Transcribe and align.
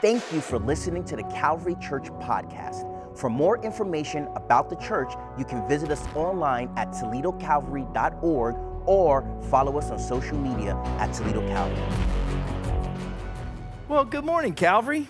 Thank 0.00 0.32
you 0.32 0.40
for 0.40 0.58
listening 0.58 1.04
to 1.04 1.16
the 1.16 1.24
Calvary 1.24 1.76
Church 1.78 2.04
podcast. 2.04 3.18
For 3.18 3.28
more 3.28 3.62
information 3.62 4.28
about 4.34 4.70
the 4.70 4.76
church, 4.76 5.12
you 5.36 5.44
can 5.44 5.68
visit 5.68 5.90
us 5.90 6.06
online 6.14 6.70
at 6.78 6.88
toledocalvary.org 6.92 8.56
or 8.86 9.40
follow 9.50 9.76
us 9.76 9.90
on 9.90 9.98
social 9.98 10.38
media 10.38 10.74
at 10.98 11.12
Toledo 11.12 11.46
Calvary. 11.48 11.84
Well, 13.88 14.06
good 14.06 14.24
morning, 14.24 14.54
Calvary. 14.54 15.06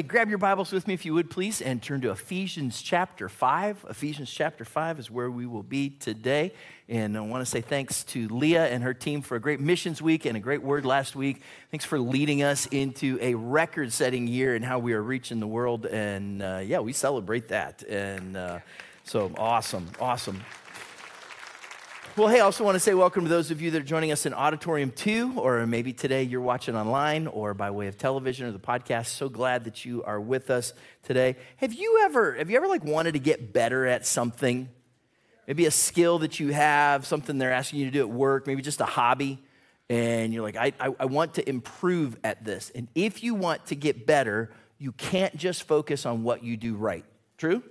Hey, 0.00 0.06
grab 0.06 0.30
your 0.30 0.38
Bibles 0.38 0.72
with 0.72 0.88
me 0.88 0.94
if 0.94 1.04
you 1.04 1.12
would, 1.12 1.28
please, 1.28 1.60
and 1.60 1.82
turn 1.82 2.00
to 2.00 2.10
Ephesians 2.10 2.80
chapter 2.80 3.28
5. 3.28 3.84
Ephesians 3.90 4.30
chapter 4.30 4.64
5 4.64 4.98
is 4.98 5.10
where 5.10 5.30
we 5.30 5.44
will 5.44 5.62
be 5.62 5.90
today. 5.90 6.54
And 6.88 7.18
I 7.18 7.20
want 7.20 7.42
to 7.42 7.44
say 7.44 7.60
thanks 7.60 8.02
to 8.04 8.26
Leah 8.28 8.66
and 8.68 8.82
her 8.82 8.94
team 8.94 9.20
for 9.20 9.36
a 9.36 9.38
great 9.38 9.60
missions 9.60 10.00
week 10.00 10.24
and 10.24 10.38
a 10.38 10.40
great 10.40 10.62
word 10.62 10.86
last 10.86 11.14
week. 11.14 11.42
Thanks 11.70 11.84
for 11.84 12.00
leading 12.00 12.42
us 12.42 12.64
into 12.64 13.18
a 13.20 13.34
record 13.34 13.92
setting 13.92 14.26
year 14.26 14.54
and 14.54 14.64
how 14.64 14.78
we 14.78 14.94
are 14.94 15.02
reaching 15.02 15.38
the 15.38 15.46
world. 15.46 15.84
And 15.84 16.42
uh, 16.42 16.62
yeah, 16.64 16.78
we 16.78 16.94
celebrate 16.94 17.48
that. 17.48 17.82
And 17.82 18.38
uh, 18.38 18.60
so 19.04 19.30
awesome, 19.36 19.86
awesome. 20.00 20.40
Well, 22.16 22.26
hey, 22.26 22.40
I 22.40 22.40
also 22.40 22.64
want 22.64 22.74
to 22.74 22.80
say 22.80 22.92
welcome 22.92 23.22
to 23.22 23.30
those 23.30 23.52
of 23.52 23.62
you 23.62 23.70
that 23.70 23.82
are 23.82 23.84
joining 23.84 24.10
us 24.10 24.26
in 24.26 24.34
Auditorium 24.34 24.90
2, 24.90 25.38
or 25.38 25.64
maybe 25.64 25.92
today 25.92 26.24
you're 26.24 26.40
watching 26.40 26.74
online 26.74 27.28
or 27.28 27.54
by 27.54 27.70
way 27.70 27.86
of 27.86 27.98
television 27.98 28.48
or 28.48 28.50
the 28.50 28.58
podcast. 28.58 29.06
So 29.06 29.28
glad 29.28 29.62
that 29.64 29.84
you 29.84 30.02
are 30.02 30.20
with 30.20 30.50
us 30.50 30.72
today. 31.04 31.36
Have 31.58 31.72
you 31.72 32.00
ever, 32.02 32.34
have 32.34 32.50
you 32.50 32.56
ever 32.56 32.66
like 32.66 32.82
wanted 32.84 33.12
to 33.12 33.20
get 33.20 33.52
better 33.52 33.86
at 33.86 34.04
something? 34.04 34.68
Maybe 35.46 35.66
a 35.66 35.70
skill 35.70 36.18
that 36.18 36.40
you 36.40 36.52
have, 36.52 37.06
something 37.06 37.38
they're 37.38 37.52
asking 37.52 37.78
you 37.78 37.84
to 37.84 37.92
do 37.92 38.00
at 38.00 38.10
work, 38.10 38.44
maybe 38.44 38.60
just 38.60 38.80
a 38.80 38.86
hobby, 38.86 39.38
and 39.88 40.34
you're 40.34 40.42
like, 40.42 40.56
I, 40.56 40.72
I, 40.80 40.92
I 40.98 41.04
want 41.04 41.34
to 41.34 41.48
improve 41.48 42.18
at 42.24 42.44
this. 42.44 42.72
And 42.74 42.88
if 42.96 43.22
you 43.22 43.36
want 43.36 43.66
to 43.66 43.76
get 43.76 44.04
better, 44.04 44.50
you 44.78 44.90
can't 44.92 45.36
just 45.36 45.62
focus 45.62 46.04
on 46.04 46.24
what 46.24 46.42
you 46.42 46.56
do 46.56 46.74
right. 46.74 47.04
True? 47.38 47.62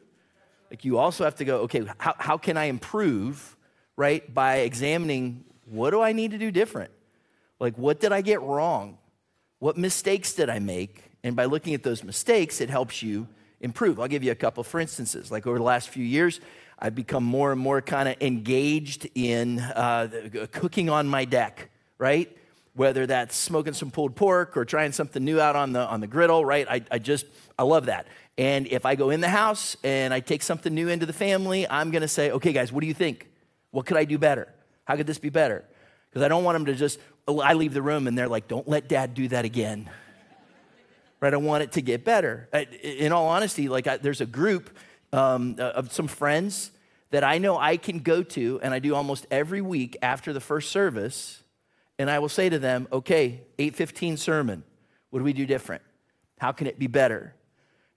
Like 0.72 0.86
you 0.86 0.98
also 0.98 1.26
have 1.26 1.36
to 1.36 1.46
go, 1.46 1.58
okay, 1.64 1.84
how, 1.98 2.16
how 2.18 2.38
can 2.38 2.56
I 2.56 2.66
improve? 2.66 3.58
Right? 4.00 4.34
By 4.34 4.60
examining 4.60 5.44
what 5.66 5.90
do 5.90 6.02
I 6.02 6.14
need 6.14 6.32
to 6.32 6.38
do 6.38 6.52
different? 6.52 6.90
Like, 7.60 7.78
what 7.78 8.00
did 8.00 8.14
I 8.14 8.22
get 8.22 8.42
wrong? 8.42 8.98
What 9.60 9.78
mistakes 9.78 10.32
did 10.32 10.50
I 10.50 10.60
make? 10.60 11.04
And 11.22 11.36
by 11.36 11.44
looking 11.44 11.74
at 11.74 11.84
those 11.84 12.02
mistakes, 12.02 12.62
it 12.62 12.70
helps 12.70 13.04
you 13.04 13.28
improve. 13.60 14.00
I'll 14.00 14.08
give 14.08 14.24
you 14.24 14.32
a 14.32 14.36
couple 14.36 14.64
for 14.64 14.80
instances. 14.80 15.32
Like 15.32 15.46
over 15.46 15.58
the 15.58 15.66
last 15.66 15.90
few 15.90 16.06
years, 16.06 16.40
I've 16.80 16.96
become 16.96 17.26
more 17.26 17.52
and 17.52 17.60
more 17.60 17.82
kind 17.82 18.08
of 18.08 18.16
engaged 18.22 19.10
in 19.16 19.60
uh, 19.60 20.08
cooking 20.54 20.90
on 20.90 21.06
my 21.06 21.26
deck, 21.26 21.70
right? 21.98 22.34
Whether 22.76 23.06
that's 23.06 23.36
smoking 23.36 23.74
some 23.74 23.92
pulled 23.92 24.16
pork 24.16 24.56
or 24.56 24.64
trying 24.64 24.94
something 24.94 25.26
new 25.26 25.42
out 25.42 25.58
on 25.58 25.74
the, 25.74 25.82
on 25.82 26.00
the 26.00 26.08
griddle, 26.08 26.46
right? 26.46 26.66
I, 26.70 26.86
I 26.90 27.00
just, 27.00 27.26
I 27.58 27.64
love 27.64 27.88
that. 27.88 28.08
And 28.38 28.66
if 28.68 28.86
I 28.86 28.96
go 28.96 29.10
in 29.10 29.20
the 29.20 29.28
house 29.28 29.76
and 29.84 30.14
I 30.14 30.22
take 30.22 30.42
something 30.42 30.74
new 30.74 30.88
into 30.88 31.06
the 31.06 31.12
family, 31.12 31.68
I'm 31.70 31.92
gonna 31.92 32.08
say, 32.08 32.32
okay, 32.32 32.54
guys, 32.54 32.72
what 32.72 32.80
do 32.80 32.88
you 32.88 32.94
think? 32.94 33.29
What 33.72 33.86
could 33.86 33.98
I 33.98 34.06
do 34.06 34.18
better? 34.18 34.48
How 34.86 34.96
could 34.96 35.08
this 35.08 35.20
be 35.20 35.30
better? 35.30 35.64
Because 36.10 36.24
I 36.24 36.28
don't 36.28 36.44
want 36.44 36.56
them 36.56 36.66
to 36.66 36.76
just, 36.76 37.00
oh, 37.28 37.40
I 37.40 37.54
leave 37.54 37.74
the 37.74 37.82
room 37.82 38.08
and 38.08 38.18
they're 38.18 38.28
like, 38.28 38.48
don't 38.48 38.68
let 38.68 38.90
dad 38.90 39.14
do 39.14 39.28
that 39.28 39.46
again. 39.46 39.90
right? 41.20 41.34
I 41.34 41.38
want 41.38 41.64
it 41.64 41.74
to 41.74 41.82
get 41.82 42.04
better. 42.04 42.50
In 42.82 43.12
all 43.12 43.28
honesty, 43.28 43.70
like 43.70 43.88
I, 43.88 43.98
there's 43.98 44.22
a 44.22 44.26
group 44.26 44.76
um, 45.14 45.56
uh, 45.60 45.64
of 45.64 45.92
some 45.94 46.08
friends 46.08 46.72
that 47.12 47.24
I 47.24 47.38
know 47.38 47.58
I 47.58 47.78
can 47.78 48.00
go 48.00 48.22
to, 48.22 48.60
and 48.62 48.74
I 48.74 48.80
do 48.80 48.94
almost 48.94 49.26
every 49.32 49.62
week 49.62 49.98
after 50.02 50.32
the 50.32 50.40
first 50.40 50.72
service, 50.72 51.44
and 51.98 52.10
I 52.10 52.20
will 52.20 52.30
say 52.30 52.50
to 52.50 52.60
them, 52.60 52.88
okay, 52.92 53.42
815 53.58 54.18
sermon, 54.18 54.64
what 55.10 55.20
do 55.20 55.26
we 55.26 55.34
do 55.34 55.46
different? 55.46 55.82
How 56.38 56.52
can 56.52 56.68
it 56.68 56.78
be 56.78 56.88
better? 56.88 57.34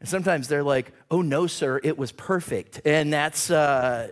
And 0.00 0.08
sometimes 0.08 0.48
they're 0.48 0.64
like, 0.64 0.92
oh 1.10 1.22
no, 1.22 1.46
sir, 1.46 1.80
it 1.82 1.96
was 1.96 2.10
perfect. 2.10 2.80
And 2.84 3.12
that's, 3.12 3.50
uh, 3.50 4.08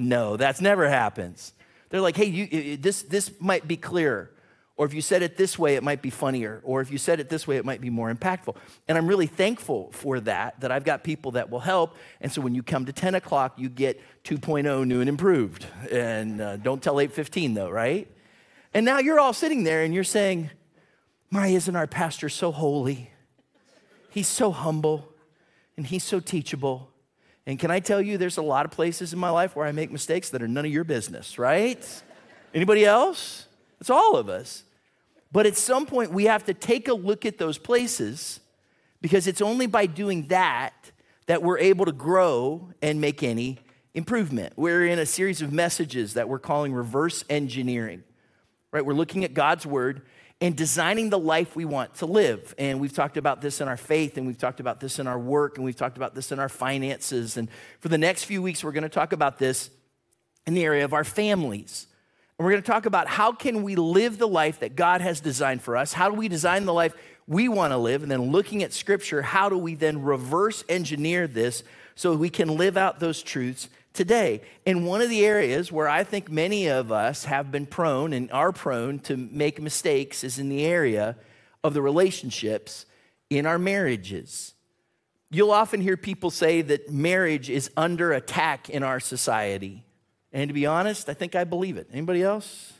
no, 0.00 0.36
that's 0.36 0.60
never 0.60 0.88
happens. 0.88 1.52
They're 1.90 2.00
like, 2.00 2.16
hey, 2.16 2.26
you, 2.26 2.76
this, 2.76 3.02
this 3.02 3.30
might 3.40 3.68
be 3.68 3.76
clearer. 3.76 4.30
Or 4.76 4.86
if 4.86 4.94
you 4.94 5.02
said 5.02 5.20
it 5.22 5.36
this 5.36 5.58
way, 5.58 5.76
it 5.76 5.82
might 5.82 6.00
be 6.00 6.08
funnier. 6.08 6.62
Or 6.64 6.80
if 6.80 6.90
you 6.90 6.96
said 6.96 7.20
it 7.20 7.28
this 7.28 7.46
way, 7.46 7.58
it 7.58 7.66
might 7.66 7.82
be 7.82 7.90
more 7.90 8.10
impactful. 8.10 8.56
And 8.88 8.96
I'm 8.96 9.06
really 9.06 9.26
thankful 9.26 9.90
for 9.92 10.20
that, 10.20 10.58
that 10.60 10.72
I've 10.72 10.84
got 10.84 11.04
people 11.04 11.32
that 11.32 11.50
will 11.50 11.60
help. 11.60 11.96
And 12.22 12.32
so 12.32 12.40
when 12.40 12.54
you 12.54 12.62
come 12.62 12.86
to 12.86 12.92
10 12.92 13.14
o'clock, 13.14 13.58
you 13.58 13.68
get 13.68 14.00
2.0 14.24 14.86
new 14.86 15.00
and 15.00 15.08
improved. 15.08 15.66
And 15.90 16.40
uh, 16.40 16.56
don't 16.56 16.82
tell 16.82 16.98
815 16.98 17.52
though, 17.52 17.68
right? 17.68 18.10
And 18.72 18.86
now 18.86 19.00
you're 19.00 19.20
all 19.20 19.34
sitting 19.34 19.64
there 19.64 19.82
and 19.82 19.92
you're 19.92 20.02
saying, 20.02 20.48
My, 21.30 21.48
isn't 21.48 21.76
our 21.76 21.86
pastor 21.86 22.30
so 22.30 22.50
holy? 22.50 23.10
He's 24.08 24.28
so 24.28 24.50
humble 24.50 25.12
and 25.76 25.86
he's 25.86 26.04
so 26.04 26.20
teachable. 26.20 26.89
And 27.46 27.58
can 27.58 27.70
I 27.70 27.80
tell 27.80 28.00
you, 28.00 28.18
there's 28.18 28.36
a 28.36 28.42
lot 28.42 28.64
of 28.64 28.70
places 28.70 29.12
in 29.12 29.18
my 29.18 29.30
life 29.30 29.56
where 29.56 29.66
I 29.66 29.72
make 29.72 29.90
mistakes 29.90 30.30
that 30.30 30.42
are 30.42 30.48
none 30.48 30.64
of 30.64 30.70
your 30.70 30.84
business, 30.84 31.38
right? 31.38 32.02
Anybody 32.54 32.84
else? 32.84 33.46
It's 33.80 33.90
all 33.90 34.16
of 34.16 34.28
us. 34.28 34.64
But 35.32 35.46
at 35.46 35.56
some 35.56 35.86
point, 35.86 36.12
we 36.12 36.24
have 36.24 36.44
to 36.46 36.54
take 36.54 36.88
a 36.88 36.94
look 36.94 37.24
at 37.24 37.38
those 37.38 37.56
places 37.56 38.40
because 39.00 39.26
it's 39.26 39.40
only 39.40 39.66
by 39.66 39.86
doing 39.86 40.26
that 40.28 40.90
that 41.26 41.42
we're 41.42 41.58
able 41.58 41.84
to 41.84 41.92
grow 41.92 42.70
and 42.82 43.00
make 43.00 43.22
any 43.22 43.58
improvement. 43.94 44.52
We're 44.56 44.86
in 44.86 44.98
a 44.98 45.06
series 45.06 45.42
of 45.42 45.52
messages 45.52 46.14
that 46.14 46.28
we're 46.28 46.40
calling 46.40 46.72
reverse 46.72 47.24
engineering, 47.30 48.02
right? 48.72 48.84
We're 48.84 48.94
looking 48.94 49.24
at 49.24 49.32
God's 49.32 49.64
word 49.64 50.02
and 50.40 50.56
designing 50.56 51.10
the 51.10 51.18
life 51.18 51.54
we 51.54 51.64
want 51.64 51.94
to 51.96 52.06
live. 52.06 52.54
And 52.58 52.80
we've 52.80 52.92
talked 52.92 53.16
about 53.16 53.42
this 53.42 53.60
in 53.60 53.68
our 53.68 53.76
faith, 53.76 54.16
and 54.16 54.26
we've 54.26 54.38
talked 54.38 54.60
about 54.60 54.80
this 54.80 54.98
in 54.98 55.06
our 55.06 55.18
work, 55.18 55.56
and 55.56 55.64
we've 55.64 55.76
talked 55.76 55.98
about 55.98 56.14
this 56.14 56.32
in 56.32 56.38
our 56.38 56.48
finances. 56.48 57.36
And 57.36 57.48
for 57.80 57.88
the 57.88 57.98
next 57.98 58.24
few 58.24 58.40
weeks, 58.40 58.64
we're 58.64 58.72
going 58.72 58.82
to 58.82 58.88
talk 58.88 59.12
about 59.12 59.38
this 59.38 59.70
in 60.46 60.54
the 60.54 60.64
area 60.64 60.84
of 60.84 60.94
our 60.94 61.04
families. 61.04 61.86
And 62.38 62.44
we're 62.46 62.52
going 62.52 62.62
to 62.62 62.70
talk 62.70 62.86
about 62.86 63.06
how 63.06 63.32
can 63.32 63.62
we 63.62 63.76
live 63.76 64.16
the 64.16 64.28
life 64.28 64.60
that 64.60 64.76
God 64.76 65.02
has 65.02 65.20
designed 65.20 65.60
for 65.60 65.76
us? 65.76 65.92
How 65.92 66.08
do 66.08 66.16
we 66.16 66.26
design 66.28 66.64
the 66.64 66.72
life 66.72 66.94
we 67.26 67.48
want 67.48 67.72
to 67.72 67.76
live? 67.76 68.02
And 68.02 68.10
then 68.10 68.30
looking 68.30 68.62
at 68.62 68.72
scripture, 68.72 69.20
how 69.20 69.50
do 69.50 69.58
we 69.58 69.74
then 69.74 70.02
reverse 70.02 70.64
engineer 70.70 71.26
this 71.26 71.62
so 71.94 72.14
we 72.14 72.30
can 72.30 72.56
live 72.56 72.78
out 72.78 72.98
those 72.98 73.22
truths 73.22 73.68
today. 73.92 74.42
And 74.66 74.86
one 74.86 75.00
of 75.00 75.10
the 75.10 75.24
areas 75.24 75.72
where 75.72 75.88
I 75.88 76.04
think 76.04 76.30
many 76.30 76.68
of 76.68 76.92
us 76.92 77.24
have 77.24 77.50
been 77.50 77.66
prone 77.66 78.12
and 78.12 78.30
are 78.32 78.52
prone 78.52 78.98
to 79.00 79.16
make 79.16 79.60
mistakes 79.60 80.24
is 80.24 80.38
in 80.38 80.48
the 80.48 80.64
area 80.64 81.16
of 81.62 81.74
the 81.74 81.82
relationships 81.82 82.86
in 83.28 83.46
our 83.46 83.58
marriages. 83.58 84.54
You'll 85.30 85.52
often 85.52 85.80
hear 85.80 85.96
people 85.96 86.30
say 86.30 86.62
that 86.62 86.90
marriage 86.90 87.50
is 87.50 87.70
under 87.76 88.12
attack 88.12 88.68
in 88.68 88.82
our 88.82 88.98
society. 88.98 89.84
And 90.32 90.48
to 90.48 90.54
be 90.54 90.66
honest, 90.66 91.08
I 91.08 91.14
think 91.14 91.34
I 91.34 91.44
believe 91.44 91.76
it. 91.76 91.88
Anybody 91.92 92.22
else? 92.22 92.72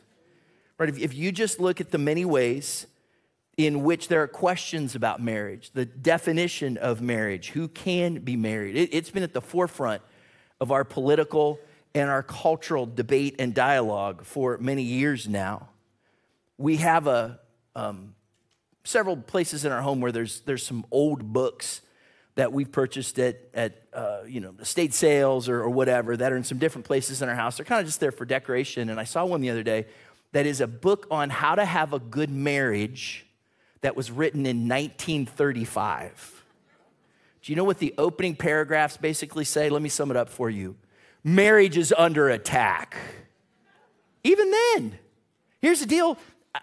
Right, 0.78 0.88
if, 0.98 1.15
you 1.15 1.31
just 1.31 1.60
look 1.60 1.81
at 1.81 1.91
the 1.91 1.98
many 1.98 2.25
ways 2.25 2.87
in 3.56 3.84
which 3.84 4.09
there 4.09 4.22
are 4.22 4.28
questions 4.28 4.94
about 4.94 5.21
marriage, 5.21 5.71
the 5.75 5.84
definition 5.84 6.78
of 6.78 7.03
marriage, 7.03 7.50
who 7.50 7.69
can 7.69 8.21
be 8.21 8.34
married, 8.34 8.77
it, 8.77 8.88
it's 8.92 9.10
been 9.10 9.22
at 9.22 9.34
the 9.34 9.42
forefront 9.42 10.00
of 10.60 10.71
our 10.71 10.84
political 10.84 11.59
and 11.94 12.09
our 12.09 12.22
cultural 12.22 12.87
debate 12.87 13.37
and 13.38 13.54
dialogue 13.54 14.25
for 14.25 14.59
many 14.59 14.82
years 14.82 15.28
now. 15.28 15.69
We 16.59 16.76
have 16.76 17.06
a, 17.06 17.41
um, 17.75 18.15
several 18.84 19.16
places 19.16 19.65
in 19.65 19.72
our 19.72 19.82
home 19.82 20.00
where 20.00 20.12
there's, 20.12 20.41
there's 20.43 20.65
some 20.65 20.84
old 20.91 21.32
books 21.32 21.81
that 22.37 22.53
we've 22.53 22.71
purchased 22.71 23.19
at, 23.19 23.38
at 23.54 23.82
uh, 23.93 24.21
you 24.26 24.41
know, 24.41 24.54
estate 24.60 24.94
sales 24.94 25.48
or, 25.48 25.60
or 25.60 25.71
whatever 25.71 26.16
that 26.16 26.32
are 26.32 26.37
in 26.37 26.44
some 26.44 26.59
different 26.59 26.87
places 26.87 27.22
in 27.22 27.28
our 27.28 27.34
house. 27.34 27.56
They're 27.56 27.66
kind 27.66 27.81
of 27.81 27.87
just 27.87 28.00
there 28.00 28.12
for 28.12 28.25
decoration. 28.25 28.88
And 28.88 29.00
I 29.00 29.04
saw 29.04 29.25
one 29.25 29.41
the 29.41 29.50
other 29.50 29.62
day 29.62 29.87
that 30.32 30.47
is 30.47 30.60
a 30.60 30.66
book 30.66 31.06
on 31.10 31.28
how 31.28 31.56
to 31.56 31.65
have 31.65 31.92
a 31.92 31.98
good 31.98 32.31
marriage 32.31 33.27
that 33.81 33.97
was 33.97 34.10
written 34.10 34.47
in 34.47 34.69
1935. 34.69 36.40
Do 37.42 37.53
you 37.53 37.57
know 37.57 37.65
what 37.65 37.78
the 37.78 37.95
opening 37.97 38.37
paragraphs 38.37 38.97
basically 38.97 39.45
say? 39.45 39.71
Let 39.71 39.83
me 39.83 39.89
sum 39.89 40.10
it 40.10 40.16
up 40.16 40.28
for 40.28 40.51
you. 40.51 40.77
Marriage 41.25 41.77
is 41.77 41.95
under 41.97 42.28
attack. 42.28 42.97
Even 44.22 44.51
then, 44.51 44.98
here's 45.60 45.81
the 45.81 45.87
deal 45.87 46.19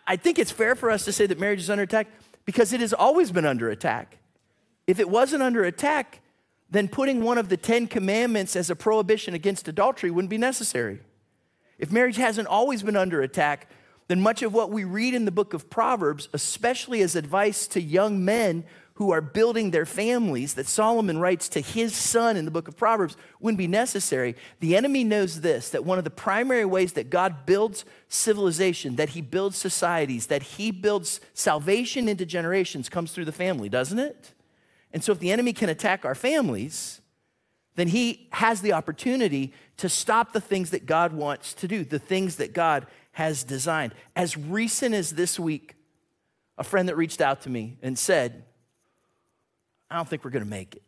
I 0.06 0.18
think 0.18 0.38
it's 0.38 0.52
fair 0.52 0.76
for 0.76 0.92
us 0.92 1.06
to 1.06 1.12
say 1.12 1.26
that 1.26 1.40
marriage 1.40 1.62
is 1.62 1.70
under 1.70 1.84
attack 1.84 2.08
because 2.46 2.74
it 2.74 2.82
has 2.82 2.94
always 2.94 3.32
been 3.32 3.46
under 3.46 3.70
attack. 3.70 4.18
If 4.86 5.00
it 5.00 5.10
wasn't 5.10 5.44
under 5.44 5.64
attack, 5.64 6.22
then 6.70 6.88
putting 6.88 7.24
one 7.24 7.38
of 7.38 7.50
the 7.50 7.58
Ten 7.58 7.88
Commandments 7.88 8.56
as 8.56 8.70
a 8.70 8.76
prohibition 8.76 9.34
against 9.34 9.68
adultery 9.68 10.12
wouldn't 10.12 10.30
be 10.30 10.38
necessary. 10.38 11.00
If 11.78 11.92
marriage 11.92 12.18
hasn't 12.18 12.48
always 12.48 12.84
been 12.84 12.96
under 12.96 13.22
attack, 13.22 13.70
then 14.08 14.22
much 14.22 14.42
of 14.42 14.54
what 14.54 14.72
we 14.72 14.84
read 14.84 15.14
in 15.14 15.26
the 15.26 15.32
book 15.32 15.54
of 15.54 15.70
Proverbs, 15.70 16.30
especially 16.34 17.02
as 17.02 17.16
advice 17.16 17.68
to 17.68 17.82
young 17.82 18.24
men 18.24 18.64
who 18.98 19.12
are 19.12 19.22
building 19.22 19.70
their 19.70 19.86
families 19.86 20.56
that 20.56 20.66
Solomon 20.66 21.20
writes 21.20 21.48
to 21.50 21.60
his 21.60 21.96
son 21.96 22.36
in 22.36 22.46
the 22.46 22.52
book 22.52 22.68
of 22.68 22.76
Proverbs 22.76 23.16
wouldn't 23.40 23.60
be 23.60 23.68
necessary. 23.68 24.36
The 24.60 24.76
enemy 24.76 25.04
knows 25.04 25.42
this 25.42 25.70
that 25.70 25.86
one 25.86 26.00
of 26.00 26.04
the 26.04 26.10
primary 26.10 26.66
ways 26.66 26.94
that 26.94 27.12
God 27.12 27.46
builds 27.46 27.86
civilization, 28.10 28.96
that 28.96 29.10
he 29.10 29.22
builds 29.22 29.56
societies, 29.56 30.26
that 30.28 30.42
he 30.42 30.72
builds 30.72 31.22
salvation 31.36 32.10
into 32.10 32.26
generations 32.26 32.90
comes 32.90 33.12
through 33.12 33.26
the 33.26 33.32
family, 33.32 33.70
doesn't 33.70 34.00
it? 34.00 34.34
And 34.92 35.04
so 35.04 35.12
if 35.12 35.20
the 35.20 35.32
enemy 35.32 35.54
can 35.54 35.70
attack 35.70 36.04
our 36.04 36.16
families, 36.16 37.00
then 37.76 37.90
he 37.90 38.28
has 38.32 38.62
the 38.62 38.74
opportunity 38.74 39.54
to 39.78 39.90
stop 39.90 40.34
the 40.34 40.42
things 40.42 40.72
that 40.72 40.88
God 40.88 41.14
wants 41.14 41.54
to 41.54 41.68
do, 41.68 41.84
the 41.84 42.00
things 42.00 42.38
that 42.38 42.52
God 42.52 42.88
has 43.12 43.44
designed. 43.44 43.94
As 44.16 44.36
recent 44.36 44.96
as 44.96 45.12
this 45.12 45.40
week, 45.40 45.76
a 46.58 46.64
friend 46.64 46.90
that 46.90 46.96
reached 46.96 47.22
out 47.22 47.42
to 47.42 47.52
me 47.52 47.78
and 47.84 48.00
said, 48.00 48.44
I 49.90 49.96
don't 49.96 50.08
think 50.08 50.24
we're 50.24 50.32
going 50.32 50.44
to 50.44 50.50
make 50.50 50.76
it. 50.76 50.84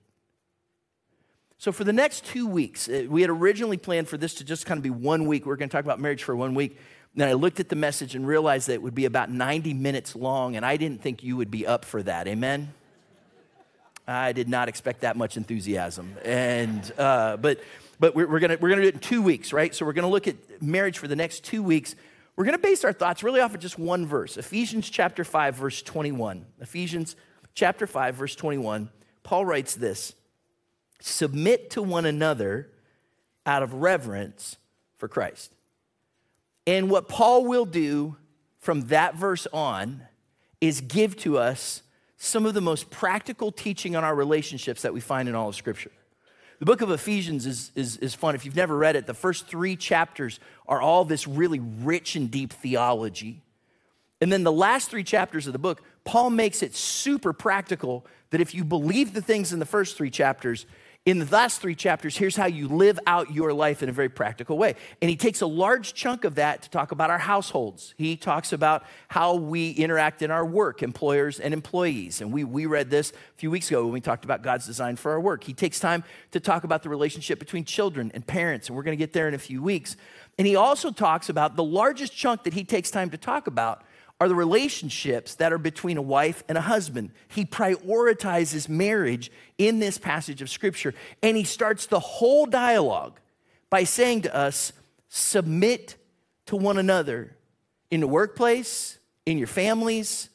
So, 1.58 1.74
for 1.74 1.84
the 1.84 1.94
next 1.94 2.26
two 2.26 2.48
weeks, 2.48 2.88
uh, 2.88 3.06
we 3.10 3.22
had 3.22 3.30
originally 3.30 3.78
planned 3.78 4.08
for 4.08 4.18
this 4.18 4.36
to 4.36 4.46
just 4.46 4.66
kind 4.66 4.78
of 4.78 4.84
be 4.84 4.90
one 4.90 5.28
week. 5.28 5.46
We 5.46 5.52
are 5.52 5.58
going 5.58 5.68
to 5.68 5.76
talk 5.76 5.84
about 5.84 6.00
marriage 6.00 6.24
for 6.24 6.36
one 6.36 6.56
week. 6.56 6.78
Then 7.16 7.28
I 7.28 7.34
looked 7.34 7.60
at 7.60 7.68
the 7.68 7.76
message 7.76 8.16
and 8.16 8.26
realized 8.26 8.68
that 8.68 8.76
it 8.76 8.82
would 8.82 8.96
be 8.96 9.06
about 9.06 9.30
90 9.30 9.74
minutes 9.74 10.16
long, 10.16 10.56
and 10.56 10.66
I 10.66 10.78
didn't 10.78 11.02
think 11.02 11.22
you 11.22 11.36
would 11.36 11.52
be 11.52 11.68
up 11.68 11.84
for 11.84 12.02
that. 12.04 12.28
Amen? 12.28 12.74
I 14.08 14.32
did 14.32 14.48
not 14.48 14.70
expect 14.70 15.02
that 15.02 15.18
much 15.18 15.36
enthusiasm. 15.36 16.16
And, 16.24 16.92
uh, 16.98 17.36
but, 17.38 17.60
but 18.00 18.16
we're, 18.16 18.28
we're 18.28 18.40
going 18.40 18.58
we're 18.62 18.70
gonna 18.70 18.84
do 18.84 18.88
it 18.88 18.94
in 18.94 19.00
two 19.02 19.22
weeks, 19.22 19.52
right? 19.52 19.76
So, 19.76 19.86
we're 19.86 19.94
going 19.94 20.04
to 20.04 20.10
look 20.10 20.30
at 20.30 20.62
marriage 20.62 20.98
for 20.98 21.10
the 21.10 21.16
next 21.16 21.44
two 21.44 21.62
weeks. 21.62 21.94
We're 22.38 22.46
going 22.46 22.56
to 22.56 22.62
base 22.62 22.86
our 22.86 22.94
thoughts 22.94 23.22
really 23.22 23.42
off 23.42 23.54
of 23.54 23.60
just 23.60 23.78
one 23.78 24.08
verse 24.08 24.38
Ephesians 24.38 24.90
chapter 24.90 25.26
5, 25.26 25.56
verse 25.56 25.82
21. 25.82 26.46
Ephesians 26.62 27.18
chapter 27.54 27.88
5, 27.88 28.16
verse 28.16 28.36
21, 28.36 28.90
Paul 29.24 29.46
writes 29.46 29.76
this 29.76 30.14
Submit 31.02 31.70
to 31.72 31.82
one 31.82 32.06
another 32.06 32.70
out 33.46 33.64
of 33.64 33.74
reverence 33.74 34.58
for 34.98 35.08
Christ. 35.08 35.54
And 36.68 36.90
what 36.90 37.08
Paul 37.08 37.46
will 37.46 37.66
do 37.66 38.18
from 38.60 38.82
that 38.88 39.16
verse 39.16 39.48
on 39.54 40.04
is 40.62 40.82
give 40.82 41.16
to 41.18 41.38
us 41.38 41.84
some 42.18 42.46
of 42.46 42.54
the 42.54 42.62
most 42.62 42.90
practical 42.90 43.52
teaching 43.52 43.96
on 43.96 44.04
our 44.04 44.14
relationships 44.14 44.82
that 44.82 44.94
we 44.94 45.00
find 45.00 45.30
in 45.30 45.36
all 45.36 45.50
of 45.50 45.56
Scripture. 45.56 45.92
The 46.60 46.66
book 46.66 46.82
of 46.82 46.92
Ephesians 46.92 47.46
is, 47.46 47.72
is, 47.74 47.96
is 47.98 48.14
fun. 48.14 48.36
If 48.36 48.44
you've 48.44 48.58
never 48.58 48.78
read 48.78 48.98
it, 48.98 49.06
the 49.06 49.14
first 49.14 49.48
three 49.48 49.78
chapters 49.78 50.42
are 50.68 50.82
all 50.82 51.06
this 51.06 51.26
really 51.26 51.60
rich 51.60 52.18
and 52.18 52.30
deep 52.30 52.52
theology. 52.52 53.42
And 54.22 54.32
then 54.32 54.44
the 54.44 54.52
last 54.52 54.90
three 54.90 55.04
chapters 55.04 55.48
of 55.48 55.54
the 55.54 55.60
book, 55.60 55.82
Paul 56.04 56.30
makes 56.30 56.62
it 56.62 56.76
super 56.76 57.34
practical 57.34 58.06
that 58.32 58.42
if 58.42 58.54
you 58.54 58.64
believe 58.64 59.14
the 59.14 59.22
things 59.22 59.54
in 59.54 59.60
the 59.60 59.66
first 59.66 59.98
three 59.98 60.10
chapters, 60.10 60.66
in 61.06 61.20
the 61.20 61.26
last 61.26 61.62
three 61.62 61.76
chapters, 61.76 62.18
here's 62.18 62.36
how 62.36 62.46
you 62.46 62.68
live 62.68 63.00
out 63.08 63.34
your 63.34 63.54
life 63.54 63.82
in 63.82 63.88
a 63.88 63.92
very 63.92 64.10
practical 64.10 64.58
way. 64.58 64.76
And 65.02 65.10
he 65.10 65.16
takes 65.16 65.40
a 65.42 65.48
large 65.48 65.94
chunk 65.94 66.26
of 66.26 66.36
that 66.36 66.62
to 66.64 66.70
talk 66.70 66.92
about 66.92 67.10
our 67.10 67.18
households. 67.18 67.96
He 67.98 68.18
talks 68.18 68.52
about 68.52 68.84
how 69.08 69.36
we 69.36 69.72
interact 69.72 70.22
in 70.22 70.30
our 70.30 70.46
work, 70.46 70.84
employers 70.84 71.40
and 71.40 71.54
employees. 71.54 72.20
And 72.20 72.34
we, 72.34 72.44
we 72.44 72.66
read 72.66 72.90
this 72.90 73.12
a 73.12 73.38
few 73.38 73.50
weeks 73.50 73.70
ago 73.70 73.86
when 73.86 73.94
we 73.94 74.02
talked 74.02 74.26
about 74.26 74.44
God's 74.44 74.66
design 74.66 74.98
for 74.98 75.14
our 75.14 75.22
work. 75.22 75.46
He 75.46 75.54
takes 75.54 75.80
time 75.80 76.04
to 76.32 76.40
talk 76.42 76.66
about 76.66 76.84
the 76.84 76.90
relationship 76.90 77.40
between 77.40 77.64
children 77.64 78.12
and 78.14 78.28
parents, 78.28 78.68
and 78.68 78.76
we're 78.76 78.84
going 78.84 78.98
to 78.98 79.02
get 79.02 79.14
there 79.14 79.30
in 79.30 79.34
a 79.34 79.40
few 79.40 79.64
weeks. 79.64 79.96
And 80.38 80.46
he 80.46 80.58
also 80.58 80.92
talks 80.92 81.30
about 81.30 81.56
the 81.56 81.64
largest 81.64 82.14
chunk 82.14 82.44
that 82.44 82.54
he 82.54 82.66
takes 82.66 82.92
time 82.92 83.10
to 83.12 83.18
talk 83.18 83.48
about 83.48 83.84
are 84.20 84.28
the 84.28 84.36
relationships 84.36 85.36
that 85.36 85.54
are 85.54 85.58
between 85.58 85.98
a 85.98 86.02
wife 86.02 86.44
and 86.50 86.58
a 86.58 86.62
husband. 86.62 87.12
He 87.30 87.46
prioritizes 87.46 88.68
marriage 88.68 89.32
in 89.58 89.80
this 89.80 89.98
passage 89.98 90.42
of 90.42 90.50
scripture. 90.50 90.94
And 91.24 91.38
he 91.38 91.46
starts 91.46 91.86
the 91.86 92.00
whole 92.00 92.46
dialogue 92.46 93.20
by 93.70 93.86
saying 93.86 94.24
to 94.24 94.36
us, 94.36 94.74
submit 95.08 95.96
to 96.48 96.56
one 96.56 96.78
another 96.78 97.36
in 97.92 98.02
the 98.02 98.08
workplace, 98.08 99.00
in 99.26 99.38
your 99.38 99.48
families, 99.48 100.30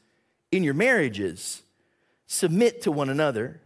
in 0.50 0.64
your 0.64 0.74
marriages. 0.74 1.62
Submit 2.26 2.82
to 2.82 2.92
one 2.92 3.10
another. 3.10 3.60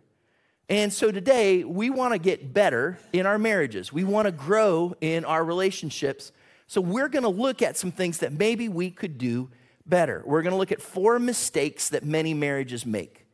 And 0.69 0.93
so 0.93 1.11
today, 1.11 1.65
we 1.65 1.91
want 1.91 2.13
to 2.13 2.19
get 2.19 2.53
better 2.53 2.99
in 3.13 3.25
our 3.25 3.39
marriages. 3.39 3.93
We 3.93 4.05
want 4.05 4.27
to 4.27 4.33
grow 4.33 4.95
in 5.01 5.25
our 5.25 5.45
relationships. 5.45 6.33
So 6.67 6.81
we're 6.81 7.09
going 7.09 7.23
to 7.23 7.31
look 7.31 7.63
at 7.63 7.77
some 7.77 7.93
things 7.93 8.19
that 8.19 8.33
maybe 8.33 8.69
we 8.69 8.91
could 8.91 9.17
do 9.17 9.49
better. 9.89 10.23
We're 10.25 10.43
going 10.43 10.53
to 10.53 10.59
look 10.59 10.73
at 10.73 10.83
four 10.83 11.19
mistakes 11.19 11.89
that 11.91 12.05
many 12.05 12.35
marriages 12.35 12.85
make. 12.85 13.27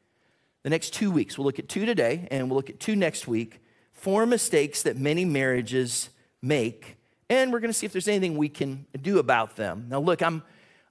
The 0.62 0.70
next 0.70 0.94
two 0.94 1.10
weeks, 1.10 1.36
we'll 1.36 1.44
look 1.44 1.58
at 1.58 1.68
two 1.68 1.84
today 1.84 2.26
and 2.30 2.48
we'll 2.48 2.56
look 2.56 2.70
at 2.70 2.80
two 2.80 2.96
next 2.96 3.26
week. 3.26 3.60
Four 3.92 4.26
mistakes 4.26 4.82
that 4.82 4.96
many 4.96 5.24
marriages 5.24 6.10
make, 6.42 6.96
and 7.30 7.52
we're 7.52 7.60
going 7.60 7.70
to 7.70 7.74
see 7.74 7.86
if 7.86 7.92
there's 7.92 8.08
anything 8.08 8.36
we 8.36 8.48
can 8.48 8.86
do 9.00 9.18
about 9.18 9.56
them. 9.56 9.86
Now, 9.88 10.00
look, 10.00 10.22
I'm, 10.22 10.42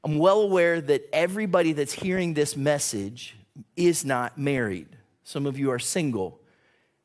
I'm 0.04 0.18
well 0.18 0.42
aware 0.42 0.82
that 0.82 1.08
everybody 1.14 1.74
that's 1.74 1.94
hearing 1.94 2.34
this 2.34 2.58
message 2.58 3.36
is 3.76 4.04
not 4.04 4.38
married. 4.38 4.88
Some 5.24 5.46
of 5.46 5.60
you 5.60 5.72
are 5.72 5.80
single. 5.80 6.40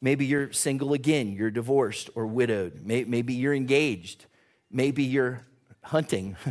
Maybe 0.01 0.27
you're 0.27 0.53
single 0.53 0.93
again, 0.93 1.33
you're 1.33 1.51
divorced 1.51 2.11
or 2.15 2.27
widowed. 2.27 2.81
Maybe 2.85 3.35
you're 3.35 3.55
engaged. 3.55 4.27
Maybe 4.71 5.05
you're 5.05 5.47
hunting. 5.83 6.37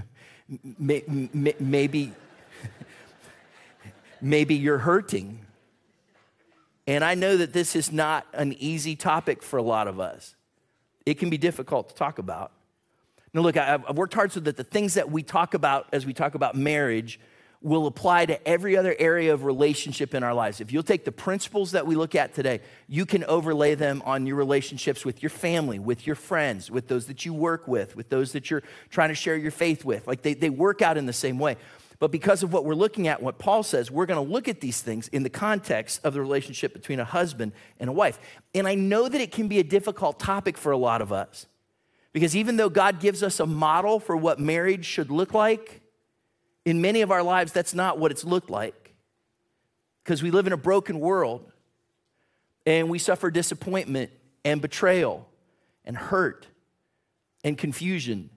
maybe, 0.79 2.13
maybe 4.21 4.55
you're 4.55 4.77
hurting. 4.77 5.45
And 6.85 7.03
I 7.03 7.15
know 7.15 7.37
that 7.37 7.53
this 7.53 7.75
is 7.75 7.91
not 7.91 8.25
an 8.33 8.53
easy 8.53 8.95
topic 8.95 9.43
for 9.43 9.57
a 9.57 9.61
lot 9.61 9.87
of 9.87 9.99
us. 9.99 10.35
It 11.05 11.15
can 11.19 11.29
be 11.29 11.37
difficult 11.37 11.89
to 11.89 11.95
talk 11.95 12.17
about. 12.17 12.51
Now, 13.33 13.41
look, 13.41 13.57
I've 13.57 13.95
worked 13.95 14.13
hard 14.13 14.31
so 14.31 14.39
that 14.39 14.57
the 14.57 14.63
things 14.63 14.93
that 14.93 15.11
we 15.11 15.21
talk 15.21 15.53
about 15.53 15.87
as 15.91 16.05
we 16.05 16.13
talk 16.13 16.33
about 16.33 16.55
marriage 16.55 17.19
will 17.67 17.85
apply 17.85 18.25
to 18.25 18.47
every 18.47 18.77
other 18.77 18.95
area 18.97 19.33
of 19.33 19.43
relationship 19.43 20.13
in 20.13 20.23
our 20.23 20.33
lives. 20.33 20.61
If 20.61 20.71
you'll 20.71 20.83
take 20.83 21.05
the 21.05 21.11
principles 21.11 21.71
that 21.71 21.85
we 21.85 21.95
look 21.95 22.15
at 22.15 22.33
today, 22.33 22.61
you 22.87 23.05
can 23.05 23.23
overlay 23.25 23.75
them 23.75 24.01
on 24.05 24.25
your 24.25 24.37
relationships 24.37 25.03
with 25.03 25.21
your 25.21 25.29
family, 25.29 25.77
with 25.77 26.07
your 26.07 26.15
friends, 26.15 26.71
with 26.71 26.87
those 26.87 27.07
that 27.07 27.25
you 27.25 27.33
work 27.33 27.67
with, 27.67 27.95
with 27.95 28.09
those 28.09 28.31
that 28.31 28.49
you're 28.49 28.63
trying 28.89 29.09
to 29.09 29.15
share 29.15 29.35
your 29.35 29.51
faith 29.51 29.83
with. 29.83 30.07
Like 30.07 30.21
they, 30.21 30.33
they 30.33 30.49
work 30.49 30.81
out 30.81 30.97
in 30.97 31.05
the 31.05 31.13
same 31.13 31.39
way. 31.39 31.57
But 31.99 32.11
because 32.11 32.43
of 32.43 32.53
what 32.53 32.63
we're 32.63 32.75
looking 32.75 33.07
at, 33.07 33.21
what 33.21 33.39
Paul 33.39 33.63
says, 33.63 33.89
we're 33.89 34.05
going 34.05 34.23
to 34.23 34.31
look 34.31 34.47
at 34.47 34.61
these 34.61 34.81
things 34.81 35.07
in 35.09 35.23
the 35.23 35.29
context 35.29 35.99
of 36.03 36.13
the 36.13 36.21
relationship 36.21 36.73
between 36.73 36.99
a 36.99 37.05
husband 37.05 37.53
and 37.79 37.89
a 37.89 37.93
wife. 37.93 38.19
And 38.53 38.67
I 38.67 38.75
know 38.75 39.09
that 39.09 39.19
it 39.19 39.31
can 39.31 39.47
be 39.47 39.59
a 39.59 39.63
difficult 39.63 40.19
topic 40.19 40.57
for 40.57 40.71
a 40.71 40.77
lot 40.77 41.01
of 41.01 41.11
us. 41.11 41.47
Because 42.13 42.35
even 42.35 42.55
though 42.55 42.69
God 42.69 42.99
gives 42.99 43.23
us 43.23 43.39
a 43.39 43.45
model 43.45 43.99
for 43.99 44.15
what 44.15 44.39
marriage 44.39 44.85
should 44.85 45.11
look 45.11 45.33
like, 45.33 45.81
in 46.67 46.81
many 46.81 47.01
of 47.01 47.11
our 47.11 47.23
lives, 47.23 47.53
that's 47.53 47.73
not 47.73 47.97
what 47.97 48.11
it's 48.11 48.25
looked 48.25 48.49
like 48.49 48.93
because 50.03 50.21
we 50.21 50.31
live 50.31 50.47
in 50.47 50.53
a 50.53 50.57
broken 50.57 50.99
world 50.99 51.49
and 52.65 52.89
we 52.89 52.99
suffer 52.99 53.31
disappointment 53.31 54.11
and 54.43 54.61
betrayal 54.61 55.29
and 55.85 55.95
hurt 55.95 56.45
and 57.45 57.57
confusion. 57.57 58.29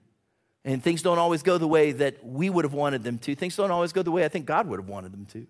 And 0.63 0.81
things 0.81 1.01
don't 1.01 1.17
always 1.17 1.43
go 1.43 1.57
the 1.57 1.67
way 1.67 1.91
that 1.91 2.25
we 2.25 2.49
would 2.49 2.63
have 2.63 2.73
wanted 2.73 3.03
them 3.03 3.17
to. 3.17 3.35
Things 3.35 3.57
don't 3.57 3.69
always 3.69 3.91
go 3.91 4.01
the 4.01 4.11
way 4.11 4.23
I 4.23 4.29
think 4.29 4.45
God 4.45 4.65
would 4.69 4.79
have 4.79 4.87
wanted 4.87 5.11
them 5.11 5.25
to. 5.33 5.45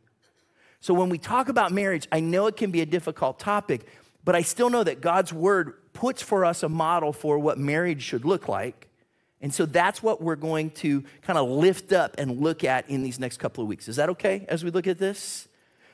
So 0.79 0.95
when 0.95 1.09
we 1.09 1.19
talk 1.19 1.49
about 1.49 1.71
marriage, 1.71 2.07
I 2.11 2.19
know 2.19 2.47
it 2.47 2.57
can 2.57 2.71
be 2.71 2.81
a 2.81 2.87
difficult 2.87 3.37
topic, 3.37 3.85
but 4.25 4.35
I 4.35 4.41
still 4.41 4.71
know 4.71 4.83
that 4.83 5.01
God's 5.01 5.31
word 5.31 5.75
puts 5.93 6.23
for 6.23 6.45
us 6.45 6.63
a 6.63 6.69
model 6.69 7.13
for 7.13 7.37
what 7.37 7.59
marriage 7.59 8.01
should 8.01 8.25
look 8.25 8.47
like. 8.47 8.87
And 9.41 9.53
so 9.53 9.65
that's 9.65 10.03
what 10.03 10.21
we're 10.21 10.35
going 10.35 10.69
to 10.71 11.03
kind 11.23 11.39
of 11.39 11.49
lift 11.49 11.91
up 11.91 12.15
and 12.17 12.39
look 12.39 12.63
at 12.63 12.89
in 12.89 13.01
these 13.01 13.19
next 13.19 13.37
couple 13.37 13.63
of 13.63 13.67
weeks. 13.67 13.87
Is 13.87 13.95
that 13.95 14.09
okay 14.09 14.45
as 14.47 14.63
we 14.63 14.69
look 14.69 14.87
at 14.87 14.99
this? 14.99 15.47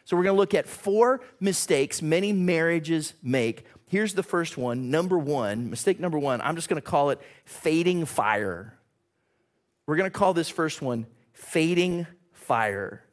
So 0.04 0.16
we're 0.16 0.24
going 0.24 0.36
to 0.36 0.40
look 0.40 0.54
at 0.54 0.68
four 0.68 1.22
mistakes 1.40 2.02
many 2.02 2.34
marriages 2.34 3.14
make. 3.24 3.66
Here's 3.88 4.14
the 4.14 4.24
first 4.24 4.58
one. 4.58 4.90
Number 4.92 5.18
one, 5.18 5.70
mistake 5.70 6.00
number 6.00 6.20
one, 6.20 6.42
I'm 6.42 6.56
just 6.56 6.70
going 6.70 6.82
to 6.82 6.88
call 6.88 7.10
it 7.10 7.22
fading 7.46 8.06
fire. 8.06 8.78
We're 9.86 9.96
going 9.96 10.10
to 10.10 10.18
call 10.18 10.34
this 10.34 10.50
first 10.50 10.82
one 10.82 11.08
fading 11.34 12.08
fire. 12.34 13.04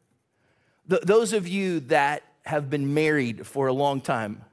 those 0.87 1.33
of 1.33 1.49
you 1.49 1.81
that 1.81 2.23
have 2.45 2.69
been 2.71 2.95
married 2.95 3.47
for 3.47 3.69
a 3.69 3.73
long 3.73 4.01
time, 4.01 4.45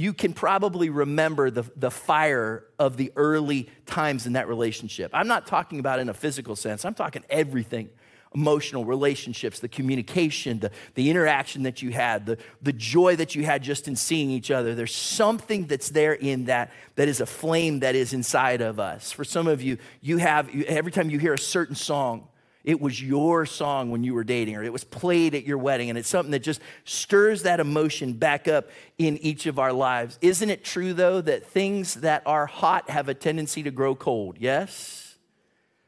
you 0.00 0.12
can 0.12 0.32
probably 0.32 0.88
remember 0.90 1.50
the, 1.50 1.64
the 1.76 1.90
fire 1.90 2.64
of 2.78 2.96
the 2.96 3.12
early 3.16 3.68
times 3.86 4.26
in 4.26 4.32
that 4.32 4.48
relationship. 4.48 5.10
I'm 5.12 5.28
not 5.28 5.46
talking 5.46 5.78
about 5.78 5.98
in 5.98 6.08
a 6.08 6.14
physical 6.14 6.56
sense, 6.56 6.84
I'm 6.84 6.94
talking 6.94 7.24
everything 7.28 7.90
emotional 8.32 8.84
relationships, 8.84 9.58
the 9.58 9.68
communication, 9.68 10.60
the, 10.60 10.70
the 10.94 11.10
interaction 11.10 11.64
that 11.64 11.82
you 11.82 11.90
had, 11.90 12.26
the, 12.26 12.38
the 12.62 12.72
joy 12.72 13.16
that 13.16 13.34
you 13.34 13.44
had 13.44 13.60
just 13.60 13.88
in 13.88 13.96
seeing 13.96 14.30
each 14.30 14.52
other. 14.52 14.74
There's 14.74 14.94
something 14.94 15.66
that's 15.66 15.90
there 15.90 16.12
in 16.12 16.44
that 16.44 16.70
that 16.94 17.08
is 17.08 17.20
a 17.20 17.26
flame 17.26 17.80
that 17.80 17.96
is 17.96 18.12
inside 18.12 18.60
of 18.60 18.78
us. 18.78 19.10
For 19.10 19.24
some 19.24 19.48
of 19.48 19.62
you, 19.62 19.78
you 20.00 20.18
have, 20.18 20.48
every 20.66 20.92
time 20.92 21.10
you 21.10 21.18
hear 21.18 21.34
a 21.34 21.38
certain 21.38 21.74
song, 21.74 22.28
It 22.62 22.80
was 22.80 23.02
your 23.02 23.46
song 23.46 23.90
when 23.90 24.04
you 24.04 24.14
were 24.14 24.24
dating, 24.24 24.56
or 24.56 24.62
it 24.62 24.72
was 24.72 24.84
played 24.84 25.34
at 25.34 25.44
your 25.44 25.56
wedding, 25.56 25.88
and 25.88 25.98
it's 25.98 26.08
something 26.08 26.32
that 26.32 26.42
just 26.42 26.60
stirs 26.84 27.42
that 27.44 27.58
emotion 27.58 28.12
back 28.12 28.48
up 28.48 28.68
in 28.98 29.16
each 29.18 29.46
of 29.46 29.58
our 29.58 29.72
lives. 29.72 30.18
Isn't 30.20 30.50
it 30.50 30.62
true, 30.62 30.92
though, 30.92 31.22
that 31.22 31.46
things 31.46 31.94
that 31.96 32.22
are 32.26 32.46
hot 32.46 32.90
have 32.90 33.08
a 33.08 33.14
tendency 33.14 33.62
to 33.62 33.70
grow 33.70 33.94
cold? 33.94 34.36
Yes? 34.38 35.16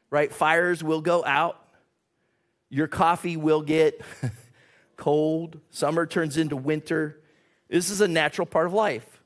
Right? 0.09 0.33
Fires 0.33 0.83
will 0.83 1.01
go 1.01 1.23
out, 1.25 1.63
your 2.69 2.87
coffee 2.87 3.37
will 3.37 3.61
get 3.61 4.01
cold, 4.97 5.59
summer 5.69 6.07
turns 6.07 6.37
into 6.37 6.55
winter. 6.55 7.19
This 7.69 7.91
is 7.91 8.01
a 8.01 8.07
natural 8.07 8.47
part 8.47 8.65
of 8.65 8.73
life. 8.73 9.21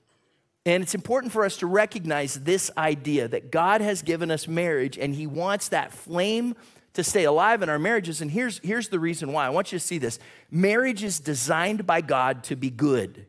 And 0.65 0.83
it's 0.83 0.95
important 0.95 1.31
for 1.31 1.45
us 1.45 1.55
to 1.57 1.65
recognize 1.65 2.33
this 2.33 2.69
idea 2.77 3.29
that 3.29 3.51
God 3.51 3.79
has 3.79 4.01
given 4.01 4.29
us 4.29 4.49
marriage 4.49 4.97
and 4.97 5.15
He 5.15 5.25
wants 5.25 5.69
that 5.69 5.93
flame 5.93 6.57
to 6.97 7.03
stay 7.03 7.25
alive 7.25 7.61
in 7.61 7.69
our 7.69 7.77
marriages. 7.77 8.21
And 8.21 8.31
here's, 8.31 8.57
here's 8.63 8.89
the 8.89 8.99
reason 8.99 9.31
why. 9.31 9.45
I 9.45 9.51
want 9.51 9.71
you 9.71 9.77
to 9.77 9.85
see 9.85 9.99
this. 9.99 10.17
Marriage 10.49 11.03
is 11.03 11.19
designed 11.19 11.85
by 11.85 12.01
God 12.01 12.43
to 12.45 12.55
be 12.55 12.71
good. 12.71 13.27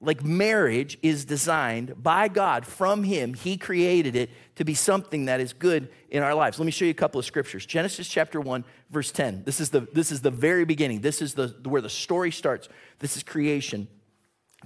Like 0.00 0.22
marriage 0.22 0.96
is 1.02 1.24
designed 1.24 2.00
by 2.00 2.28
God 2.28 2.64
from 2.64 3.02
Him. 3.02 3.34
He 3.34 3.56
created 3.56 4.14
it 4.14 4.30
to 4.54 4.64
be 4.64 4.74
something 4.74 5.24
that 5.24 5.40
is 5.40 5.52
good 5.52 5.88
in 6.08 6.22
our 6.22 6.34
lives. 6.34 6.60
Let 6.60 6.66
me 6.66 6.70
show 6.70 6.84
you 6.84 6.92
a 6.92 6.94
couple 6.94 7.18
of 7.18 7.24
scriptures. 7.24 7.66
Genesis 7.66 8.08
chapter 8.08 8.40
1, 8.40 8.64
verse 8.90 9.10
10. 9.10 9.42
This 9.42 9.58
is 9.58 9.70
the, 9.70 9.88
this 9.92 10.12
is 10.12 10.20
the 10.20 10.30
very 10.30 10.64
beginning. 10.64 11.00
This 11.00 11.20
is 11.20 11.34
the, 11.34 11.48
where 11.64 11.82
the 11.82 11.90
story 11.90 12.30
starts. 12.30 12.68
This 13.00 13.16
is 13.16 13.24
creation. 13.24 13.88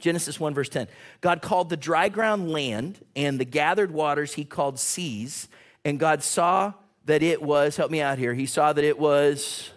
Genesis 0.00 0.38
1, 0.38 0.52
verse 0.52 0.68
10. 0.68 0.86
God 1.22 1.40
called 1.40 1.70
the 1.70 1.78
dry 1.78 2.10
ground 2.10 2.50
land, 2.50 3.02
and 3.16 3.40
the 3.40 3.46
gathered 3.46 3.90
waters 3.90 4.34
he 4.34 4.44
called 4.44 4.78
seas. 4.78 5.48
And 5.82 5.98
God 5.98 6.22
saw 6.22 6.74
that 7.06 7.22
it 7.22 7.42
was, 7.42 7.76
help 7.76 7.90
me 7.90 8.00
out 8.00 8.18
here, 8.18 8.34
he 8.34 8.46
saw 8.46 8.72
that 8.72 8.84
it 8.84 8.98
was, 8.98 9.70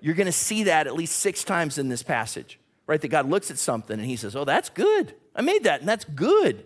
you're 0.00 0.14
to 0.14 0.32
see 0.32 0.64
that 0.64 0.86
at 0.86 0.94
least 0.94 1.16
six 1.16 1.44
times 1.44 1.78
in 1.78 1.88
this 1.88 2.02
passage, 2.02 2.58
right? 2.86 3.00
That 3.00 3.08
God 3.08 3.28
looks 3.28 3.50
at 3.50 3.58
something 3.58 3.98
and 3.98 4.08
he 4.08 4.16
says, 4.16 4.34
oh, 4.34 4.44
that's 4.44 4.68
good. 4.70 5.14
I 5.34 5.42
made 5.42 5.64
that 5.64 5.80
and 5.80 5.88
that's 5.88 6.04
good. 6.04 6.64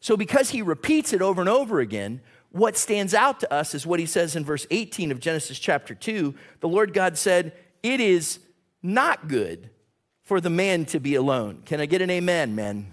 So 0.00 0.16
because 0.16 0.50
he 0.50 0.62
repeats 0.62 1.12
it 1.12 1.20
over 1.20 1.42
and 1.42 1.48
over 1.48 1.80
again, 1.80 2.20
what 2.52 2.76
stands 2.76 3.14
out 3.14 3.40
to 3.40 3.52
us 3.52 3.74
is 3.74 3.86
what 3.86 4.00
he 4.00 4.06
says 4.06 4.34
in 4.34 4.44
verse 4.44 4.66
18 4.70 5.12
of 5.12 5.20
Genesis 5.20 5.58
chapter 5.58 5.94
2. 5.94 6.34
The 6.60 6.68
Lord 6.68 6.92
God 6.92 7.16
said, 7.16 7.52
It 7.82 8.00
is 8.00 8.40
not 8.82 9.28
good 9.28 9.70
for 10.22 10.40
the 10.40 10.50
man 10.50 10.84
to 10.86 10.98
be 10.98 11.14
alone. 11.14 11.62
Can 11.64 11.80
I 11.80 11.86
get 11.86 12.02
an 12.02 12.10
amen, 12.10 12.54
men? 12.54 12.86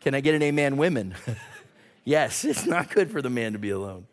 Can 0.00 0.14
I 0.14 0.20
get 0.20 0.34
an 0.34 0.42
amen, 0.42 0.76
women? 0.76 1.14
yes, 2.04 2.44
it's 2.44 2.66
not 2.66 2.90
good 2.90 3.10
for 3.10 3.22
the 3.22 3.30
man 3.30 3.52
to 3.52 3.58
be 3.58 3.70
alone. 3.70 4.06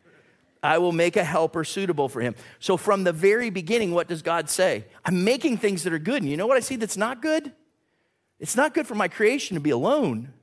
I 0.68 0.80
will 0.80 0.92
make 0.92 1.16
a 1.16 1.24
helper 1.24 1.64
suitable 1.64 2.10
for 2.10 2.20
him. 2.20 2.36
So, 2.60 2.76
from 2.76 3.06
the 3.06 3.14
very 3.14 3.50
beginning, 3.50 3.94
what 3.94 4.10
does 4.10 4.22
God 4.22 4.50
say? 4.50 4.84
I'm 5.06 5.24
making 5.24 5.60
things 5.60 5.84
that 5.84 5.94
are 5.94 6.00
good. 6.00 6.22
And 6.22 6.30
you 6.30 6.36
know 6.36 6.46
what 6.46 6.58
I 6.58 6.60
see 6.60 6.76
that's 6.76 6.98
not 6.98 7.22
good? 7.22 7.54
It's 8.38 8.58
not 8.58 8.74
good 8.74 8.86
for 8.86 8.94
my 8.94 9.08
creation 9.08 9.56
to 9.56 9.62
be 9.62 9.70
alone. 9.70 10.34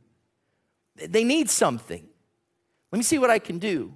They 0.97 1.25
need 1.25 1.51
something. 1.51 2.09
Let 2.91 2.97
me 2.97 3.03
see 3.03 3.19
what 3.19 3.29
I 3.29 3.39
can 3.39 3.59
do. 3.59 3.93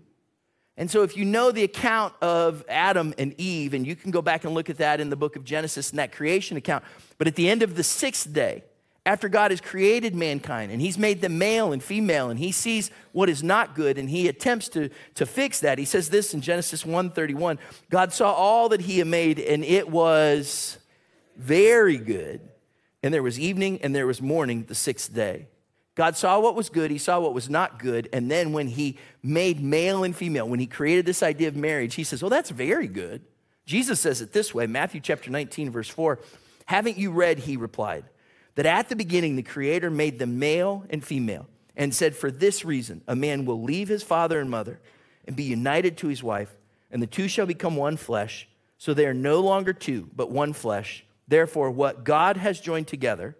And 0.76 0.90
so, 0.90 1.02
if 1.02 1.16
you 1.16 1.24
know 1.24 1.50
the 1.50 1.64
account 1.64 2.12
of 2.20 2.62
Adam 2.68 3.14
and 3.16 3.34
Eve, 3.40 3.72
and 3.72 3.86
you 3.86 3.96
can 3.96 4.10
go 4.10 4.20
back 4.20 4.44
and 4.44 4.52
look 4.52 4.68
at 4.68 4.76
that 4.76 5.00
in 5.00 5.08
the 5.08 5.16
book 5.16 5.34
of 5.34 5.44
Genesis 5.44 5.88
and 5.88 5.98
that 5.98 6.12
creation 6.12 6.58
account, 6.58 6.84
but 7.16 7.26
at 7.26 7.36
the 7.36 7.48
end 7.48 7.62
of 7.62 7.74
the 7.74 7.82
sixth 7.82 8.30
day, 8.30 8.64
after 9.06 9.28
God 9.28 9.50
has 9.50 9.60
created 9.60 10.14
mankind 10.14 10.70
and 10.70 10.80
he's 10.80 10.98
made 10.98 11.22
them 11.22 11.38
male 11.38 11.72
and 11.72 11.82
female 11.82 12.28
and 12.28 12.38
he 12.38 12.52
sees 12.52 12.90
what 13.12 13.28
is 13.28 13.42
not 13.42 13.74
good 13.74 13.96
and 13.96 14.10
he 14.10 14.28
attempts 14.28 14.68
to, 14.68 14.90
to 15.14 15.24
fix 15.24 15.60
that. 15.60 15.78
He 15.78 15.86
says 15.86 16.10
this 16.10 16.34
in 16.34 16.40
Genesis 16.40 16.84
1:31, 16.84 17.58
God 17.88 18.12
saw 18.12 18.32
all 18.32 18.68
that 18.68 18.82
he 18.82 18.98
had 18.98 19.06
made 19.06 19.38
and 19.38 19.64
it 19.64 19.88
was 19.88 20.78
very 21.36 21.96
good. 21.96 22.40
And 23.02 23.14
there 23.14 23.22
was 23.22 23.38
evening 23.38 23.80
and 23.82 23.94
there 23.94 24.06
was 24.06 24.20
morning 24.20 24.64
the 24.64 24.74
sixth 24.74 25.14
day. 25.14 25.46
God 25.94 26.16
saw 26.16 26.38
what 26.38 26.54
was 26.54 26.68
good, 26.68 26.90
he 26.90 26.98
saw 26.98 27.18
what 27.18 27.34
was 27.34 27.48
not 27.48 27.78
good, 27.78 28.08
and 28.12 28.30
then 28.30 28.52
when 28.52 28.68
he 28.68 28.98
made 29.22 29.60
male 29.60 30.04
and 30.04 30.14
female, 30.14 30.48
when 30.48 30.60
he 30.60 30.66
created 30.66 31.06
this 31.06 31.24
idea 31.24 31.48
of 31.48 31.56
marriage, 31.56 31.96
he 31.96 32.04
says, 32.04 32.22
"Well, 32.22 32.30
that's 32.30 32.50
very 32.50 32.86
good." 32.86 33.22
Jesus 33.66 34.00
says 34.00 34.20
it 34.20 34.32
this 34.32 34.54
way, 34.54 34.66
Matthew 34.66 35.00
chapter 35.00 35.30
19 35.30 35.70
verse 35.70 35.88
4, 35.88 36.20
"Haven't 36.66 36.98
you 36.98 37.10
read?" 37.10 37.40
he 37.40 37.56
replied 37.56 38.04
that 38.58 38.66
at 38.66 38.88
the 38.88 38.96
beginning 38.96 39.36
the 39.36 39.42
Creator 39.44 39.88
made 39.88 40.18
them 40.18 40.40
male 40.40 40.84
and 40.90 41.04
female 41.04 41.46
and 41.76 41.94
said, 41.94 42.16
For 42.16 42.28
this 42.28 42.64
reason, 42.64 43.02
a 43.06 43.14
man 43.14 43.44
will 43.44 43.62
leave 43.62 43.86
his 43.86 44.02
father 44.02 44.40
and 44.40 44.50
mother 44.50 44.80
and 45.28 45.36
be 45.36 45.44
united 45.44 45.96
to 45.98 46.08
his 46.08 46.24
wife, 46.24 46.50
and 46.90 47.00
the 47.00 47.06
two 47.06 47.28
shall 47.28 47.46
become 47.46 47.76
one 47.76 47.96
flesh. 47.96 48.48
So 48.76 48.94
they 48.94 49.06
are 49.06 49.14
no 49.14 49.38
longer 49.38 49.72
two, 49.72 50.10
but 50.12 50.32
one 50.32 50.52
flesh. 50.52 51.04
Therefore, 51.28 51.70
what 51.70 52.02
God 52.02 52.36
has 52.36 52.60
joined 52.60 52.88
together, 52.88 53.36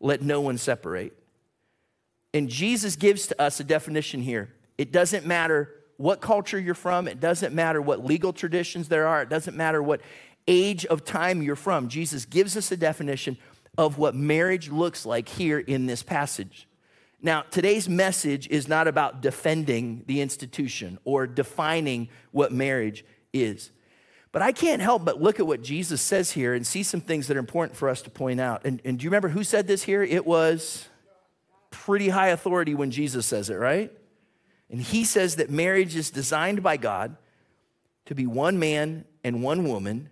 let 0.00 0.20
no 0.20 0.42
one 0.42 0.58
separate. 0.58 1.16
And 2.34 2.50
Jesus 2.50 2.94
gives 2.94 3.28
to 3.28 3.40
us 3.40 3.60
a 3.60 3.64
definition 3.64 4.20
here. 4.20 4.50
It 4.76 4.92
doesn't 4.92 5.24
matter 5.24 5.72
what 5.96 6.20
culture 6.20 6.60
you're 6.60 6.74
from, 6.74 7.08
it 7.08 7.20
doesn't 7.20 7.54
matter 7.54 7.80
what 7.80 8.04
legal 8.04 8.34
traditions 8.34 8.88
there 8.88 9.06
are, 9.06 9.22
it 9.22 9.30
doesn't 9.30 9.56
matter 9.56 9.82
what 9.82 10.02
age 10.46 10.84
of 10.86 11.04
time 11.04 11.42
you're 11.42 11.56
from. 11.56 11.88
Jesus 11.88 12.24
gives 12.24 12.54
us 12.54 12.70
a 12.72 12.76
definition 12.76 13.38
of 13.78 13.96
what 13.96 14.14
marriage 14.14 14.68
looks 14.68 15.06
like 15.06 15.28
here 15.28 15.60
in 15.60 15.86
this 15.86 16.02
passage. 16.02 16.68
Now, 17.22 17.44
today's 17.50 17.88
message 17.88 18.48
is 18.48 18.68
not 18.68 18.88
about 18.88 19.22
defending 19.22 20.02
the 20.06 20.20
institution 20.20 20.98
or 21.04 21.26
defining 21.26 22.08
what 22.32 22.52
marriage 22.52 23.04
is. 23.32 23.70
But 24.30 24.42
I 24.42 24.52
can't 24.52 24.82
help 24.82 25.04
but 25.04 25.22
look 25.22 25.40
at 25.40 25.46
what 25.46 25.62
Jesus 25.62 26.02
says 26.02 26.32
here 26.32 26.54
and 26.54 26.66
see 26.66 26.82
some 26.82 27.00
things 27.00 27.28
that 27.28 27.36
are 27.36 27.40
important 27.40 27.76
for 27.78 27.88
us 27.88 28.02
to 28.02 28.10
point 28.10 28.40
out. 28.40 28.64
And, 28.64 28.82
and 28.84 28.98
do 28.98 29.04
you 29.04 29.10
remember 29.10 29.28
who 29.28 29.42
said 29.42 29.66
this 29.66 29.84
here? 29.84 30.02
It 30.02 30.26
was 30.26 30.86
pretty 31.70 32.08
high 32.08 32.28
authority 32.28 32.74
when 32.74 32.90
Jesus 32.90 33.26
says 33.26 33.48
it, 33.48 33.54
right? 33.54 33.92
And 34.70 34.80
he 34.80 35.04
says 35.04 35.36
that 35.36 35.50
marriage 35.50 35.96
is 35.96 36.10
designed 36.10 36.62
by 36.62 36.76
God 36.76 37.16
to 38.06 38.14
be 38.14 38.26
one 38.26 38.58
man 38.58 39.04
and 39.24 39.42
one 39.42 39.66
woman 39.66 40.10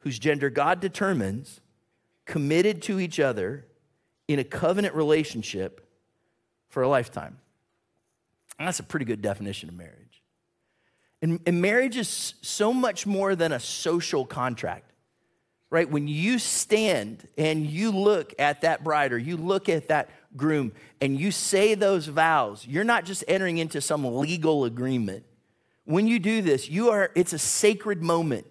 whose 0.00 0.18
gender 0.18 0.50
God 0.50 0.80
determines 0.80 1.60
committed 2.26 2.82
to 2.82 3.00
each 3.00 3.18
other 3.18 3.64
in 4.28 4.38
a 4.38 4.44
covenant 4.44 4.94
relationship 4.94 5.88
for 6.68 6.82
a 6.82 6.88
lifetime. 6.88 7.38
And 8.58 8.66
that's 8.66 8.80
a 8.80 8.84
pretty 8.84 9.06
good 9.06 9.22
definition 9.22 9.68
of 9.68 9.76
marriage. 9.76 10.22
And, 11.22 11.40
and, 11.46 11.62
marriage 11.62 11.96
is 11.96 12.34
so 12.42 12.72
much 12.72 13.06
more 13.06 13.34
than 13.34 13.52
a 13.52 13.60
social 13.60 14.26
contract, 14.26 14.92
right? 15.70 15.90
When 15.90 16.08
you 16.08 16.38
stand 16.38 17.26
and 17.38 17.66
you 17.66 17.90
look 17.90 18.34
at 18.38 18.60
that 18.60 18.84
bride 18.84 19.12
or 19.12 19.18
you 19.18 19.38
look 19.38 19.70
at 19.70 19.88
that 19.88 20.10
groom 20.36 20.72
and 21.00 21.18
you 21.18 21.30
say 21.30 21.74
those 21.74 22.06
vows, 22.06 22.66
you're 22.66 22.84
not 22.84 23.06
just 23.06 23.24
entering 23.28 23.56
into 23.58 23.80
some 23.80 24.04
legal 24.04 24.66
agreement. 24.66 25.24
When 25.84 26.06
you 26.06 26.18
do 26.18 26.42
this, 26.42 26.68
you 26.68 26.90
are, 26.90 27.10
it's 27.14 27.32
a 27.32 27.38
sacred 27.38 28.02
moment. 28.02 28.46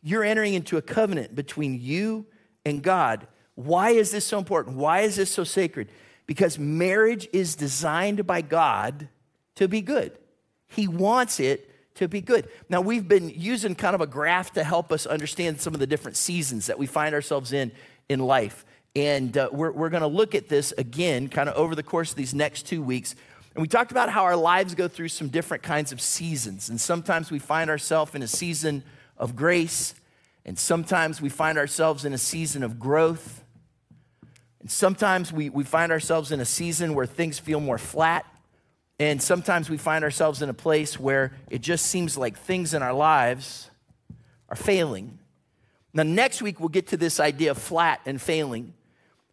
You're 0.00 0.24
entering 0.24 0.54
into 0.54 0.76
a 0.76 0.82
covenant 0.82 1.34
between 1.34 1.80
you 1.80 2.26
and 2.64 2.82
God. 2.82 3.26
Why 3.54 3.90
is 3.90 4.10
this 4.10 4.26
so 4.26 4.38
important? 4.38 4.76
Why 4.76 5.00
is 5.00 5.16
this 5.16 5.30
so 5.30 5.44
sacred? 5.44 5.88
Because 6.26 6.58
marriage 6.58 7.28
is 7.32 7.54
designed 7.54 8.26
by 8.26 8.40
God 8.40 9.08
to 9.56 9.68
be 9.68 9.80
good. 9.80 10.18
He 10.68 10.88
wants 10.88 11.38
it 11.38 11.70
to 11.96 12.08
be 12.08 12.20
good. 12.20 12.48
Now, 12.68 12.80
we've 12.80 13.06
been 13.06 13.30
using 13.30 13.74
kind 13.74 13.94
of 13.94 14.00
a 14.00 14.06
graph 14.06 14.52
to 14.54 14.64
help 14.64 14.90
us 14.90 15.06
understand 15.06 15.60
some 15.60 15.74
of 15.74 15.80
the 15.80 15.86
different 15.86 16.16
seasons 16.16 16.66
that 16.66 16.78
we 16.78 16.86
find 16.86 17.14
ourselves 17.14 17.52
in 17.52 17.70
in 18.08 18.20
life. 18.20 18.64
And 18.96 19.36
uh, 19.36 19.48
we're, 19.52 19.72
we're 19.72 19.90
going 19.90 20.02
to 20.02 20.06
look 20.06 20.34
at 20.34 20.48
this 20.48 20.72
again 20.78 21.28
kind 21.28 21.48
of 21.48 21.56
over 21.56 21.74
the 21.74 21.82
course 21.82 22.10
of 22.10 22.16
these 22.16 22.34
next 22.34 22.66
two 22.66 22.82
weeks. 22.82 23.14
And 23.54 23.62
we 23.62 23.68
talked 23.68 23.90
about 23.90 24.08
how 24.08 24.24
our 24.24 24.36
lives 24.36 24.74
go 24.74 24.88
through 24.88 25.08
some 25.08 25.28
different 25.28 25.62
kinds 25.62 25.92
of 25.92 26.00
seasons. 26.00 26.68
And 26.68 26.80
sometimes 26.80 27.30
we 27.30 27.38
find 27.38 27.70
ourselves 27.70 28.14
in 28.14 28.22
a 28.22 28.28
season 28.28 28.84
of 29.16 29.36
grace, 29.36 29.94
and 30.44 30.58
sometimes 30.58 31.22
we 31.22 31.28
find 31.28 31.56
ourselves 31.56 32.04
in 32.04 32.12
a 32.12 32.18
season 32.18 32.62
of 32.62 32.78
growth. 32.78 33.42
And 34.60 34.70
sometimes 34.70 35.32
we, 35.32 35.48
we 35.48 35.64
find 35.64 35.90
ourselves 35.90 36.32
in 36.32 36.40
a 36.40 36.44
season 36.44 36.94
where 36.94 37.06
things 37.06 37.38
feel 37.38 37.60
more 37.60 37.78
flat. 37.78 38.26
And 38.98 39.22
sometimes 39.22 39.70
we 39.70 39.76
find 39.76 40.04
ourselves 40.04 40.42
in 40.42 40.48
a 40.48 40.54
place 40.54 41.00
where 41.00 41.32
it 41.50 41.60
just 41.60 41.86
seems 41.86 42.16
like 42.16 42.38
things 42.38 42.74
in 42.74 42.82
our 42.82 42.92
lives 42.92 43.70
are 44.48 44.56
failing. 44.56 45.18
Now, 45.92 46.02
next 46.02 46.42
week, 46.42 46.60
we'll 46.60 46.68
get 46.68 46.88
to 46.88 46.96
this 46.96 47.20
idea 47.20 47.52
of 47.52 47.58
flat 47.58 48.00
and 48.04 48.20
failing. 48.20 48.74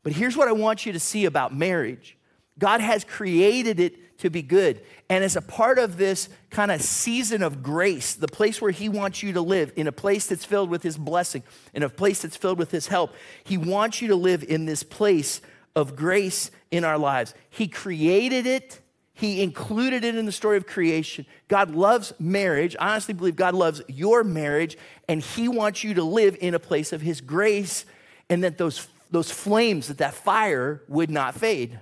But 0.03 0.13
here's 0.13 0.37
what 0.37 0.47
I 0.47 0.53
want 0.53 0.85
you 0.85 0.93
to 0.93 0.99
see 0.99 1.25
about 1.25 1.55
marriage 1.55 2.17
God 2.57 2.81
has 2.81 3.03
created 3.03 3.79
it 3.79 4.10
to 4.21 4.29
be 4.29 4.41
good. 4.41 4.81
And 5.09 5.23
as 5.23 5.35
a 5.35 5.41
part 5.41 5.77
of 5.77 5.97
this 5.97 6.29
kind 6.49 6.71
of 6.71 6.81
season 6.81 7.43
of 7.43 7.61
grace, 7.61 8.13
the 8.13 8.27
place 8.27 8.61
where 8.61 8.71
He 8.71 8.87
wants 8.87 9.21
you 9.21 9.33
to 9.33 9.41
live, 9.41 9.73
in 9.75 9.87
a 9.87 9.91
place 9.91 10.27
that's 10.27 10.45
filled 10.45 10.69
with 10.69 10.83
His 10.83 10.97
blessing, 10.97 11.43
in 11.73 11.83
a 11.83 11.89
place 11.89 12.21
that's 12.21 12.37
filled 12.37 12.59
with 12.59 12.71
His 12.71 12.87
help, 12.87 13.13
He 13.43 13.57
wants 13.57 14.01
you 14.01 14.07
to 14.09 14.15
live 14.15 14.43
in 14.43 14.65
this 14.65 14.83
place 14.83 15.41
of 15.75 15.95
grace 15.95 16.51
in 16.69 16.83
our 16.83 16.97
lives. 16.97 17.33
He 17.49 17.67
created 17.67 18.45
it, 18.45 18.79
He 19.13 19.41
included 19.41 20.03
it 20.03 20.15
in 20.15 20.25
the 20.25 20.31
story 20.31 20.57
of 20.57 20.65
creation. 20.65 21.25
God 21.47 21.71
loves 21.71 22.13
marriage. 22.19 22.75
I 22.79 22.91
honestly 22.91 23.13
believe 23.13 23.35
God 23.35 23.55
loves 23.55 23.81
your 23.87 24.23
marriage, 24.23 24.77
and 25.07 25.21
He 25.21 25.47
wants 25.47 25.83
you 25.83 25.95
to 25.95 26.03
live 26.03 26.37
in 26.39 26.53
a 26.53 26.59
place 26.59 26.93
of 26.93 27.01
His 27.01 27.21
grace, 27.21 27.85
and 28.29 28.43
that 28.43 28.57
those, 28.57 28.87
those 29.09 29.31
flames, 29.31 29.87
that 29.87 29.97
that 29.97 30.13
fire 30.13 30.83
would 30.87 31.09
not 31.09 31.33
fade. 31.35 31.79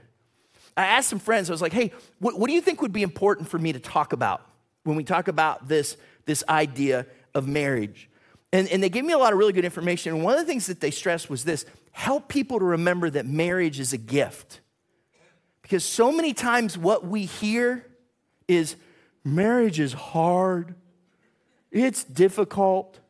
I 0.79 0.86
asked 0.86 1.09
some 1.09 1.19
friends, 1.19 1.50
I 1.50 1.53
was 1.53 1.62
like, 1.62 1.74
hey, 1.74 1.91
what, 2.19 2.39
what 2.39 2.48
do 2.48 2.53
you 2.53 2.62
think 2.62 2.81
would 2.81 2.93
be 2.93 3.03
important 3.03 3.50
for 3.50 3.59
me 3.59 3.74
to 3.74 3.79
talk 3.79 4.13
about 4.13 4.41
when 4.83 4.95
we 4.95 5.03
talk 5.03 5.27
about 5.27 5.67
this, 5.67 5.98
this 6.25 6.41
idea 6.48 7.05
of 7.36 7.50
marriage? 7.50 8.09
And, 8.53 8.65
and 8.69 8.81
they 8.81 8.88
gave 8.88 9.03
me 9.03 9.12
a 9.12 9.17
lot 9.17 9.33
of 9.33 9.39
really 9.39 9.51
good 9.51 9.65
information. 9.65 10.15
And 10.15 10.24
one 10.24 10.33
of 10.33 10.39
the 10.39 10.45
things 10.45 10.67
that 10.67 10.79
they 10.79 10.89
stressed 10.89 11.29
was 11.29 11.43
this 11.43 11.65
help 11.91 12.29
people 12.29 12.59
to 12.59 12.65
remember 12.65 13.09
that 13.09 13.25
marriage 13.25 13.77
is 13.77 13.91
a 13.91 13.98
gift. 13.98 14.62
Because 15.62 15.83
so 15.83 16.13
many 16.13 16.33
times 16.33 16.77
what 16.77 17.05
we 17.05 17.25
hear 17.25 17.86
is 18.48 18.77
marriage 19.25 19.81
is 19.81 19.91
hard, 19.91 20.75
it's 21.71 22.05
difficult, 22.05 23.01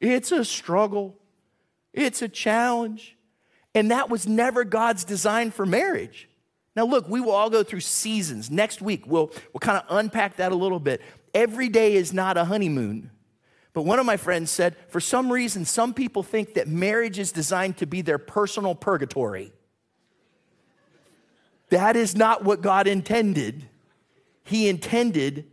it's 0.00 0.30
a 0.30 0.44
struggle, 0.44 1.18
it's 1.92 2.22
a 2.22 2.28
challenge. 2.28 3.16
And 3.74 3.90
that 3.90 4.08
was 4.08 4.28
never 4.28 4.62
God's 4.62 5.04
design 5.04 5.50
for 5.50 5.66
marriage. 5.66 6.28
Now, 6.76 6.84
look, 6.84 7.08
we 7.08 7.20
will 7.20 7.32
all 7.32 7.48
go 7.48 7.62
through 7.62 7.80
seasons. 7.80 8.50
Next 8.50 8.82
week, 8.82 9.06
we'll, 9.06 9.32
we'll 9.52 9.60
kind 9.60 9.78
of 9.78 9.84
unpack 9.88 10.36
that 10.36 10.52
a 10.52 10.54
little 10.54 10.78
bit. 10.78 11.00
Every 11.32 11.70
day 11.70 11.94
is 11.94 12.12
not 12.12 12.36
a 12.36 12.44
honeymoon. 12.44 13.10
But 13.72 13.82
one 13.82 13.98
of 13.98 14.06
my 14.06 14.16
friends 14.16 14.50
said, 14.50 14.76
for 14.88 15.00
some 15.00 15.32
reason, 15.32 15.64
some 15.64 15.94
people 15.94 16.22
think 16.22 16.54
that 16.54 16.68
marriage 16.68 17.18
is 17.18 17.32
designed 17.32 17.78
to 17.78 17.86
be 17.86 18.02
their 18.02 18.18
personal 18.18 18.74
purgatory. 18.74 19.52
That 21.70 21.96
is 21.96 22.14
not 22.14 22.44
what 22.44 22.60
God 22.60 22.86
intended. 22.86 23.68
He 24.44 24.68
intended 24.68 25.50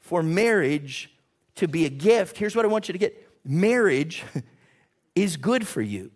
for 0.00 0.22
marriage 0.22 1.10
to 1.56 1.66
be 1.68 1.84
a 1.84 1.90
gift. 1.90 2.36
Here's 2.36 2.54
what 2.54 2.64
I 2.64 2.68
want 2.68 2.88
you 2.88 2.92
to 2.92 2.98
get 2.98 3.28
marriage 3.44 4.22
is 5.14 5.36
good 5.36 5.66
for 5.66 5.80
you. 5.80 6.10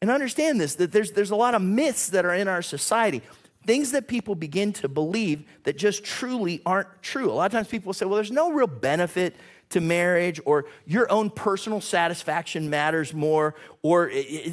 And 0.00 0.10
understand 0.10 0.60
this 0.60 0.74
that 0.74 0.92
there's, 0.92 1.12
there's 1.12 1.30
a 1.30 1.36
lot 1.36 1.54
of 1.54 1.62
myths 1.62 2.10
that 2.10 2.26
are 2.26 2.34
in 2.34 2.46
our 2.46 2.62
society, 2.62 3.22
things 3.66 3.92
that 3.92 4.08
people 4.08 4.34
begin 4.34 4.72
to 4.74 4.88
believe 4.88 5.44
that 5.64 5.76
just 5.76 6.04
truly 6.04 6.60
aren't 6.66 7.02
true. 7.02 7.30
A 7.30 7.32
lot 7.32 7.46
of 7.46 7.52
times 7.52 7.68
people 7.68 7.92
say, 7.92 8.06
well, 8.06 8.16
there's 8.16 8.30
no 8.30 8.52
real 8.52 8.66
benefit 8.66 9.34
to 9.70 9.80
marriage, 9.80 10.40
or 10.44 10.66
your 10.86 11.10
own 11.10 11.30
personal 11.30 11.80
satisfaction 11.80 12.70
matters 12.70 13.12
more, 13.12 13.54
or 13.82 14.10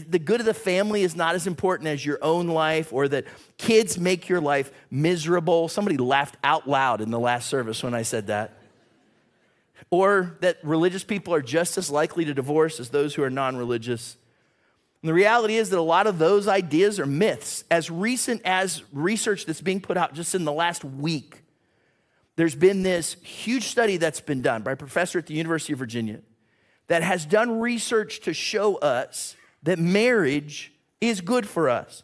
the 0.07 0.17
good 0.17 0.39
of 0.39 0.45
the 0.45 0.53
family 0.53 1.03
is 1.03 1.15
not 1.15 1.35
as 1.35 1.45
important 1.45 1.87
as 1.87 2.03
your 2.05 2.17
own 2.21 2.47
life, 2.47 2.91
or 2.91 3.07
that 3.07 3.25
kids 3.57 3.99
make 3.99 4.29
your 4.29 4.41
life 4.41 4.71
miserable. 4.89 5.67
Somebody 5.67 5.97
laughed 5.97 6.37
out 6.43 6.67
loud 6.67 7.01
in 7.01 7.11
the 7.11 7.19
last 7.19 7.49
service 7.49 7.83
when 7.83 7.93
I 7.93 8.01
said 8.01 8.27
that. 8.27 8.57
Or 9.91 10.37
that 10.39 10.57
religious 10.63 11.03
people 11.03 11.33
are 11.33 11.41
just 11.41 11.77
as 11.77 11.91
likely 11.91 12.25
to 12.25 12.33
divorce 12.33 12.79
as 12.79 12.89
those 12.89 13.13
who 13.13 13.23
are 13.23 13.29
non 13.29 13.57
religious. 13.57 14.15
And 15.01 15.09
the 15.09 15.13
reality 15.13 15.55
is 15.55 15.69
that 15.69 15.79
a 15.79 15.81
lot 15.81 16.07
of 16.07 16.19
those 16.19 16.47
ideas 16.47 16.99
are 16.99 17.05
myths. 17.05 17.63
As 17.71 17.89
recent 17.89 18.41
as 18.45 18.83
research 18.93 19.45
that's 19.45 19.61
being 19.61 19.81
put 19.81 19.97
out 19.97 20.13
just 20.13 20.35
in 20.35 20.45
the 20.45 20.51
last 20.51 20.83
week 20.83 21.41
there's 22.35 22.55
been 22.55 22.83
this 22.83 23.15
huge 23.21 23.65
study 23.65 23.97
that's 23.97 24.21
been 24.21 24.41
done 24.41 24.63
by 24.63 24.71
a 24.71 24.75
professor 24.75 25.19
at 25.19 25.27
the 25.27 25.33
University 25.33 25.73
of 25.73 25.79
Virginia 25.79 26.21
that 26.87 27.03
has 27.03 27.25
done 27.25 27.59
research 27.59 28.21
to 28.21 28.33
show 28.33 28.77
us 28.77 29.35
that 29.63 29.77
marriage 29.77 30.73
is 30.99 31.21
good 31.21 31.47
for 31.47 31.69
us. 31.69 32.03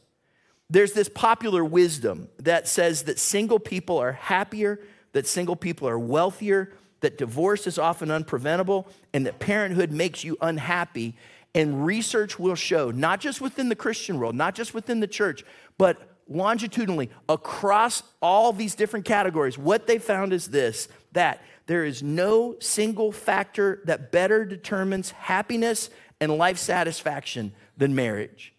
There's 0.70 0.94
this 0.94 1.10
popular 1.10 1.64
wisdom 1.64 2.30
that 2.40 2.68
says 2.68 3.04
that 3.04 3.20
single 3.20 3.60
people 3.60 3.98
are 3.98 4.12
happier, 4.12 4.80
that 5.14 5.26
single 5.26 5.56
people 5.56 5.88
are 5.88 5.98
wealthier, 5.98 6.74
that 7.00 7.18
divorce 7.18 7.66
is 7.66 7.80
often 7.80 8.10
unpreventable, 8.10 8.86
and 9.14 9.26
that 9.26 9.40
parenthood 9.40 9.92
makes 9.92 10.24
you 10.24 10.38
unhappy. 10.42 11.16
And 11.58 11.84
research 11.88 12.38
will 12.38 12.54
show, 12.54 12.92
not 12.92 13.20
just 13.20 13.42
within 13.42 13.68
the 13.68 13.76
Christian 13.76 14.20
world, 14.20 14.36
not 14.36 14.54
just 14.54 14.76
within 14.76 15.00
the 15.00 15.08
church, 15.08 15.44
but 15.80 15.98
longitudinally 16.30 17.10
across 17.28 18.04
all 18.22 18.54
these 18.54 18.76
different 18.76 19.06
categories, 19.06 19.58
what 19.58 19.88
they 19.88 19.98
found 19.98 20.34
is 20.34 20.50
this 20.50 20.88
that 21.14 21.42
there 21.66 21.84
is 21.84 22.04
no 22.04 22.56
single 22.60 23.12
factor 23.12 23.82
that 23.86 24.12
better 24.12 24.46
determines 24.46 25.10
happiness 25.10 25.90
and 26.22 26.38
life 26.38 26.60
satisfaction 26.60 27.52
than 27.76 27.96
marriage. 27.96 28.54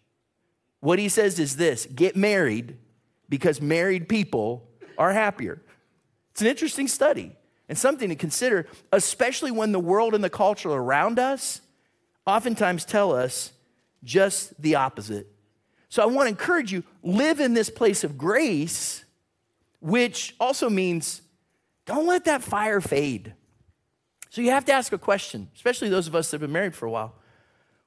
What 0.81 0.99
he 0.99 1.07
says 1.07 1.39
is 1.39 1.55
this 1.55 1.85
get 1.85 2.17
married 2.17 2.75
because 3.29 3.61
married 3.61 4.09
people 4.09 4.67
are 4.97 5.13
happier. 5.13 5.61
It's 6.31 6.41
an 6.41 6.47
interesting 6.47 6.89
study 6.89 7.31
and 7.69 7.77
something 7.77 8.09
to 8.09 8.15
consider, 8.15 8.67
especially 8.91 9.51
when 9.51 9.71
the 9.71 9.79
world 9.79 10.13
and 10.13 10.21
the 10.23 10.29
culture 10.29 10.69
around 10.69 11.17
us 11.17 11.61
oftentimes 12.25 12.85
tell 12.85 13.13
us 13.15 13.51
just 14.03 14.59
the 14.61 14.75
opposite. 14.75 15.27
So 15.89 16.03
I 16.03 16.05
want 16.05 16.25
to 16.27 16.29
encourage 16.29 16.71
you 16.71 16.83
live 17.01 17.39
in 17.39 17.53
this 17.53 17.69
place 17.69 18.03
of 18.03 18.17
grace, 18.17 19.03
which 19.79 20.35
also 20.39 20.69
means 20.69 21.21
don't 21.85 22.05
let 22.05 22.25
that 22.25 22.43
fire 22.43 22.81
fade. 22.81 23.33
So 24.29 24.41
you 24.41 24.51
have 24.51 24.65
to 24.65 24.73
ask 24.73 24.93
a 24.93 24.97
question, 24.97 25.49
especially 25.55 25.89
those 25.89 26.07
of 26.07 26.15
us 26.15 26.29
that 26.29 26.35
have 26.35 26.41
been 26.41 26.51
married 26.51 26.75
for 26.75 26.85
a 26.85 26.91
while. 26.91 27.15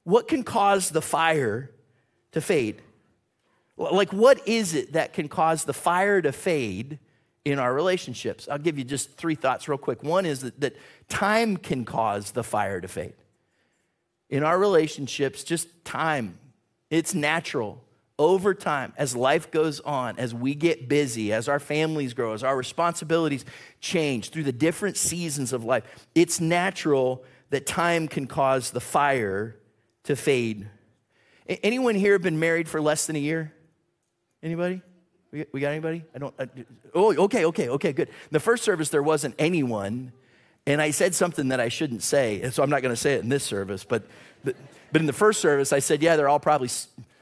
What 0.03 0.27
can 0.27 0.43
cause 0.43 0.89
the 0.89 1.01
fire 1.01 1.71
to 2.33 2.41
fade? 2.41 2.81
Like, 3.77 4.11
what 4.11 4.45
is 4.47 4.75
it 4.75 4.93
that 4.93 5.13
can 5.13 5.29
cause 5.29 5.63
the 5.63 5.73
fire 5.73 6.21
to 6.21 6.33
fade 6.33 6.99
in 7.45 7.59
our 7.59 7.73
relationships? 7.73 8.47
I'll 8.51 8.59
give 8.59 8.77
you 8.77 8.83
just 8.83 9.15
three 9.15 9.35
thoughts 9.35 9.69
real 9.69 9.77
quick. 9.77 10.03
One 10.03 10.25
is 10.25 10.41
that, 10.41 10.59
that 10.59 10.75
time 11.07 11.55
can 11.55 11.85
cause 11.85 12.31
the 12.31 12.43
fire 12.43 12.81
to 12.81 12.87
fade. 12.89 13.13
In 14.33 14.41
our 14.41 14.57
relationships, 14.57 15.43
just 15.43 15.85
time, 15.85 16.39
it's 16.89 17.13
natural 17.13 17.83
over 18.17 18.55
time, 18.55 18.91
as 18.97 19.15
life 19.15 19.51
goes 19.51 19.79
on, 19.81 20.17
as 20.17 20.33
we 20.33 20.55
get 20.55 20.89
busy, 20.89 21.31
as 21.31 21.47
our 21.47 21.59
families 21.59 22.15
grow, 22.15 22.33
as 22.33 22.43
our 22.43 22.57
responsibilities 22.57 23.45
change 23.79 24.31
through 24.31 24.41
the 24.41 24.51
different 24.51 24.97
seasons 24.97 25.53
of 25.53 25.63
life, 25.63 25.83
it's 26.15 26.41
natural 26.41 27.23
that 27.51 27.67
time 27.67 28.07
can 28.07 28.25
cause 28.25 28.71
the 28.71 28.79
fire 28.79 29.55
to 30.05 30.15
fade. 30.15 30.67
Anyone 31.47 31.93
here 31.93 32.17
been 32.17 32.39
married 32.39 32.67
for 32.67 32.81
less 32.81 33.05
than 33.05 33.15
a 33.15 33.19
year? 33.19 33.53
Anybody? 34.41 34.81
We 35.31 35.59
got 35.59 35.69
anybody? 35.69 36.05
I 36.15 36.17
don't. 36.17 36.33
I, 36.39 36.47
oh, 36.95 37.15
okay, 37.25 37.45
okay, 37.45 37.69
okay, 37.69 37.93
good. 37.93 38.07
In 38.07 38.31
the 38.31 38.39
first 38.39 38.63
service, 38.63 38.89
there 38.89 39.03
wasn't 39.03 39.35
anyone, 39.37 40.11
and 40.65 40.81
I 40.81 40.91
said 40.91 41.13
something 41.13 41.49
that 41.49 41.59
I 41.59 41.69
shouldn't 41.69 42.03
say, 42.03 42.41
and 42.41 42.53
so 42.53 42.63
I'm 42.63 42.69
not 42.69 42.81
going 42.81 42.93
to 42.93 42.99
say 42.99 43.15
it 43.15 43.23
in 43.23 43.29
this 43.29 43.43
service. 43.43 43.83
But, 43.83 44.03
but, 44.43 44.55
in 44.93 45.05
the 45.07 45.13
first 45.13 45.41
service, 45.41 45.73
I 45.73 45.79
said, 45.79 46.01
yeah, 46.01 46.15
they're 46.15 46.29
all 46.29 46.39
probably 46.39 46.69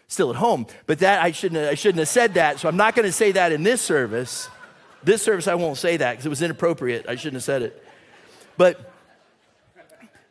still 0.08 0.30
at 0.30 0.36
home. 0.36 0.68
But 0.86 1.00
that 1.00 1.24
I 1.24 1.32
shouldn't 1.32 1.66
I 1.66 1.76
shouldn't 1.76 2.00
have 2.00 2.10
said 2.10 2.34
that. 2.34 2.60
So 2.60 2.68
I'm 2.68 2.78
not 2.78 2.96
going 2.96 3.06
to 3.06 3.14
say 3.14 3.32
that 3.32 3.52
in 3.52 3.64
this 3.64 3.82
service. 3.82 4.50
This 5.04 5.22
service 5.24 5.48
I 5.48 5.56
won't 5.56 5.78
say 5.78 5.98
that 5.98 6.12
because 6.12 6.26
it 6.26 6.30
was 6.30 6.42
inappropriate. 6.42 7.08
I 7.08 7.16
shouldn't 7.16 7.36
have 7.36 7.44
said 7.44 7.62
it. 7.62 7.84
But 8.58 8.92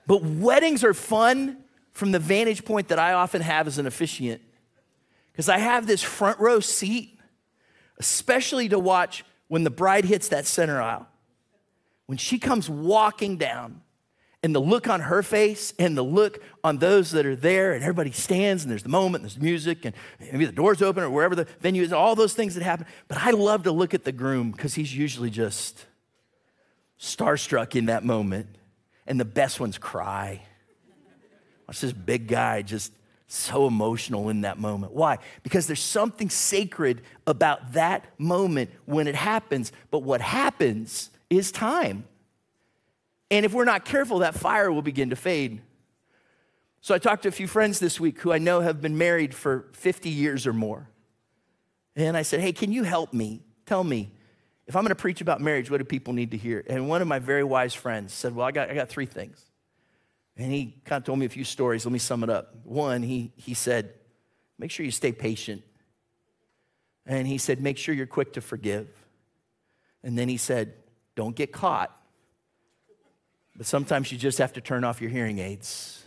but 0.06 0.22
weddings 0.22 0.84
are 0.84 0.92
fun 0.92 1.56
from 1.92 2.12
the 2.12 2.18
vantage 2.18 2.64
point 2.64 2.88
that 2.88 2.98
I 2.98 3.14
often 3.14 3.40
have 3.40 3.66
as 3.66 3.78
an 3.78 3.86
officiant. 3.86 4.42
Because 5.32 5.48
I 5.48 5.58
have 5.58 5.86
this 5.86 6.02
front 6.02 6.38
row 6.40 6.60
seat, 6.60 7.18
especially 7.98 8.68
to 8.68 8.78
watch 8.78 9.24
when 9.48 9.64
the 9.64 9.70
bride 9.70 10.04
hits 10.04 10.28
that 10.28 10.46
center 10.46 10.80
aisle. 10.80 11.06
When 12.10 12.18
she 12.18 12.40
comes 12.40 12.68
walking 12.68 13.36
down, 13.36 13.82
and 14.42 14.52
the 14.52 14.58
look 14.58 14.88
on 14.88 14.98
her 14.98 15.22
face 15.22 15.72
and 15.78 15.96
the 15.96 16.02
look 16.02 16.42
on 16.64 16.78
those 16.78 17.12
that 17.12 17.24
are 17.24 17.36
there, 17.36 17.72
and 17.72 17.84
everybody 17.84 18.10
stands, 18.10 18.64
and 18.64 18.70
there's 18.72 18.82
the 18.82 18.88
moment, 18.88 19.22
and 19.22 19.30
there's 19.30 19.40
music, 19.40 19.84
and 19.84 19.94
maybe 20.18 20.44
the 20.44 20.50
doors 20.50 20.82
open 20.82 21.04
or 21.04 21.10
wherever 21.10 21.36
the 21.36 21.46
venue 21.60 21.84
is, 21.84 21.92
all 21.92 22.16
those 22.16 22.34
things 22.34 22.56
that 22.56 22.64
happen. 22.64 22.84
But 23.06 23.18
I 23.18 23.30
love 23.30 23.62
to 23.62 23.70
look 23.70 23.94
at 23.94 24.02
the 24.02 24.10
groom 24.10 24.50
because 24.50 24.74
he's 24.74 24.92
usually 24.92 25.30
just 25.30 25.86
starstruck 26.98 27.76
in 27.76 27.86
that 27.86 28.04
moment. 28.04 28.48
And 29.06 29.20
the 29.20 29.24
best 29.24 29.60
ones 29.60 29.78
cry. 29.78 30.42
Watch 31.68 31.80
this 31.80 31.92
big 31.92 32.26
guy 32.26 32.62
just 32.62 32.92
so 33.28 33.68
emotional 33.68 34.30
in 34.30 34.40
that 34.40 34.58
moment. 34.58 34.94
Why? 34.94 35.18
Because 35.44 35.68
there's 35.68 35.80
something 35.80 36.28
sacred 36.28 37.02
about 37.24 37.74
that 37.74 38.04
moment 38.18 38.70
when 38.84 39.06
it 39.06 39.14
happens. 39.14 39.70
But 39.92 40.02
what 40.02 40.20
happens 40.20 41.10
is 41.30 41.52
time. 41.52 42.04
And 43.30 43.46
if 43.46 43.54
we're 43.54 43.64
not 43.64 43.84
careful, 43.84 44.18
that 44.18 44.34
fire 44.34 44.70
will 44.70 44.82
begin 44.82 45.10
to 45.10 45.16
fade. 45.16 45.62
So 46.80 46.94
I 46.94 46.98
talked 46.98 47.22
to 47.22 47.28
a 47.28 47.32
few 47.32 47.46
friends 47.46 47.78
this 47.78 48.00
week 48.00 48.20
who 48.20 48.32
I 48.32 48.38
know 48.38 48.60
have 48.60 48.80
been 48.80 48.98
married 48.98 49.34
for 49.34 49.68
50 49.72 50.10
years 50.10 50.46
or 50.46 50.52
more. 50.52 50.88
And 51.94 52.16
I 52.16 52.22
said, 52.22 52.40
hey, 52.40 52.52
can 52.52 52.72
you 52.72 52.82
help 52.82 53.12
me? 53.12 53.42
Tell 53.66 53.84
me, 53.84 54.10
if 54.66 54.74
I'm 54.74 54.82
going 54.82 54.90
to 54.90 54.94
preach 54.94 55.20
about 55.20 55.40
marriage, 55.40 55.70
what 55.70 55.78
do 55.78 55.84
people 55.84 56.12
need 56.12 56.30
to 56.30 56.36
hear? 56.36 56.64
And 56.68 56.88
one 56.88 57.02
of 57.02 57.08
my 57.08 57.18
very 57.18 57.44
wise 57.44 57.74
friends 57.74 58.12
said, 58.12 58.34
well, 58.34 58.46
I 58.46 58.52
got, 58.52 58.70
I 58.70 58.74
got 58.74 58.88
three 58.88 59.06
things. 59.06 59.44
And 60.36 60.50
he 60.50 60.76
kind 60.84 61.02
of 61.02 61.04
told 61.04 61.18
me 61.18 61.26
a 61.26 61.28
few 61.28 61.44
stories. 61.44 61.84
Let 61.84 61.92
me 61.92 61.98
sum 61.98 62.24
it 62.24 62.30
up. 62.30 62.54
One, 62.64 63.02
he, 63.02 63.32
he 63.36 63.52
said, 63.52 63.92
make 64.58 64.70
sure 64.70 64.86
you 64.86 64.92
stay 64.92 65.12
patient. 65.12 65.62
And 67.04 67.26
he 67.26 67.36
said, 67.36 67.60
make 67.60 67.76
sure 67.76 67.94
you're 67.94 68.06
quick 68.06 68.32
to 68.34 68.40
forgive. 68.40 68.88
And 70.02 70.16
then 70.16 70.28
he 70.28 70.36
said, 70.36 70.74
Don't 71.16 71.34
get 71.34 71.52
caught, 71.52 71.94
but 73.56 73.66
sometimes 73.66 74.10
you 74.10 74.18
just 74.18 74.38
have 74.38 74.52
to 74.54 74.60
turn 74.60 74.84
off 74.84 75.00
your 75.00 75.10
hearing 75.10 75.38
aids. 75.38 76.04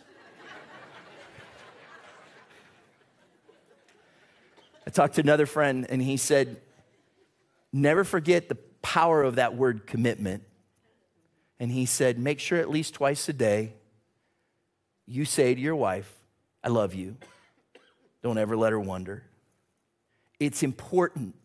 I 4.85 4.89
talked 4.89 5.15
to 5.15 5.21
another 5.21 5.45
friend, 5.45 5.85
and 5.89 6.01
he 6.01 6.17
said, 6.17 6.61
Never 7.71 8.03
forget 8.03 8.49
the 8.49 8.55
power 8.81 9.23
of 9.23 9.35
that 9.35 9.55
word 9.55 9.87
commitment. 9.87 10.43
And 11.59 11.71
he 11.71 11.85
said, 11.85 12.19
Make 12.19 12.39
sure 12.39 12.59
at 12.59 12.69
least 12.69 12.95
twice 12.95 13.27
a 13.29 13.33
day 13.33 13.73
you 15.05 15.25
say 15.25 15.53
to 15.53 15.59
your 15.59 15.75
wife, 15.75 16.11
I 16.63 16.69
love 16.69 16.93
you. 16.93 17.17
Don't 18.21 18.37
ever 18.37 18.55
let 18.55 18.71
her 18.71 18.79
wonder. 18.79 19.23
It's 20.39 20.63
important 20.63 21.35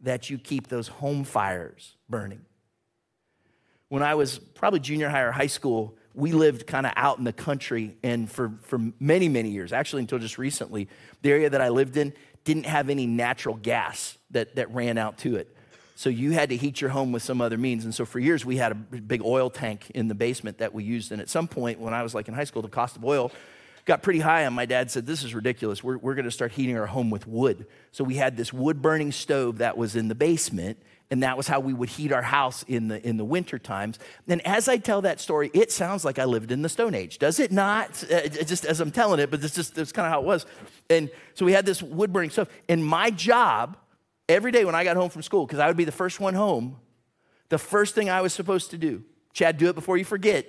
that 0.00 0.30
you 0.30 0.38
keep 0.38 0.68
those 0.68 0.88
home 0.88 1.24
fires 1.24 1.96
burning. 2.08 2.44
When 3.92 4.02
I 4.02 4.14
was 4.14 4.38
probably 4.38 4.80
junior 4.80 5.10
high 5.10 5.20
or 5.20 5.32
high 5.32 5.48
school, 5.48 5.94
we 6.14 6.32
lived 6.32 6.66
kind 6.66 6.86
of 6.86 6.94
out 6.96 7.18
in 7.18 7.24
the 7.24 7.32
country, 7.34 7.94
and 8.02 8.30
for, 8.30 8.54
for 8.62 8.80
many, 8.98 9.28
many 9.28 9.50
years, 9.50 9.70
actually 9.70 10.00
until 10.00 10.18
just 10.18 10.38
recently, 10.38 10.88
the 11.20 11.30
area 11.30 11.50
that 11.50 11.60
I 11.60 11.68
lived 11.68 11.98
in 11.98 12.14
didn't 12.44 12.64
have 12.64 12.88
any 12.88 13.06
natural 13.06 13.54
gas 13.54 14.16
that, 14.30 14.56
that 14.56 14.72
ran 14.72 14.96
out 14.96 15.18
to 15.18 15.36
it. 15.36 15.54
So 15.94 16.08
you 16.08 16.30
had 16.30 16.48
to 16.48 16.56
heat 16.56 16.80
your 16.80 16.88
home 16.88 17.12
with 17.12 17.22
some 17.22 17.42
other 17.42 17.58
means. 17.58 17.84
And 17.84 17.94
so 17.94 18.06
for 18.06 18.18
years, 18.18 18.46
we 18.46 18.56
had 18.56 18.72
a 18.72 18.76
big 18.76 19.20
oil 19.22 19.50
tank 19.50 19.90
in 19.90 20.08
the 20.08 20.14
basement 20.14 20.56
that 20.56 20.72
we 20.72 20.84
used. 20.84 21.12
And 21.12 21.20
at 21.20 21.28
some 21.28 21.46
point, 21.46 21.78
when 21.78 21.92
I 21.92 22.02
was 22.02 22.14
like 22.14 22.28
in 22.28 22.32
high 22.32 22.44
school, 22.44 22.62
the 22.62 22.68
cost 22.68 22.96
of 22.96 23.04
oil 23.04 23.30
got 23.84 24.02
pretty 24.02 24.20
high. 24.20 24.44
And 24.44 24.56
my 24.56 24.64
dad 24.64 24.90
said, 24.90 25.04
This 25.04 25.22
is 25.22 25.34
ridiculous. 25.34 25.84
We're, 25.84 25.98
we're 25.98 26.14
going 26.14 26.24
to 26.24 26.30
start 26.30 26.52
heating 26.52 26.78
our 26.78 26.86
home 26.86 27.10
with 27.10 27.26
wood. 27.26 27.66
So 27.90 28.04
we 28.04 28.14
had 28.14 28.38
this 28.38 28.54
wood 28.54 28.80
burning 28.80 29.12
stove 29.12 29.58
that 29.58 29.76
was 29.76 29.96
in 29.96 30.08
the 30.08 30.14
basement. 30.14 30.78
And 31.10 31.22
that 31.22 31.36
was 31.36 31.46
how 31.46 31.60
we 31.60 31.74
would 31.74 31.90
heat 31.90 32.10
our 32.10 32.22
house 32.22 32.62
in 32.66 32.88
the, 32.88 33.06
in 33.06 33.18
the 33.18 33.24
winter 33.24 33.58
times. 33.58 33.98
And 34.26 34.44
as 34.46 34.66
I 34.66 34.78
tell 34.78 35.02
that 35.02 35.20
story, 35.20 35.50
it 35.52 35.70
sounds 35.70 36.06
like 36.06 36.18
I 36.18 36.24
lived 36.24 36.50
in 36.50 36.62
the 36.62 36.70
Stone 36.70 36.94
Age. 36.94 37.18
Does 37.18 37.38
it 37.38 37.52
not? 37.52 38.02
Uh, 38.10 38.28
just 38.28 38.64
as 38.64 38.80
I'm 38.80 38.90
telling 38.90 39.20
it, 39.20 39.30
but 39.30 39.44
it's 39.44 39.54
just 39.54 39.74
that's 39.74 39.92
kind 39.92 40.06
of 40.06 40.12
how 40.12 40.20
it 40.20 40.24
was. 40.24 40.46
And 40.88 41.10
so 41.34 41.44
we 41.44 41.52
had 41.52 41.66
this 41.66 41.82
wood 41.82 42.12
burning 42.12 42.30
stove. 42.30 42.48
And 42.68 42.84
my 42.84 43.10
job 43.10 43.76
every 44.28 44.52
day 44.52 44.64
when 44.64 44.74
I 44.74 44.84
got 44.84 44.96
home 44.96 45.10
from 45.10 45.22
school, 45.22 45.46
because 45.46 45.58
I 45.58 45.66
would 45.66 45.76
be 45.76 45.84
the 45.84 45.92
first 45.92 46.18
one 46.18 46.34
home, 46.34 46.76
the 47.50 47.58
first 47.58 47.94
thing 47.94 48.08
I 48.08 48.22
was 48.22 48.32
supposed 48.32 48.70
to 48.70 48.78
do, 48.78 49.04
Chad, 49.34 49.58
do 49.58 49.68
it 49.68 49.74
before 49.74 49.98
you 49.98 50.04
forget. 50.04 50.46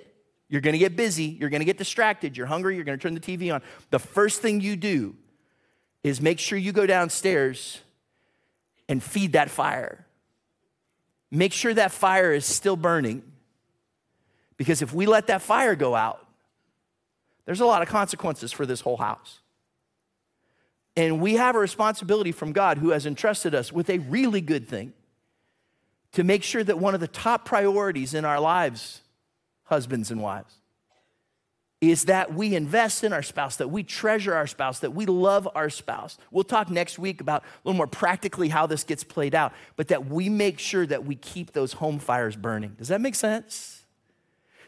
You're 0.48 0.60
gonna 0.60 0.78
get 0.78 0.96
busy, 0.96 1.24
you're 1.24 1.50
gonna 1.50 1.64
get 1.64 1.78
distracted, 1.78 2.36
you're 2.36 2.46
hungry, 2.46 2.76
you're 2.76 2.84
gonna 2.84 2.98
turn 2.98 3.14
the 3.14 3.20
TV 3.20 3.52
on. 3.52 3.62
The 3.90 3.98
first 3.98 4.40
thing 4.40 4.60
you 4.60 4.76
do 4.76 5.16
is 6.02 6.20
make 6.20 6.38
sure 6.38 6.58
you 6.58 6.72
go 6.72 6.86
downstairs 6.86 7.80
and 8.88 9.02
feed 9.02 9.32
that 9.32 9.50
fire. 9.50 10.06
Make 11.34 11.52
sure 11.52 11.74
that 11.74 11.90
fire 11.90 12.32
is 12.32 12.46
still 12.46 12.76
burning. 12.76 13.24
Because 14.56 14.82
if 14.82 14.94
we 14.94 15.06
let 15.06 15.26
that 15.26 15.42
fire 15.42 15.74
go 15.74 15.96
out, 15.96 16.24
there's 17.44 17.60
a 17.60 17.66
lot 17.66 17.82
of 17.82 17.88
consequences 17.88 18.52
for 18.52 18.64
this 18.64 18.80
whole 18.80 18.96
house. 18.96 19.40
And 20.96 21.20
we 21.20 21.34
have 21.34 21.56
a 21.56 21.58
responsibility 21.58 22.30
from 22.30 22.52
God 22.52 22.78
who 22.78 22.90
has 22.90 23.04
entrusted 23.04 23.52
us 23.52 23.72
with 23.72 23.90
a 23.90 23.98
really 23.98 24.40
good 24.40 24.68
thing 24.68 24.92
to 26.12 26.22
make 26.22 26.44
sure 26.44 26.62
that 26.62 26.78
one 26.78 26.94
of 26.94 27.00
the 27.00 27.08
top 27.08 27.44
priorities 27.44 28.14
in 28.14 28.24
our 28.24 28.38
lives, 28.38 29.02
husbands 29.64 30.12
and 30.12 30.22
wives, 30.22 30.54
is 31.90 32.04
that 32.04 32.34
we 32.34 32.54
invest 32.54 33.04
in 33.04 33.12
our 33.12 33.22
spouse, 33.22 33.56
that 33.56 33.68
we 33.68 33.82
treasure 33.82 34.34
our 34.34 34.46
spouse, 34.46 34.78
that 34.80 34.92
we 34.92 35.06
love 35.06 35.48
our 35.54 35.70
spouse. 35.70 36.18
We'll 36.30 36.44
talk 36.44 36.70
next 36.70 36.98
week 36.98 37.20
about 37.20 37.42
a 37.42 37.46
little 37.64 37.76
more 37.76 37.86
practically 37.86 38.48
how 38.48 38.66
this 38.66 38.84
gets 38.84 39.02
played 39.02 39.34
out, 39.34 39.52
but 39.76 39.88
that 39.88 40.06
we 40.06 40.28
make 40.28 40.58
sure 40.58 40.86
that 40.86 41.04
we 41.04 41.16
keep 41.16 41.52
those 41.52 41.74
home 41.74 41.98
fires 41.98 42.36
burning. 42.36 42.74
Does 42.78 42.88
that 42.88 43.00
make 43.00 43.14
sense? 43.14 43.84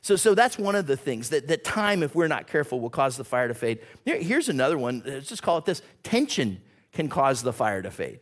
So, 0.02 0.16
so 0.16 0.35
that's 0.35 0.57
one 0.57 0.74
of 0.74 0.87
the 0.87 0.96
things 0.96 1.31
that, 1.31 1.48
that 1.48 1.64
time, 1.64 2.02
if 2.02 2.14
we're 2.14 2.29
not 2.29 2.46
careful, 2.46 2.81
will 2.81 2.90
cause 2.90 3.16
the 3.16 3.24
fire 3.24 3.48
to 3.48 3.55
fade. 3.55 3.81
Here, 4.05 4.18
here's 4.18 4.48
another 4.48 4.79
one. 4.79 5.02
Let's 5.05 5.29
just 5.29 5.42
call 5.42 5.59
it 5.59 5.64
this 5.64 5.83
tension 6.02 6.61
can 6.92 7.09
cause 7.09 7.42
the 7.42 7.52
fire 7.52 7.83
to 7.83 7.90
fade. 7.90 8.20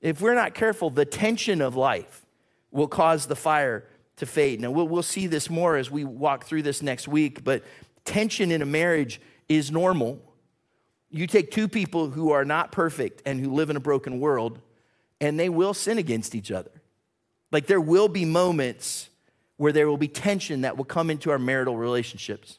If 0.00 0.20
we're 0.20 0.34
not 0.34 0.54
careful, 0.54 0.90
the 0.90 1.06
tension 1.06 1.62
of 1.62 1.74
life 1.74 2.26
will 2.70 2.88
cause 2.88 3.26
the 3.26 3.36
fire 3.36 3.86
to 4.16 4.26
fade. 4.26 4.60
Now, 4.60 4.70
we'll, 4.70 4.88
we'll 4.88 5.02
see 5.02 5.26
this 5.26 5.50
more 5.50 5.76
as 5.76 5.90
we 5.90 6.04
walk 6.04 6.44
through 6.44 6.62
this 6.62 6.82
next 6.82 7.08
week, 7.08 7.44
but 7.44 7.64
tension 8.04 8.50
in 8.50 8.62
a 8.62 8.66
marriage 8.66 9.20
is 9.48 9.70
normal. 9.70 10.20
You 11.10 11.26
take 11.26 11.50
two 11.50 11.68
people 11.68 12.10
who 12.10 12.30
are 12.32 12.44
not 12.44 12.72
perfect 12.72 13.22
and 13.26 13.40
who 13.40 13.52
live 13.52 13.70
in 13.70 13.76
a 13.76 13.80
broken 13.80 14.20
world, 14.20 14.60
and 15.20 15.38
they 15.38 15.48
will 15.48 15.74
sin 15.74 15.98
against 15.98 16.34
each 16.34 16.50
other. 16.50 16.70
Like 17.50 17.66
there 17.66 17.80
will 17.80 18.08
be 18.08 18.24
moments 18.24 19.08
where 19.56 19.72
there 19.72 19.88
will 19.88 19.96
be 19.96 20.08
tension 20.08 20.62
that 20.62 20.76
will 20.76 20.84
come 20.84 21.10
into 21.10 21.30
our 21.30 21.38
marital 21.38 21.76
relationships. 21.76 22.58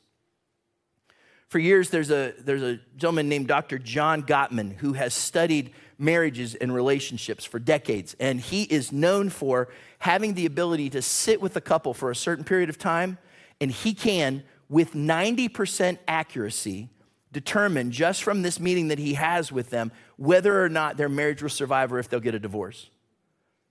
For 1.47 1.59
years, 1.59 1.89
there's 1.89 2.11
a, 2.11 2.33
there's 2.39 2.63
a 2.63 2.79
gentleman 2.97 3.29
named 3.29 3.47
Dr. 3.47 3.77
John 3.77 4.23
Gottman 4.23 4.75
who 4.75 4.93
has 4.93 5.13
studied 5.13 5.71
marriages 5.97 6.55
and 6.55 6.73
relationships 6.73 7.45
for 7.45 7.59
decades. 7.59 8.15
And 8.19 8.39
he 8.39 8.63
is 8.63 8.91
known 8.91 9.29
for 9.29 9.69
having 9.99 10.33
the 10.33 10.45
ability 10.45 10.89
to 10.91 11.01
sit 11.01 11.41
with 11.41 11.55
a 11.55 11.61
couple 11.61 11.93
for 11.93 12.11
a 12.11 12.15
certain 12.15 12.43
period 12.43 12.69
of 12.69 12.77
time, 12.77 13.17
and 13.61 13.71
he 13.71 13.93
can, 13.93 14.43
with 14.69 14.93
90% 14.93 15.97
accuracy, 16.07 16.89
determine 17.31 17.91
just 17.91 18.23
from 18.23 18.41
this 18.41 18.59
meeting 18.59 18.89
that 18.89 18.99
he 18.99 19.13
has 19.15 19.51
with 19.51 19.69
them 19.69 19.91
whether 20.17 20.63
or 20.63 20.69
not 20.69 20.97
their 20.97 21.09
marriage 21.09 21.41
will 21.41 21.49
survive 21.49 21.91
or 21.91 21.99
if 21.99 22.07
they'll 22.09 22.19
get 22.19 22.35
a 22.35 22.39
divorce 22.39 22.89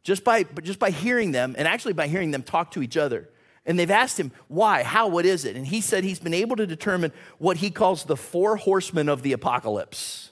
just 0.05 0.23
by, 0.23 0.45
just 0.63 0.79
by 0.79 0.91
hearing 0.91 1.33
them, 1.33 1.57
and 1.59 1.67
actually 1.67 1.95
by 1.95 2.07
hearing 2.07 2.31
them 2.31 2.43
talk 2.43 2.71
to 2.73 2.83
each 2.83 2.97
other. 2.97 3.29
And 3.67 3.79
they've 3.79 3.91
asked 3.91 4.21
him, 4.21 4.31
why, 4.49 4.83
how, 4.83 5.09
what 5.09 5.25
is 5.25 5.47
it? 5.47 5.57
And 5.57 5.67
he 5.67 5.81
said 5.81 6.05
he's 6.05 6.19
been 6.19 6.35
able 6.35 6.57
to 6.57 6.67
determine 6.67 7.13
what 7.39 7.57
he 7.57 7.71
calls 7.71 8.05
the 8.05 8.17
four 8.17 8.57
horsemen 8.57 9.09
of 9.09 9.23
the 9.23 9.33
apocalypse. 9.33 10.31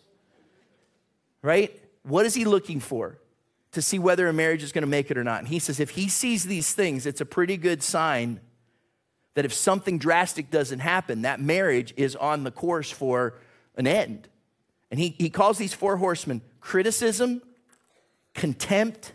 Right? 1.41 1.82
What 2.03 2.27
is 2.27 2.35
he 2.35 2.45
looking 2.45 2.81
for 2.81 3.19
to 3.73 3.83
see 3.83 3.99
whether 3.99 4.29
a 4.29 4.33
marriage 4.33 4.63
is 4.63 4.73
going 4.73 4.83
to 4.83 4.89
make 4.89 5.11
it 5.11 5.19
or 5.19 5.25
not? 5.25 5.41
And 5.41 5.49
he 5.49 5.59
says 5.59 5.81
if 5.81 5.91
he 5.91 6.09
sees 6.09 6.45
these 6.45 6.75
things, 6.75 7.07
it's 7.07 7.21
a 7.21 7.27
pretty 7.27 7.57
good 7.57 7.83
sign 7.83 8.41
that 9.35 9.45
if 9.45 9.53
something 9.53 9.99
drastic 9.99 10.51
doesn't 10.51 10.81
happen, 10.81 11.23
that 11.23 11.41
marriage 11.41 11.95
is 11.97 12.17
on 12.17 12.45
the 12.45 12.51
course 12.51 12.91
for 12.91 13.35
an 13.77 13.87
end. 13.87 14.29
And 14.91 15.01
he, 15.01 15.15
he 15.19 15.31
calls 15.31 15.57
these 15.57 15.73
four 15.73 15.97
horsemen 15.97 16.43
criticism, 16.61 17.41
contempt, 18.35 19.15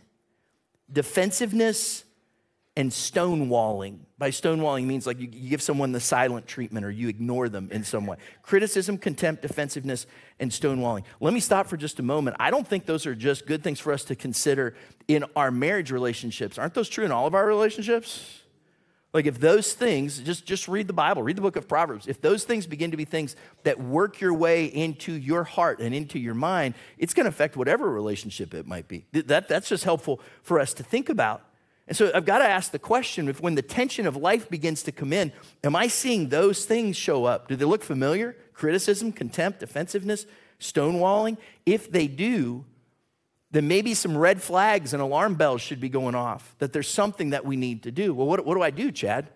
defensiveness 0.91 2.03
and 2.77 2.91
stonewalling. 2.91 3.97
By 4.19 4.29
stonewalling 4.29 4.85
means 4.85 5.07
like 5.07 5.19
you, 5.19 5.25
give 5.25 5.63
someone 5.63 5.93
the 5.93 5.99
silent 5.99 6.45
treatment 6.45 6.85
or 6.85 6.91
you 6.91 7.09
ignore 7.09 7.49
them 7.49 7.69
in 7.71 7.83
some 7.83 8.05
way. 8.05 8.17
Criticism, 8.43 8.99
contempt, 8.99 9.41
defensiveness, 9.41 10.05
and 10.39 10.51
stonewalling. 10.51 11.03
Let 11.19 11.33
me 11.33 11.39
stop 11.39 11.65
for 11.65 11.75
just 11.75 11.97
a 11.97 12.03
moment. 12.03 12.37
I 12.39 12.51
don't 12.51 12.67
think 12.67 12.85
those 12.85 13.07
are 13.07 13.15
just 13.15 13.47
good 13.47 13.63
things 13.63 13.79
for 13.79 13.91
us 13.91 14.03
to 14.05 14.15
consider 14.15 14.75
in 15.07 15.25
our 15.35 15.49
marriage 15.49 15.89
relationships. 15.89 16.59
Aren't 16.59 16.75
those 16.75 16.87
true 16.87 17.03
in 17.03 17.11
all 17.11 17.25
of 17.25 17.33
our 17.33 17.47
relationships? 17.47 18.43
Like 19.11 19.25
if 19.25 19.39
those 19.39 19.73
things, 19.73 20.19
just, 20.19 20.45
just 20.45 20.67
read 20.67 20.85
the 20.85 20.93
Bible, 20.93 21.23
read 21.23 21.35
the 21.35 21.41
book 21.41 21.55
of 21.55 21.67
Proverbs. 21.67 22.05
If 22.05 22.21
those 22.21 22.43
things 22.43 22.67
begin 22.67 22.91
to 22.91 22.97
be 22.97 23.05
things 23.05 23.35
that 23.63 23.81
work 23.81 24.21
your 24.21 24.35
way 24.35 24.65
into 24.65 25.13
your 25.13 25.43
heart 25.43 25.79
and 25.79 25.95
into 25.95 26.19
your 26.19 26.35
mind, 26.35 26.75
it's 26.99 27.15
going 27.15 27.23
to 27.23 27.29
affect 27.29 27.57
whatever 27.57 27.89
relationship 27.89 28.53
it 28.53 28.67
might 28.67 28.87
be. 28.87 29.05
That, 29.13 29.47
that's 29.47 29.67
just 29.67 29.83
helpful 29.83 30.21
for 30.43 30.59
us 30.59 30.75
to 30.75 30.83
think 30.83 31.09
about. 31.09 31.41
And 31.87 31.95
so 31.95 32.11
I've 32.13 32.25
got 32.25 32.39
to 32.39 32.47
ask 32.47 32.71
the 32.71 32.79
question 32.79 33.29
if 33.29 33.41
when 33.41 33.55
the 33.55 33.61
tension 33.61 34.05
of 34.05 34.17
life 34.17 34.49
begins 34.49 34.83
to 34.83 34.91
come 34.91 35.13
in, 35.13 35.31
am 35.63 35.75
I 35.75 35.87
seeing 35.87 36.29
those 36.29 36.65
things 36.65 36.97
show 36.97 37.25
up? 37.25 37.47
Do 37.47 37.55
they 37.55 37.65
look 37.65 37.83
familiar? 37.83 38.35
Criticism, 38.53 39.13
contempt, 39.13 39.61
defensiveness, 39.61 40.25
stonewalling? 40.59 41.37
If 41.65 41.89
they 41.89 42.07
do, 42.07 42.65
then 43.51 43.69
maybe 43.69 43.93
some 43.93 44.17
red 44.17 44.41
flags 44.41 44.93
and 44.93 45.01
alarm 45.01 45.35
bells 45.35 45.61
should 45.61 45.79
be 45.79 45.87
going 45.87 46.15
off 46.15 46.55
that 46.59 46.73
there's 46.73 46.89
something 46.89 47.29
that 47.29 47.45
we 47.45 47.55
need 47.55 47.83
to 47.83 47.91
do. 47.91 48.13
Well, 48.13 48.27
what, 48.27 48.45
what 48.45 48.55
do 48.55 48.61
I 48.61 48.71
do, 48.71 48.91
Chad? 48.91 49.29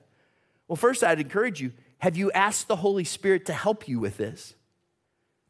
Well, 0.68 0.76
first, 0.76 1.04
I'd 1.04 1.20
encourage 1.20 1.62
you 1.62 1.72
have 2.00 2.18
you 2.18 2.32
asked 2.32 2.68
the 2.68 2.78
Holy 2.78 3.04
Spirit 3.04 3.46
to 3.46 3.54
help 3.54 3.88
you 3.88 4.00
with 4.00 4.18
this? 4.18 4.56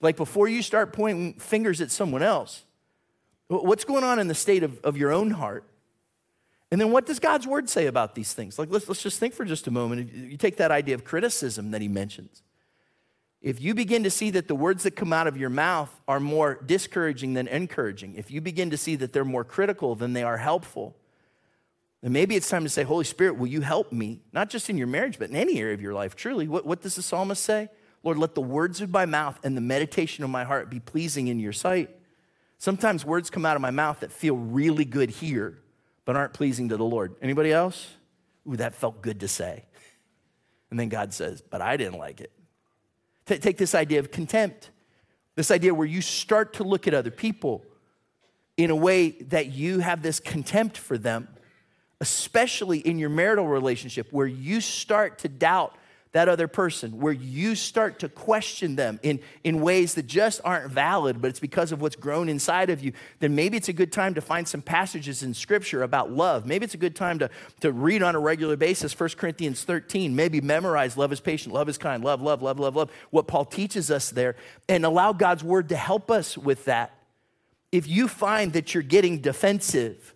Like 0.01 0.17
before 0.17 0.49
you 0.49 0.61
start 0.61 0.91
pointing 0.91 1.35
fingers 1.35 1.79
at 1.79 1.91
someone 1.91 2.21
else, 2.21 2.63
what's 3.47 3.85
going 3.85 4.03
on 4.03 4.19
in 4.19 4.27
the 4.27 4.35
state 4.35 4.61
of, 4.63 4.77
of 4.83 4.97
your 4.97 5.11
own 5.11 5.31
heart? 5.31 5.63
And 6.71 6.79
then 6.79 6.91
what 6.91 7.05
does 7.05 7.19
God's 7.19 7.45
word 7.45 7.69
say 7.69 7.87
about 7.87 8.15
these 8.15 8.33
things? 8.33 8.57
Like, 8.57 8.69
let's, 8.71 8.87
let's 8.87 9.03
just 9.03 9.19
think 9.19 9.33
for 9.33 9.43
just 9.43 9.67
a 9.67 9.71
moment. 9.71 10.13
You 10.13 10.37
take 10.37 10.57
that 10.57 10.71
idea 10.71 10.95
of 10.95 11.03
criticism 11.03 11.71
that 11.71 11.81
he 11.81 11.89
mentions. 11.89 12.41
If 13.41 13.59
you 13.59 13.73
begin 13.73 14.03
to 14.03 14.09
see 14.09 14.29
that 14.31 14.47
the 14.47 14.55
words 14.55 14.83
that 14.83 14.91
come 14.91 15.11
out 15.11 15.27
of 15.27 15.35
your 15.35 15.49
mouth 15.49 15.89
are 16.07 16.19
more 16.19 16.61
discouraging 16.65 17.33
than 17.33 17.47
encouraging, 17.47 18.15
if 18.15 18.31
you 18.31 18.39
begin 18.39 18.69
to 18.69 18.77
see 18.77 18.95
that 18.97 19.11
they're 19.13 19.25
more 19.25 19.43
critical 19.43 19.95
than 19.95 20.13
they 20.13 20.23
are 20.23 20.37
helpful, 20.37 20.95
then 22.01 22.13
maybe 22.13 22.35
it's 22.35 22.49
time 22.49 22.63
to 22.63 22.69
say, 22.69 22.83
Holy 22.83 23.03
Spirit, 23.03 23.37
will 23.37 23.47
you 23.47 23.61
help 23.61 23.91
me? 23.91 24.21
Not 24.31 24.49
just 24.49 24.69
in 24.69 24.77
your 24.77 24.87
marriage, 24.87 25.19
but 25.19 25.29
in 25.29 25.35
any 25.35 25.59
area 25.59 25.73
of 25.73 25.81
your 25.81 25.93
life. 25.93 26.15
Truly, 26.15 26.47
what, 26.47 26.65
what 26.65 26.81
does 26.81 26.95
the 26.95 27.01
psalmist 27.01 27.43
say? 27.43 27.69
Lord, 28.03 28.17
let 28.17 28.33
the 28.33 28.41
words 28.41 28.79
of 28.79 28.91
my 28.91 29.05
mouth 29.05 29.39
and 29.43 29.57
the 29.57 29.61
meditation 29.61 30.23
of 30.23 30.29
my 30.29 30.43
heart 30.43 30.69
be 30.69 30.79
pleasing 30.79 31.27
in 31.27 31.39
your 31.39 31.53
sight. 31.53 31.89
Sometimes 32.57 33.03
words 33.05 33.29
come 33.29 33.45
out 33.45 33.55
of 33.55 33.61
my 33.61 33.71
mouth 33.71 33.99
that 33.99 34.11
feel 34.11 34.35
really 34.35 34.85
good 34.85 35.09
here, 35.09 35.59
but 36.05 36.15
aren't 36.15 36.33
pleasing 36.33 36.69
to 36.69 36.77
the 36.77 36.85
Lord. 36.85 37.15
Anybody 37.21 37.51
else? 37.51 37.89
Ooh, 38.49 38.55
that 38.55 38.73
felt 38.73 39.01
good 39.01 39.19
to 39.19 39.27
say. 39.27 39.65
And 40.69 40.79
then 40.79 40.89
God 40.89 41.13
says, 41.13 41.41
but 41.41 41.61
I 41.61 41.77
didn't 41.77 41.99
like 41.99 42.21
it. 42.21 42.31
Take 43.25 43.57
this 43.57 43.75
idea 43.75 43.99
of 43.99 44.11
contempt, 44.11 44.71
this 45.35 45.51
idea 45.51 45.73
where 45.73 45.87
you 45.87 46.01
start 46.01 46.53
to 46.53 46.63
look 46.63 46.87
at 46.87 46.93
other 46.93 47.11
people 47.11 47.63
in 48.57 48.69
a 48.69 48.75
way 48.75 49.11
that 49.11 49.47
you 49.47 49.79
have 49.79 50.01
this 50.01 50.19
contempt 50.19 50.77
for 50.77 50.97
them, 50.97 51.27
especially 51.99 52.79
in 52.79 52.97
your 52.97 53.09
marital 53.09 53.47
relationship, 53.47 54.07
where 54.11 54.27
you 54.27 54.59
start 54.59 55.19
to 55.19 55.29
doubt 55.29 55.75
that 56.13 56.27
other 56.27 56.47
person, 56.47 56.99
where 56.99 57.13
you 57.13 57.55
start 57.55 57.99
to 57.99 58.09
question 58.09 58.75
them 58.75 58.99
in, 59.01 59.21
in 59.45 59.61
ways 59.61 59.93
that 59.93 60.07
just 60.07 60.41
aren't 60.43 60.69
valid, 60.69 61.21
but 61.21 61.29
it's 61.29 61.39
because 61.39 61.71
of 61.71 61.81
what's 61.81 61.95
grown 61.95 62.27
inside 62.27 62.69
of 62.69 62.83
you, 62.83 62.91
then 63.19 63.33
maybe 63.33 63.55
it's 63.55 63.69
a 63.69 63.73
good 63.73 63.93
time 63.93 64.13
to 64.13 64.21
find 64.21 64.45
some 64.45 64.61
passages 64.61 65.23
in 65.23 65.33
Scripture 65.33 65.83
about 65.83 66.11
love. 66.11 66.45
Maybe 66.45 66.65
it's 66.65 66.73
a 66.73 66.77
good 66.77 66.97
time 66.97 67.19
to, 67.19 67.29
to 67.61 67.71
read 67.71 68.03
on 68.03 68.15
a 68.15 68.19
regular 68.19 68.57
basis 68.57 68.97
1 68.97 69.09
Corinthians 69.11 69.63
13. 69.63 70.13
Maybe 70.13 70.41
memorize 70.41 70.97
love 70.97 71.13
is 71.13 71.21
patient, 71.21 71.53
love 71.53 71.69
is 71.69 71.77
kind, 71.77 72.03
love, 72.03 72.21
love, 72.21 72.41
love, 72.41 72.59
love, 72.59 72.75
love, 72.75 72.91
what 73.09 73.27
Paul 73.27 73.45
teaches 73.45 73.89
us 73.89 74.09
there, 74.09 74.35
and 74.67 74.85
allow 74.85 75.13
God's 75.13 75.45
Word 75.45 75.69
to 75.69 75.77
help 75.77 76.11
us 76.11 76.37
with 76.37 76.65
that. 76.65 76.93
If 77.71 77.87
you 77.87 78.09
find 78.09 78.51
that 78.51 78.73
you're 78.73 78.83
getting 78.83 79.19
defensive, 79.19 80.13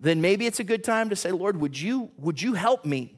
then 0.00 0.20
maybe 0.20 0.46
it's 0.46 0.58
a 0.58 0.64
good 0.64 0.82
time 0.82 1.10
to 1.10 1.16
say, 1.16 1.30
Lord, 1.30 1.60
would 1.60 1.80
you, 1.80 2.10
would 2.18 2.42
you 2.42 2.54
help 2.54 2.84
me? 2.84 3.16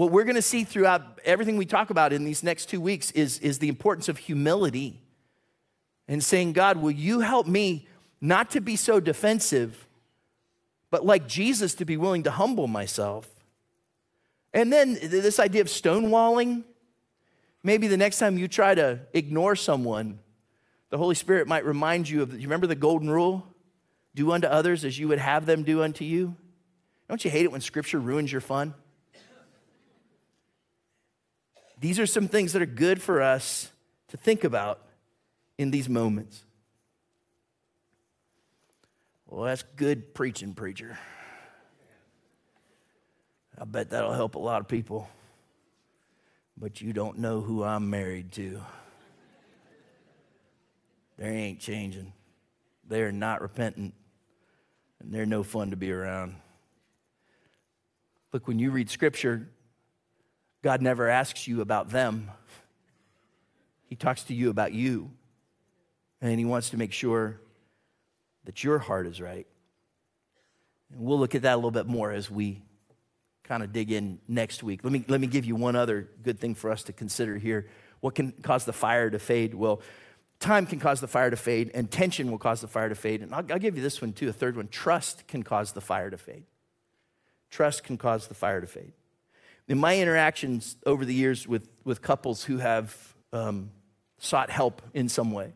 What 0.00 0.12
we're 0.12 0.24
going 0.24 0.36
to 0.36 0.40
see 0.40 0.64
throughout 0.64 1.20
everything 1.26 1.58
we 1.58 1.66
talk 1.66 1.90
about 1.90 2.14
in 2.14 2.24
these 2.24 2.42
next 2.42 2.70
two 2.70 2.80
weeks 2.80 3.10
is, 3.10 3.38
is 3.40 3.58
the 3.58 3.68
importance 3.68 4.08
of 4.08 4.16
humility 4.16 4.98
and 6.08 6.24
saying, 6.24 6.54
God, 6.54 6.78
will 6.78 6.90
you 6.90 7.20
help 7.20 7.46
me 7.46 7.86
not 8.18 8.48
to 8.52 8.62
be 8.62 8.76
so 8.76 8.98
defensive, 8.98 9.86
but 10.90 11.04
like 11.04 11.28
Jesus, 11.28 11.74
to 11.74 11.84
be 11.84 11.98
willing 11.98 12.22
to 12.22 12.30
humble 12.30 12.66
myself? 12.66 13.28
And 14.54 14.72
then 14.72 14.94
this 14.94 15.38
idea 15.38 15.60
of 15.60 15.66
stonewalling, 15.66 16.64
maybe 17.62 17.86
the 17.86 17.98
next 17.98 18.18
time 18.20 18.38
you 18.38 18.48
try 18.48 18.74
to 18.74 19.00
ignore 19.12 19.54
someone, 19.54 20.18
the 20.88 20.96
Holy 20.96 21.14
Spirit 21.14 21.46
might 21.46 21.66
remind 21.66 22.08
you 22.08 22.22
of, 22.22 22.32
you 22.32 22.46
remember 22.46 22.66
the 22.66 22.74
golden 22.74 23.10
rule? 23.10 23.46
Do 24.14 24.32
unto 24.32 24.46
others 24.46 24.82
as 24.86 24.98
you 24.98 25.08
would 25.08 25.18
have 25.18 25.44
them 25.44 25.62
do 25.62 25.82
unto 25.82 26.06
you. 26.06 26.36
Don't 27.06 27.22
you 27.22 27.30
hate 27.30 27.44
it 27.44 27.52
when 27.52 27.60
Scripture 27.60 27.98
ruins 27.98 28.32
your 28.32 28.40
fun? 28.40 28.72
These 31.80 31.98
are 31.98 32.06
some 32.06 32.28
things 32.28 32.52
that 32.52 32.60
are 32.60 32.66
good 32.66 33.00
for 33.00 33.22
us 33.22 33.70
to 34.08 34.18
think 34.18 34.44
about 34.44 34.82
in 35.56 35.70
these 35.70 35.88
moments. 35.88 36.44
Well, 39.26 39.44
that's 39.44 39.62
good 39.76 40.12
preaching, 40.14 40.52
preacher. 40.52 40.98
I 43.58 43.64
bet 43.64 43.90
that'll 43.90 44.12
help 44.12 44.34
a 44.34 44.38
lot 44.38 44.60
of 44.60 44.68
people. 44.68 45.08
But 46.58 46.82
you 46.82 46.92
don't 46.92 47.18
know 47.18 47.40
who 47.40 47.64
I'm 47.64 47.88
married 47.88 48.32
to. 48.32 48.60
They 51.16 51.28
ain't 51.28 51.60
changing. 51.60 52.12
They 52.86 53.02
are 53.02 53.12
not 53.12 53.40
repentant, 53.40 53.94
and 54.98 55.12
they're 55.12 55.26
no 55.26 55.42
fun 55.42 55.70
to 55.70 55.76
be 55.76 55.92
around. 55.92 56.34
Look, 58.32 58.48
when 58.48 58.58
you 58.58 58.70
read 58.70 58.90
scripture, 58.90 59.48
God 60.62 60.82
never 60.82 61.08
asks 61.08 61.48
you 61.48 61.60
about 61.60 61.90
them, 61.90 62.30
He 63.88 63.96
talks 63.96 64.24
to 64.24 64.34
you 64.34 64.50
about 64.50 64.72
you. 64.72 65.10
And 66.20 66.38
He 66.38 66.44
wants 66.44 66.70
to 66.70 66.76
make 66.76 66.92
sure 66.92 67.40
that 68.44 68.62
your 68.62 68.78
heart 68.78 69.06
is 69.06 69.20
right. 69.20 69.46
And 70.92 71.00
we'll 71.00 71.18
look 71.18 71.34
at 71.34 71.42
that 71.42 71.54
a 71.54 71.56
little 71.56 71.70
bit 71.70 71.86
more 71.86 72.10
as 72.10 72.30
we 72.30 72.62
kind 73.44 73.62
of 73.62 73.72
dig 73.72 73.90
in 73.90 74.20
next 74.28 74.62
week. 74.62 74.80
Let 74.84 74.92
me, 74.92 75.04
let 75.08 75.20
me 75.20 75.26
give 75.26 75.44
you 75.44 75.56
one 75.56 75.76
other 75.76 76.08
good 76.22 76.38
thing 76.38 76.54
for 76.54 76.70
us 76.70 76.82
to 76.84 76.92
consider 76.92 77.38
here. 77.38 77.68
What 78.00 78.14
can 78.14 78.32
cause 78.32 78.64
the 78.64 78.72
fire 78.72 79.08
to 79.08 79.18
fade? 79.18 79.54
Well, 79.54 79.80
time 80.40 80.66
can 80.66 80.78
cause 80.78 81.00
the 81.00 81.08
fire 81.08 81.30
to 81.30 81.36
fade, 81.36 81.70
and 81.74 81.90
tension 81.90 82.30
will 82.30 82.38
cause 82.38 82.60
the 82.60 82.68
fire 82.68 82.88
to 82.88 82.94
fade. 82.94 83.22
And 83.22 83.34
I'll, 83.34 83.44
I'll 83.50 83.58
give 83.58 83.76
you 83.76 83.82
this 83.82 84.02
one 84.02 84.12
too, 84.12 84.28
a 84.28 84.32
third 84.32 84.56
one. 84.56 84.68
Trust 84.68 85.26
can 85.26 85.42
cause 85.42 85.72
the 85.72 85.80
fire 85.80 86.10
to 86.10 86.18
fade. 86.18 86.44
Trust 87.50 87.82
can 87.82 87.96
cause 87.96 88.28
the 88.28 88.34
fire 88.34 88.60
to 88.60 88.66
fade 88.66 88.92
in 89.70 89.78
my 89.78 89.96
interactions 89.96 90.76
over 90.84 91.04
the 91.04 91.14
years 91.14 91.46
with, 91.46 91.70
with 91.84 92.02
couples 92.02 92.42
who 92.42 92.58
have 92.58 93.14
um, 93.32 93.70
sought 94.18 94.50
help 94.50 94.82
in 94.94 95.08
some 95.08 95.30
way, 95.30 95.52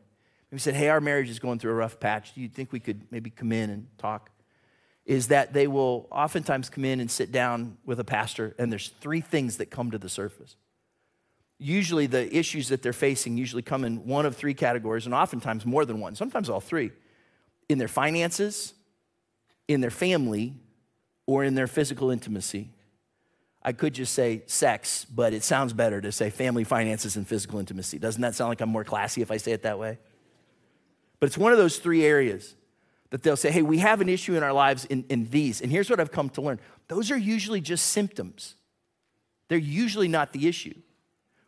we 0.53 0.61
said, 0.61 0.77
Hey, 0.77 0.89
our 0.89 1.01
marriage 1.01 1.29
is 1.29 1.41
going 1.41 1.59
through 1.59 1.73
a 1.73 1.75
rough 1.75 1.99
patch. 1.99 2.33
Do 2.33 2.41
you 2.41 2.49
think 2.49 2.71
we 2.71 2.79
could 2.79 3.11
maybe 3.11 3.29
come 3.29 3.51
in 3.51 3.71
and 3.71 3.89
talk? 3.99 4.31
Is 5.05 5.29
that 5.29 5.53
they 5.53 5.67
will 5.67 6.07
oftentimes 6.13 6.71
come 6.71 6.85
in 6.85 7.01
and 7.01 7.11
sit 7.11 7.33
down 7.33 7.77
with 7.85 7.99
a 7.99 8.05
pastor, 8.05 8.55
and 8.57 8.71
there's 8.71 8.91
three 9.01 9.21
things 9.21 9.57
that 9.57 9.67
come 9.67 9.91
to 9.91 9.99
the 9.99 10.09
surface. 10.09 10.55
Usually, 11.59 12.07
the 12.07 12.35
issues 12.35 12.69
that 12.69 12.83
they're 12.83 12.93
facing 12.93 13.37
usually 13.37 13.63
come 13.63 13.85
in 13.85 14.07
one 14.07 14.27
of 14.27 14.37
three 14.37 14.55
categories, 14.55 15.07
and 15.07 15.15
oftentimes 15.15 15.67
more 15.67 15.85
than 15.85 15.99
one, 15.99 16.15
sometimes 16.15 16.49
all 16.49 16.61
three 16.61 16.93
in 17.69 17.79
their 17.79 17.89
finances, 17.89 18.75
in 19.67 19.81
their 19.81 19.91
family, 19.91 20.55
or 21.27 21.43
in 21.43 21.57
their 21.57 21.67
physical 21.67 22.13
intimacy. 22.13 22.71
I 23.65 23.73
could 23.73 23.95
just 23.95 24.13
say 24.13 24.43
sex, 24.47 25.07
but 25.07 25.33
it 25.33 25.43
sounds 25.43 25.73
better 25.73 26.01
to 26.01 26.13
say 26.13 26.29
family 26.29 26.65
finances 26.65 27.17
and 27.17 27.27
physical 27.27 27.59
intimacy. 27.59 27.99
Doesn't 27.99 28.21
that 28.21 28.35
sound 28.35 28.51
like 28.51 28.61
I'm 28.61 28.69
more 28.69 28.85
classy 28.85 29.23
if 29.23 29.31
I 29.31 29.39
say 29.39 29.53
it 29.53 29.63
that 29.63 29.79
way? 29.79 29.99
But 31.19 31.29
it's 31.29 31.39
one 31.39 31.53
of 31.53 31.59
those 31.59 31.79
three 31.79 32.05
areas 32.05 32.55
that 33.11 33.23
they'll 33.23 33.37
say, 33.37 33.51
hey, 33.51 33.63
we 33.63 33.79
have 33.79 34.01
an 34.01 34.09
issue 34.09 34.35
in 34.35 34.43
our 34.43 34.53
lives 34.53 34.85
in, 34.85 35.05
in 35.09 35.31
these. 35.31 35.63
And 35.63 35.71
here's 35.71 35.89
what 35.89 35.99
I've 35.99 36.13
come 36.13 36.29
to 36.31 36.43
learn 36.43 36.61
those 36.89 37.11
are 37.11 37.17
usually 37.17 37.63
just 37.63 37.87
symptoms, 37.87 38.57
they're 39.49 39.57
usually 39.57 40.09
not 40.09 40.33
the 40.33 40.47
issue. 40.47 40.75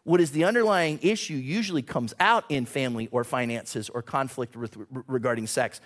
What 0.05 0.21
is 0.21 0.31
the 0.31 0.45
underlying 0.45 1.01
issue 1.03 1.35
usually 1.35 1.83
comes 1.83 2.15
out 2.21 2.45
in 2.49 2.65
family 2.65 3.09
or 3.11 3.25
finances 3.25 3.89
or 3.89 4.03
conflict 4.03 4.55
with, 4.55 4.79
regarding 5.09 5.49
sex. 5.49 5.81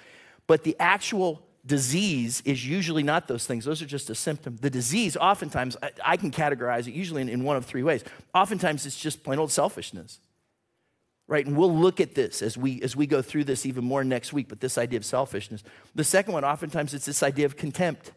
But 0.46 0.62
the 0.62 0.76
actual 0.78 1.40
disease 1.64 2.42
is 2.44 2.66
usually 2.66 3.02
not 3.02 3.28
those 3.28 3.46
things. 3.46 3.64
Those 3.64 3.82
are 3.82 3.86
just 3.86 4.10
a 4.10 4.14
symptom. 4.14 4.56
The 4.60 4.70
disease, 4.70 5.16
oftentimes, 5.16 5.76
I, 5.82 5.90
I 6.04 6.16
can 6.16 6.30
categorize 6.30 6.86
it 6.86 6.92
usually 6.92 7.22
in, 7.22 7.28
in 7.28 7.44
one 7.44 7.56
of 7.56 7.66
three 7.66 7.82
ways. 7.82 8.02
Oftentimes, 8.34 8.86
it's 8.86 8.98
just 8.98 9.22
plain 9.22 9.38
old 9.38 9.52
selfishness. 9.52 10.20
Right? 11.26 11.46
And 11.46 11.56
we'll 11.56 11.74
look 11.76 12.00
at 12.00 12.14
this 12.14 12.42
as 12.42 12.58
we 12.58 12.82
as 12.82 12.96
we 12.96 13.06
go 13.06 13.22
through 13.22 13.44
this 13.44 13.64
even 13.64 13.84
more 13.84 14.02
next 14.02 14.32
week, 14.32 14.48
but 14.48 14.60
this 14.60 14.76
idea 14.76 14.96
of 14.96 15.04
selfishness. 15.04 15.62
The 15.94 16.02
second 16.02 16.32
one, 16.32 16.44
oftentimes, 16.44 16.92
it's 16.92 17.06
this 17.06 17.22
idea 17.22 17.46
of 17.46 17.56
contempt. 17.56 18.12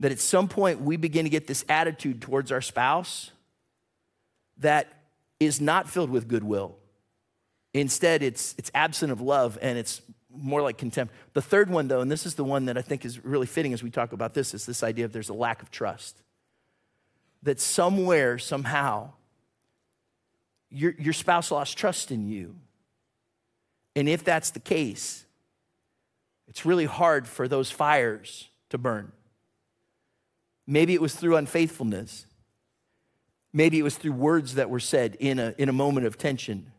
That 0.00 0.10
at 0.10 0.18
some 0.18 0.48
point 0.48 0.80
we 0.80 0.96
begin 0.96 1.24
to 1.24 1.30
get 1.30 1.46
this 1.46 1.64
attitude 1.68 2.20
towards 2.20 2.50
our 2.50 2.60
spouse 2.60 3.30
that 4.58 4.92
is 5.38 5.60
not 5.60 5.88
filled 5.88 6.10
with 6.10 6.26
goodwill. 6.26 6.76
Instead, 7.74 8.22
it's, 8.22 8.54
it's 8.58 8.70
absent 8.74 9.12
of 9.12 9.20
love 9.20 9.58
and 9.62 9.78
it's 9.78 10.02
more 10.34 10.62
like 10.62 10.78
contempt. 10.78 11.14
The 11.34 11.42
third 11.42 11.70
one, 11.70 11.88
though, 11.88 12.00
and 12.00 12.10
this 12.10 12.26
is 12.26 12.34
the 12.34 12.44
one 12.44 12.66
that 12.66 12.78
I 12.78 12.82
think 12.82 13.04
is 13.04 13.24
really 13.24 13.46
fitting 13.46 13.72
as 13.72 13.82
we 13.82 13.90
talk 13.90 14.12
about 14.12 14.34
this, 14.34 14.54
is 14.54 14.66
this 14.66 14.82
idea 14.82 15.04
of 15.04 15.12
there's 15.12 15.28
a 15.28 15.34
lack 15.34 15.62
of 15.62 15.70
trust. 15.70 16.22
That 17.42 17.60
somewhere, 17.60 18.38
somehow, 18.38 19.12
your, 20.70 20.94
your 20.98 21.12
spouse 21.12 21.50
lost 21.50 21.76
trust 21.76 22.10
in 22.10 22.28
you. 22.28 22.56
And 23.94 24.08
if 24.08 24.24
that's 24.24 24.50
the 24.50 24.60
case, 24.60 25.24
it's 26.48 26.64
really 26.64 26.86
hard 26.86 27.26
for 27.26 27.46
those 27.48 27.70
fires 27.70 28.48
to 28.70 28.78
burn. 28.78 29.12
Maybe 30.66 30.94
it 30.94 31.00
was 31.00 31.14
through 31.14 31.36
unfaithfulness. 31.36 32.26
Maybe 33.52 33.78
it 33.78 33.82
was 33.82 33.96
through 33.96 34.12
words 34.12 34.54
that 34.54 34.70
were 34.70 34.80
said 34.80 35.16
in 35.20 35.38
a, 35.38 35.54
in 35.58 35.68
a 35.68 35.72
moment 35.72 36.06
of 36.06 36.16
tension. 36.16 36.72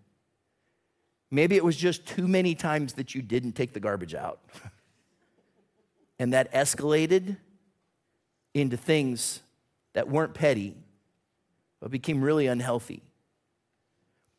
Maybe 1.34 1.56
it 1.56 1.64
was 1.64 1.76
just 1.76 2.06
too 2.06 2.28
many 2.28 2.54
times 2.54 2.94
that 2.94 3.16
you 3.16 3.24
didn't 3.24 3.54
take 3.54 3.74
the 3.74 3.80
garbage 3.80 4.14
out. 4.14 4.40
and 6.20 6.32
that 6.34 6.54
escalated 6.54 7.38
into 8.54 8.78
things 8.78 9.42
that 9.94 10.08
weren't 10.08 10.36
petty, 10.36 10.76
but 11.82 11.90
became 11.90 12.24
really 12.24 12.46
unhealthy. 12.46 13.02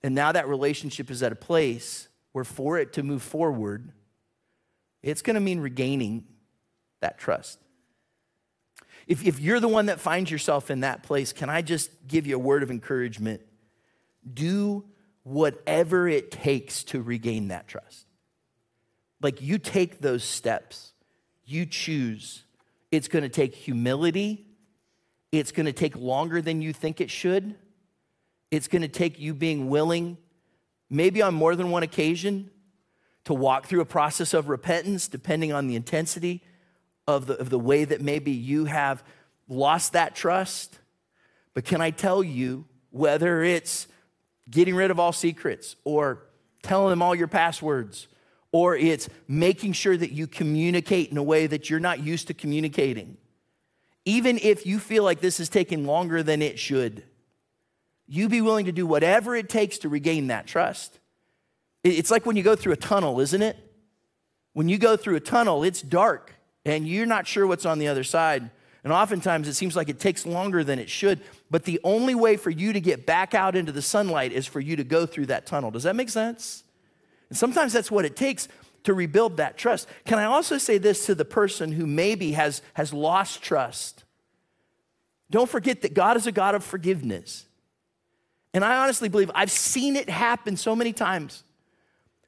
And 0.04 0.14
now 0.14 0.30
that 0.30 0.46
relationship 0.46 1.10
is 1.10 1.20
at 1.20 1.32
a 1.32 1.36
place 1.36 2.06
where, 2.30 2.44
for 2.44 2.78
it 2.78 2.92
to 2.92 3.02
move 3.02 3.24
forward, 3.24 3.90
it's 5.02 5.20
going 5.20 5.34
to 5.34 5.40
mean 5.40 5.58
regaining 5.58 6.24
that 7.00 7.18
trust. 7.18 7.58
If, 9.08 9.26
if 9.26 9.40
you're 9.40 9.58
the 9.58 9.66
one 9.66 9.86
that 9.86 9.98
finds 9.98 10.30
yourself 10.30 10.70
in 10.70 10.80
that 10.80 11.02
place, 11.02 11.32
can 11.32 11.50
I 11.50 11.60
just 11.60 11.90
give 12.06 12.24
you 12.24 12.36
a 12.36 12.38
word 12.38 12.62
of 12.62 12.70
encouragement? 12.70 13.40
Do 14.32 14.84
whatever 15.24 16.08
it 16.08 16.30
takes 16.30 16.84
to 16.84 17.02
regain 17.02 17.48
that 17.48 17.66
trust. 17.66 18.06
Like 19.20 19.42
you 19.42 19.58
take 19.58 20.00
those 20.00 20.22
steps, 20.22 20.92
you 21.44 21.66
choose. 21.66 22.44
It's 22.92 23.08
going 23.08 23.24
to 23.24 23.28
take 23.28 23.54
humility. 23.54 24.46
It's 25.32 25.50
going 25.50 25.66
to 25.66 25.72
take 25.72 25.96
longer 25.96 26.40
than 26.40 26.62
you 26.62 26.72
think 26.72 27.00
it 27.00 27.10
should. 27.10 27.56
It's 28.52 28.68
going 28.68 28.82
to 28.82 28.88
take 28.88 29.18
you 29.18 29.34
being 29.34 29.68
willing, 29.68 30.16
maybe 30.88 31.20
on 31.20 31.34
more 31.34 31.56
than 31.56 31.70
one 31.70 31.82
occasion, 31.82 32.50
to 33.24 33.34
walk 33.34 33.66
through 33.66 33.80
a 33.80 33.86
process 33.86 34.32
of 34.32 34.48
repentance, 34.48 35.08
depending 35.08 35.52
on 35.52 35.66
the 35.66 35.74
intensity. 35.74 36.42
of 37.06 37.26
the, 37.26 37.38
of 37.38 37.50
the 37.50 37.58
way 37.58 37.84
that 37.84 38.00
maybe 38.00 38.30
you 38.30 38.64
have 38.64 39.04
lost 39.46 39.92
that 39.92 40.14
trust. 40.14 40.78
But 41.52 41.66
can 41.66 41.82
I 41.82 41.90
tell 41.90 42.24
you, 42.24 42.64
whether 42.90 43.42
it's 43.42 43.88
getting 44.50 44.74
rid 44.74 44.90
of 44.90 44.98
all 44.98 45.12
secrets 45.12 45.76
or 45.84 46.26
telling 46.62 46.90
them 46.90 47.02
all 47.02 47.14
your 47.14 47.28
passwords 47.28 48.08
or 48.52 48.76
it's 48.76 49.08
making 49.26 49.72
sure 49.72 49.96
that 49.96 50.12
you 50.12 50.28
communicate 50.28 51.10
in 51.10 51.16
a 51.16 51.22
way 51.22 51.46
that 51.46 51.68
you're 51.68 51.80
not 51.80 51.98
used 51.98 52.28
to 52.28 52.34
communicating, 52.34 53.16
even 54.04 54.38
if 54.38 54.64
you 54.64 54.78
feel 54.78 55.02
like 55.02 55.20
this 55.20 55.40
is 55.40 55.48
taking 55.48 55.84
longer 55.84 56.22
than 56.22 56.40
it 56.40 56.56
should, 56.56 57.02
you 58.06 58.28
be 58.28 58.40
willing 58.40 58.66
to 58.66 58.72
do 58.72 58.86
whatever 58.86 59.34
it 59.34 59.48
takes 59.48 59.78
to 59.78 59.88
regain 59.88 60.28
that 60.28 60.46
trust. 60.46 61.00
It's 61.82 62.12
like 62.12 62.26
when 62.26 62.36
you 62.36 62.44
go 62.44 62.54
through 62.54 62.74
a 62.74 62.76
tunnel, 62.76 63.18
isn't 63.18 63.42
it? 63.42 63.56
When 64.52 64.68
you 64.68 64.78
go 64.78 64.96
through 64.96 65.16
a 65.16 65.20
tunnel, 65.20 65.64
it's 65.64 65.82
dark 65.82 66.32
and 66.64 66.86
you're 66.86 67.06
not 67.06 67.26
sure 67.26 67.46
what's 67.46 67.66
on 67.66 67.80
the 67.80 67.88
other 67.88 68.04
side. 68.04 68.50
And 68.84 68.92
oftentimes 68.92 69.48
it 69.48 69.54
seems 69.54 69.74
like 69.74 69.88
it 69.88 69.98
takes 69.98 70.26
longer 70.26 70.62
than 70.62 70.78
it 70.78 70.90
should. 70.90 71.20
But 71.50 71.64
the 71.64 71.80
only 71.82 72.14
way 72.14 72.36
for 72.36 72.50
you 72.50 72.74
to 72.74 72.80
get 72.80 73.06
back 73.06 73.34
out 73.34 73.56
into 73.56 73.72
the 73.72 73.82
sunlight 73.82 74.30
is 74.30 74.46
for 74.46 74.60
you 74.60 74.76
to 74.76 74.84
go 74.84 75.06
through 75.06 75.26
that 75.26 75.46
tunnel. 75.46 75.70
Does 75.70 75.84
that 75.84 75.96
make 75.96 76.10
sense? 76.10 76.64
And 77.30 77.38
sometimes 77.38 77.72
that's 77.72 77.90
what 77.90 78.04
it 78.04 78.14
takes 78.14 78.46
to 78.84 78.92
rebuild 78.92 79.38
that 79.38 79.56
trust. 79.56 79.88
Can 80.04 80.18
I 80.18 80.24
also 80.24 80.58
say 80.58 80.76
this 80.76 81.06
to 81.06 81.14
the 81.14 81.24
person 81.24 81.72
who 81.72 81.86
maybe 81.86 82.32
has, 82.32 82.60
has 82.74 82.92
lost 82.92 83.42
trust? 83.42 84.04
Don't 85.30 85.48
forget 85.48 85.80
that 85.80 85.94
God 85.94 86.18
is 86.18 86.26
a 86.26 86.32
God 86.32 86.54
of 86.54 86.62
forgiveness. 86.62 87.46
And 88.52 88.62
I 88.62 88.76
honestly 88.76 89.08
believe 89.08 89.30
I've 89.34 89.50
seen 89.50 89.96
it 89.96 90.10
happen 90.10 90.58
so 90.58 90.76
many 90.76 90.92
times 90.92 91.42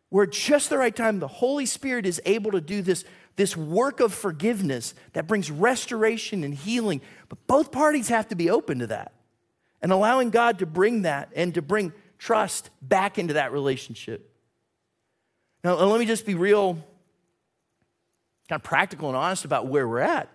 where 0.08 0.26
just 0.26 0.70
the 0.70 0.78
right 0.78 0.96
time 0.96 1.18
the 1.18 1.28
Holy 1.28 1.66
Spirit 1.66 2.06
is 2.06 2.20
able 2.24 2.52
to 2.52 2.60
do 2.60 2.80
this 2.80 3.04
this 3.36 3.56
work 3.56 4.00
of 4.00 4.12
forgiveness 4.12 4.94
that 5.12 5.26
brings 5.26 5.50
restoration 5.50 6.42
and 6.42 6.54
healing. 6.54 7.00
But 7.28 7.46
both 7.46 7.70
parties 7.70 8.08
have 8.08 8.28
to 8.28 8.34
be 8.34 8.50
open 8.50 8.80
to 8.80 8.86
that 8.88 9.12
and 9.82 9.92
allowing 9.92 10.30
God 10.30 10.58
to 10.60 10.66
bring 10.66 11.02
that 11.02 11.30
and 11.36 11.54
to 11.54 11.62
bring 11.62 11.92
trust 12.18 12.70
back 12.80 13.18
into 13.18 13.34
that 13.34 13.52
relationship. 13.52 14.32
Now, 15.62 15.78
uh, 15.78 15.86
let 15.86 16.00
me 16.00 16.06
just 16.06 16.24
be 16.24 16.34
real, 16.34 16.74
kind 18.48 18.60
of 18.60 18.62
practical 18.62 19.08
and 19.08 19.16
honest 19.16 19.44
about 19.44 19.66
where 19.66 19.86
we're 19.86 20.00
at. 20.00 20.28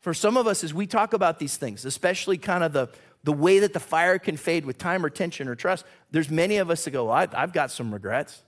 For 0.00 0.14
some 0.14 0.36
of 0.36 0.46
us, 0.46 0.64
as 0.64 0.72
we 0.72 0.86
talk 0.86 1.12
about 1.12 1.38
these 1.38 1.56
things, 1.56 1.84
especially 1.84 2.38
kind 2.38 2.64
of 2.64 2.72
the, 2.72 2.88
the 3.24 3.32
way 3.32 3.58
that 3.58 3.72
the 3.72 3.80
fire 3.80 4.18
can 4.18 4.36
fade 4.36 4.64
with 4.64 4.78
time 4.78 5.04
or 5.04 5.10
tension 5.10 5.48
or 5.48 5.54
trust, 5.54 5.84
there's 6.12 6.30
many 6.30 6.58
of 6.58 6.70
us 6.70 6.84
that 6.84 6.92
go, 6.92 7.06
well, 7.06 7.28
I've 7.32 7.52
got 7.52 7.70
some 7.70 7.92
regrets. 7.92 8.42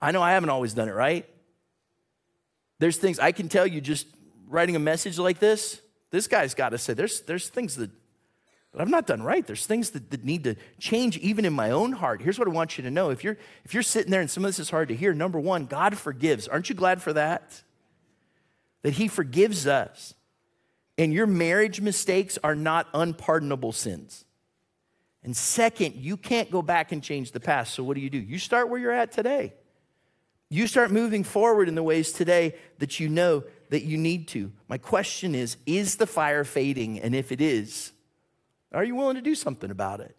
I 0.00 0.12
know 0.12 0.22
I 0.22 0.32
haven't 0.32 0.50
always 0.50 0.72
done 0.72 0.88
it 0.88 0.92
right. 0.92 1.28
There's 2.84 2.98
things 2.98 3.18
I 3.18 3.32
can 3.32 3.48
tell 3.48 3.66
you 3.66 3.80
just 3.80 4.06
writing 4.46 4.76
a 4.76 4.78
message 4.78 5.18
like 5.18 5.38
this, 5.38 5.80
this 6.10 6.26
guy's 6.26 6.52
got 6.52 6.68
to 6.68 6.76
say, 6.76 6.92
there's, 6.92 7.22
there's 7.22 7.48
things 7.48 7.76
that, 7.76 7.90
that 8.72 8.82
I've 8.82 8.90
not 8.90 9.06
done 9.06 9.22
right. 9.22 9.46
There's 9.46 9.64
things 9.64 9.88
that, 9.92 10.10
that 10.10 10.22
need 10.22 10.44
to 10.44 10.56
change 10.78 11.16
even 11.16 11.46
in 11.46 11.54
my 11.54 11.70
own 11.70 11.92
heart. 11.92 12.20
Here's 12.20 12.38
what 12.38 12.46
I 12.46 12.50
want 12.50 12.76
you 12.76 12.84
to 12.84 12.90
know. 12.90 13.08
If 13.08 13.24
you're, 13.24 13.38
if 13.64 13.72
you're 13.72 13.82
sitting 13.82 14.10
there 14.10 14.20
and 14.20 14.30
some 14.30 14.44
of 14.44 14.50
this 14.50 14.58
is 14.58 14.68
hard 14.68 14.88
to 14.88 14.94
hear, 14.94 15.14
number 15.14 15.40
one, 15.40 15.64
God 15.64 15.96
forgives. 15.96 16.46
Aren't 16.46 16.68
you 16.68 16.74
glad 16.74 17.00
for 17.00 17.14
that? 17.14 17.62
That 18.82 18.92
He 18.92 19.08
forgives 19.08 19.66
us. 19.66 20.12
And 20.98 21.10
your 21.10 21.26
marriage 21.26 21.80
mistakes 21.80 22.38
are 22.44 22.54
not 22.54 22.86
unpardonable 22.92 23.72
sins. 23.72 24.26
And 25.22 25.34
second, 25.34 25.94
you 25.94 26.18
can't 26.18 26.50
go 26.50 26.60
back 26.60 26.92
and 26.92 27.02
change 27.02 27.32
the 27.32 27.40
past. 27.40 27.72
So 27.72 27.82
what 27.82 27.94
do 27.94 28.02
you 28.02 28.10
do? 28.10 28.18
You 28.18 28.38
start 28.38 28.68
where 28.68 28.78
you're 28.78 28.92
at 28.92 29.10
today. 29.10 29.54
You 30.50 30.66
start 30.66 30.90
moving 30.90 31.24
forward 31.24 31.68
in 31.68 31.74
the 31.74 31.82
ways 31.82 32.12
today 32.12 32.54
that 32.78 33.00
you 33.00 33.08
know 33.08 33.44
that 33.70 33.82
you 33.84 33.96
need 33.98 34.28
to. 34.28 34.52
My 34.68 34.78
question 34.78 35.34
is 35.34 35.56
Is 35.66 35.96
the 35.96 36.06
fire 36.06 36.44
fading? 36.44 37.00
And 37.00 37.14
if 37.14 37.32
it 37.32 37.40
is, 37.40 37.92
are 38.72 38.84
you 38.84 38.94
willing 38.94 39.16
to 39.16 39.22
do 39.22 39.34
something 39.34 39.70
about 39.70 40.00
it? 40.00 40.16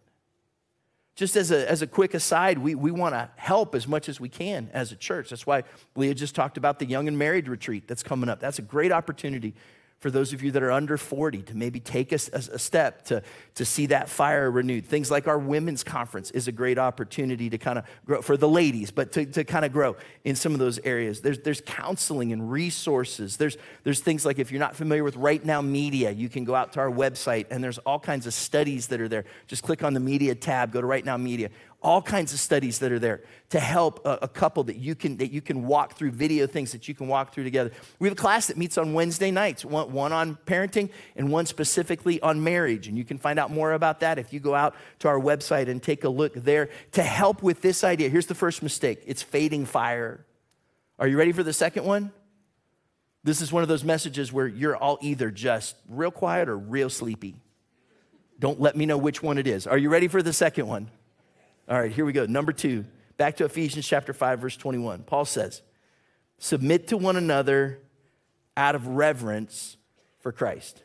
Just 1.14 1.34
as 1.36 1.50
a, 1.50 1.70
as 1.70 1.80
a 1.80 1.86
quick 1.86 2.12
aside, 2.12 2.58
we, 2.58 2.74
we 2.74 2.90
want 2.90 3.14
to 3.14 3.30
help 3.36 3.74
as 3.74 3.88
much 3.88 4.10
as 4.10 4.20
we 4.20 4.28
can 4.28 4.68
as 4.74 4.92
a 4.92 4.96
church. 4.96 5.30
That's 5.30 5.46
why 5.46 5.62
Leah 5.94 6.14
just 6.14 6.34
talked 6.34 6.58
about 6.58 6.78
the 6.78 6.84
young 6.84 7.08
and 7.08 7.18
married 7.18 7.48
retreat 7.48 7.88
that's 7.88 8.02
coming 8.02 8.28
up. 8.28 8.38
That's 8.38 8.58
a 8.58 8.62
great 8.62 8.92
opportunity 8.92 9.54
for 9.98 10.10
those 10.10 10.32
of 10.34 10.42
you 10.42 10.50
that 10.50 10.62
are 10.62 10.70
under 10.70 10.98
40 10.98 11.42
to 11.42 11.56
maybe 11.56 11.80
take 11.80 12.12
a, 12.12 12.16
a, 12.32 12.58
step 12.58 13.06
to, 13.06 13.22
to 13.54 13.64
see 13.64 13.86
that 13.86 14.10
fire 14.10 14.50
renewed. 14.50 14.86
Things 14.86 15.10
like 15.10 15.26
our 15.26 15.38
women's 15.38 15.82
conference 15.82 16.30
is 16.32 16.48
a 16.48 16.52
great 16.52 16.78
opportunity 16.78 17.48
to 17.48 17.56
kind 17.56 17.78
of 17.78 17.86
grow 18.04 18.20
for 18.20 18.36
the 18.36 18.48
ladies, 18.48 18.90
but 18.90 19.12
to, 19.12 19.24
to 19.24 19.42
kind 19.42 19.64
of 19.64 19.72
grow 19.72 19.96
in 20.24 20.36
some 20.36 20.52
of 20.52 20.58
those 20.58 20.78
areas. 20.80 21.22
There's, 21.22 21.38
there's 21.38 21.62
counseling 21.64 22.32
and 22.32 22.50
resources. 22.50 23.38
There's, 23.38 23.56
there's 23.84 24.00
things 24.00 24.26
like 24.26 24.38
if 24.38 24.52
you're 24.52 24.60
not 24.60 24.76
familiar 24.76 25.02
with 25.02 25.16
Right 25.16 25.42
Now 25.42 25.62
Media, 25.62 26.10
you 26.10 26.28
can 26.28 26.44
go 26.44 26.54
out 26.54 26.74
to 26.74 26.80
our 26.80 26.90
website 26.90 27.46
and 27.50 27.64
there's 27.64 27.78
all 27.78 27.98
kinds 27.98 28.26
of 28.26 28.34
studies 28.34 28.88
that 28.88 29.00
are 29.00 29.08
there. 29.08 29.24
Just 29.46 29.62
click 29.62 29.82
on 29.82 29.94
the 29.94 30.00
media 30.00 30.34
tab, 30.34 30.72
go 30.72 30.82
to 30.82 30.86
Right 30.86 31.04
Now 31.04 31.16
Media 31.16 31.48
all 31.82 32.02
kinds 32.02 32.32
of 32.32 32.40
studies 32.40 32.78
that 32.80 32.90
are 32.90 32.98
there 32.98 33.22
to 33.50 33.60
help 33.60 34.04
a, 34.04 34.18
a, 34.22 34.28
couple 34.28 34.64
that 34.64 34.76
you 34.76 34.94
can 34.94 35.16
that 35.18 35.30
you 35.30 35.40
can 35.40 35.66
walk 35.66 35.94
through 35.94 36.10
video 36.10 36.46
things 36.46 36.72
that 36.72 36.88
you 36.88 36.94
can 36.94 37.06
walk 37.06 37.32
through 37.32 37.44
together. 37.44 37.70
We 37.98 38.08
have 38.08 38.16
a 38.16 38.20
class 38.20 38.48
that 38.48 38.56
meets 38.56 38.76
on 38.76 38.92
wednesday 38.92 39.30
nights 39.30 39.64
one, 39.64 39.92
one 39.92 40.12
on 40.12 40.36
parenting 40.46 40.90
and 41.14 41.30
one 41.30 41.46
specifically 41.46 42.20
on 42.20 42.42
marriage. 42.42 42.88
And 42.88 42.98
you 42.98 43.04
can 43.04 43.18
find 43.18 43.38
out 43.38 43.50
more 43.50 43.72
about 43.72 44.00
that 44.00 44.18
if 44.18 44.32
you 44.32 44.40
go 44.40 44.54
out 44.54 44.74
to 45.00 45.08
our 45.08 45.20
website 45.20 45.68
and 45.68 45.82
take 45.82 46.04
a 46.04 46.08
look 46.08 46.34
there 46.34 46.70
to 46.92 47.02
help 47.02 47.42
with 47.42 47.62
this 47.62 47.84
idea. 47.84 48.08
Here's 48.08 48.26
the 48.26 48.34
first 48.34 48.62
mistake. 48.62 49.02
It's 49.06 49.22
fading 49.22 49.66
fire. 49.66 50.24
Are 50.98 51.06
you 51.06 51.18
ready 51.18 51.32
for 51.32 51.42
the 51.42 51.52
second 51.52 51.84
one? 51.84 52.10
This 53.22 53.40
is 53.40 53.52
one 53.52 53.62
of 53.62 53.68
those 53.68 53.84
messages 53.84 54.32
where 54.32 54.46
you're 54.46 54.76
all 54.76 54.98
either 55.02 55.30
just 55.30 55.76
real 55.88 56.10
quiet 56.10 56.48
or 56.48 56.56
real 56.56 56.88
sleepy. 56.88 57.36
Don't 58.38 58.60
let 58.60 58.76
me 58.76 58.86
know 58.86 58.98
which 58.98 59.22
one 59.22 59.38
it 59.38 59.46
is. 59.46 59.66
Are 59.66 59.78
you 59.78 59.88
ready 59.88 60.08
for 60.08 60.22
the 60.22 60.32
second 60.32 60.66
one 60.66 60.90
all 61.68 61.80
right, 61.80 61.90
here 61.90 62.04
we 62.04 62.12
go. 62.12 62.26
Number 62.26 62.52
two, 62.52 62.84
back 63.16 63.36
to 63.36 63.44
Ephesians 63.44 63.86
chapter 63.86 64.12
5, 64.12 64.40
verse 64.40 64.56
21. 64.56 65.02
Paul 65.02 65.24
says, 65.24 65.62
Submit 66.38 66.88
to 66.88 66.96
one 66.96 67.16
another 67.16 67.80
out 68.56 68.74
of 68.74 68.86
reverence 68.86 69.76
for 70.20 70.32
Christ. 70.32 70.82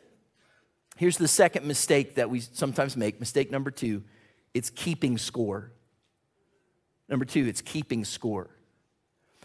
Here's 0.96 1.18
the 1.18 1.28
second 1.28 1.66
mistake 1.66 2.16
that 2.16 2.30
we 2.30 2.40
sometimes 2.40 2.96
make. 2.96 3.20
Mistake 3.20 3.50
number 3.50 3.70
two 3.70 4.02
it's 4.54 4.70
keeping 4.70 5.16
score. 5.18 5.72
Number 7.08 7.24
two, 7.24 7.46
it's 7.46 7.60
keeping 7.60 8.04
score. 8.04 8.48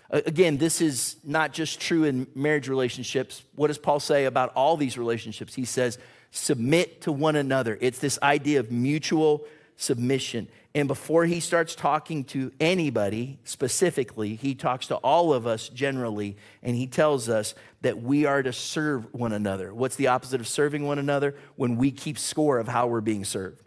Again, 0.09 0.57
this 0.57 0.79
is 0.79 1.17
not 1.23 1.51
just 1.51 1.81
true 1.81 2.05
in 2.05 2.27
marriage 2.33 2.69
relationships. 2.69 3.43
What 3.55 3.67
does 3.67 3.77
Paul 3.77 3.99
say 3.99 4.25
about 4.25 4.53
all 4.53 4.77
these 4.77 4.97
relationships? 4.97 5.53
He 5.53 5.65
says, 5.65 5.97
submit 6.31 7.01
to 7.01 7.11
one 7.11 7.35
another. 7.35 7.77
It's 7.81 7.99
this 7.99 8.17
idea 8.23 8.61
of 8.61 8.71
mutual 8.71 9.45
submission. 9.77 10.49
And 10.75 10.87
before 10.87 11.25
he 11.25 11.39
starts 11.39 11.73
talking 11.75 12.23
to 12.25 12.51
anybody 12.59 13.39
specifically, 13.43 14.35
he 14.35 14.53
talks 14.53 14.87
to 14.87 14.95
all 14.97 15.33
of 15.33 15.47
us 15.47 15.69
generally, 15.69 16.35
and 16.61 16.75
he 16.75 16.87
tells 16.87 17.29
us 17.29 17.55
that 17.81 18.01
we 18.01 18.25
are 18.25 18.43
to 18.43 18.51
serve 18.51 19.13
one 19.13 19.31
another. 19.31 19.73
What's 19.73 19.95
the 19.95 20.07
opposite 20.07 20.41
of 20.41 20.47
serving 20.47 20.85
one 20.85 20.99
another? 20.99 21.35
When 21.55 21.77
we 21.77 21.91
keep 21.91 22.19
score 22.19 22.59
of 22.59 22.67
how 22.67 22.87
we're 22.87 23.01
being 23.01 23.23
served. 23.23 23.61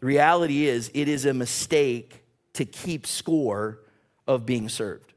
The 0.00 0.06
reality 0.06 0.66
is, 0.66 0.90
it 0.94 1.08
is 1.08 1.26
a 1.26 1.34
mistake 1.34 2.24
to 2.54 2.64
keep 2.64 3.06
score 3.06 3.80
of 4.26 4.46
being 4.46 4.68
served. 4.68 5.12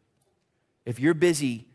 If 0.85 0.99
you're 0.99 1.13
busy 1.13 1.67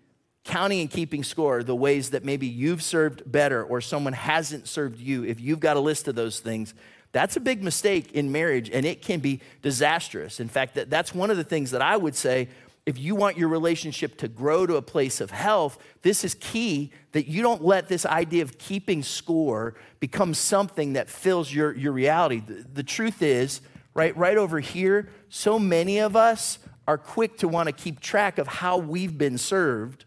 counting 0.44 0.80
and 0.80 0.90
keeping 0.90 1.22
score 1.22 1.62
the 1.62 1.74
ways 1.74 2.10
that 2.10 2.24
maybe 2.24 2.46
you've 2.46 2.82
served 2.82 3.30
better 3.30 3.62
or 3.62 3.80
someone 3.80 4.12
hasn't 4.12 4.68
served 4.68 4.98
you, 4.98 5.24
if 5.24 5.40
you've 5.40 5.60
got 5.60 5.76
a 5.76 5.80
list 5.80 6.08
of 6.08 6.14
those 6.14 6.40
things, 6.40 6.74
that's 7.12 7.36
a 7.36 7.40
big 7.40 7.62
mistake 7.62 8.12
in 8.12 8.30
marriage 8.30 8.70
and 8.70 8.84
it 8.84 9.02
can 9.02 9.20
be 9.20 9.40
disastrous. 9.62 10.40
In 10.40 10.48
fact, 10.48 10.74
that, 10.74 10.90
that's 10.90 11.14
one 11.14 11.30
of 11.30 11.36
the 11.36 11.44
things 11.44 11.70
that 11.70 11.82
I 11.82 11.96
would 11.96 12.14
say 12.14 12.48
if 12.88 12.98
you 12.98 13.14
want 13.14 13.36
your 13.36 13.48
relationship 13.48 14.16
to 14.16 14.28
grow 14.28 14.66
to 14.66 14.76
a 14.76 14.82
place 14.82 15.20
of 15.20 15.30
health, 15.30 15.78
this 16.00 16.24
is 16.24 16.34
key 16.34 16.90
that 17.12 17.28
you 17.28 17.42
don't 17.42 17.62
let 17.62 17.86
this 17.86 18.06
idea 18.06 18.42
of 18.42 18.56
keeping 18.56 19.02
score 19.02 19.74
become 20.00 20.32
something 20.32 20.94
that 20.94 21.10
fills 21.10 21.52
your, 21.52 21.76
your 21.76 21.92
reality. 21.92 22.40
The, 22.40 22.64
the 22.72 22.82
truth 22.82 23.20
is, 23.20 23.60
right, 23.92 24.16
right 24.16 24.38
over 24.38 24.58
here, 24.58 25.10
so 25.28 25.58
many 25.58 25.98
of 25.98 26.16
us 26.16 26.58
are 26.86 26.96
quick 26.96 27.36
to 27.38 27.48
want 27.48 27.66
to 27.66 27.72
keep 27.72 28.00
track 28.00 28.38
of 28.38 28.46
how 28.46 28.78
we've 28.78 29.18
been 29.18 29.36
served 29.36 30.06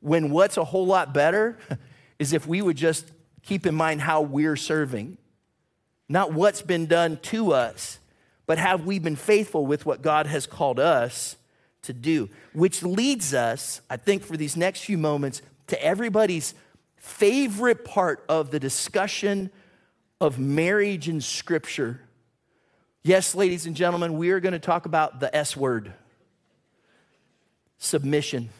when 0.00 0.30
what's 0.30 0.58
a 0.58 0.64
whole 0.64 0.84
lot 0.84 1.14
better 1.14 1.56
is 2.18 2.34
if 2.34 2.46
we 2.46 2.60
would 2.60 2.76
just 2.76 3.10
keep 3.42 3.64
in 3.64 3.74
mind 3.74 4.02
how 4.02 4.20
we're 4.20 4.56
serving. 4.56 5.16
Not 6.12 6.34
what's 6.34 6.60
been 6.60 6.84
done 6.84 7.16
to 7.22 7.54
us, 7.54 7.98
but 8.44 8.58
have 8.58 8.84
we 8.84 8.98
been 8.98 9.16
faithful 9.16 9.64
with 9.64 9.86
what 9.86 10.02
God 10.02 10.26
has 10.26 10.46
called 10.46 10.78
us 10.78 11.36
to 11.84 11.94
do? 11.94 12.28
Which 12.52 12.82
leads 12.82 13.32
us, 13.32 13.80
I 13.88 13.96
think, 13.96 14.22
for 14.22 14.36
these 14.36 14.54
next 14.54 14.84
few 14.84 14.98
moments 14.98 15.40
to 15.68 15.82
everybody's 15.82 16.52
favorite 16.96 17.86
part 17.86 18.26
of 18.28 18.50
the 18.50 18.60
discussion 18.60 19.50
of 20.20 20.38
marriage 20.38 21.08
in 21.08 21.22
Scripture. 21.22 22.02
Yes, 23.02 23.34
ladies 23.34 23.64
and 23.64 23.74
gentlemen, 23.74 24.18
we 24.18 24.32
are 24.32 24.40
going 24.40 24.52
to 24.52 24.58
talk 24.58 24.84
about 24.84 25.18
the 25.18 25.34
S 25.34 25.56
word 25.56 25.94
submission. 27.78 28.50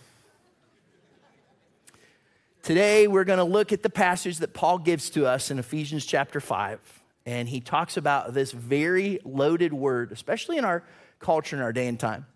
Today, 2.62 3.06
we're 3.06 3.24
going 3.24 3.40
to 3.40 3.44
look 3.44 3.72
at 3.72 3.82
the 3.82 3.90
passage 3.90 4.38
that 4.38 4.54
Paul 4.54 4.78
gives 4.78 5.10
to 5.10 5.26
us 5.26 5.50
in 5.50 5.58
Ephesians 5.58 6.06
chapter 6.06 6.40
5. 6.40 7.01
And 7.24 7.48
he 7.48 7.60
talks 7.60 7.96
about 7.96 8.34
this 8.34 8.52
very 8.52 9.20
loaded 9.24 9.72
word, 9.72 10.12
especially 10.12 10.58
in 10.58 10.64
our 10.64 10.82
culture 11.20 11.56
in 11.56 11.62
our 11.62 11.72
day 11.72 11.86
and 11.86 11.98
time, 11.98 12.26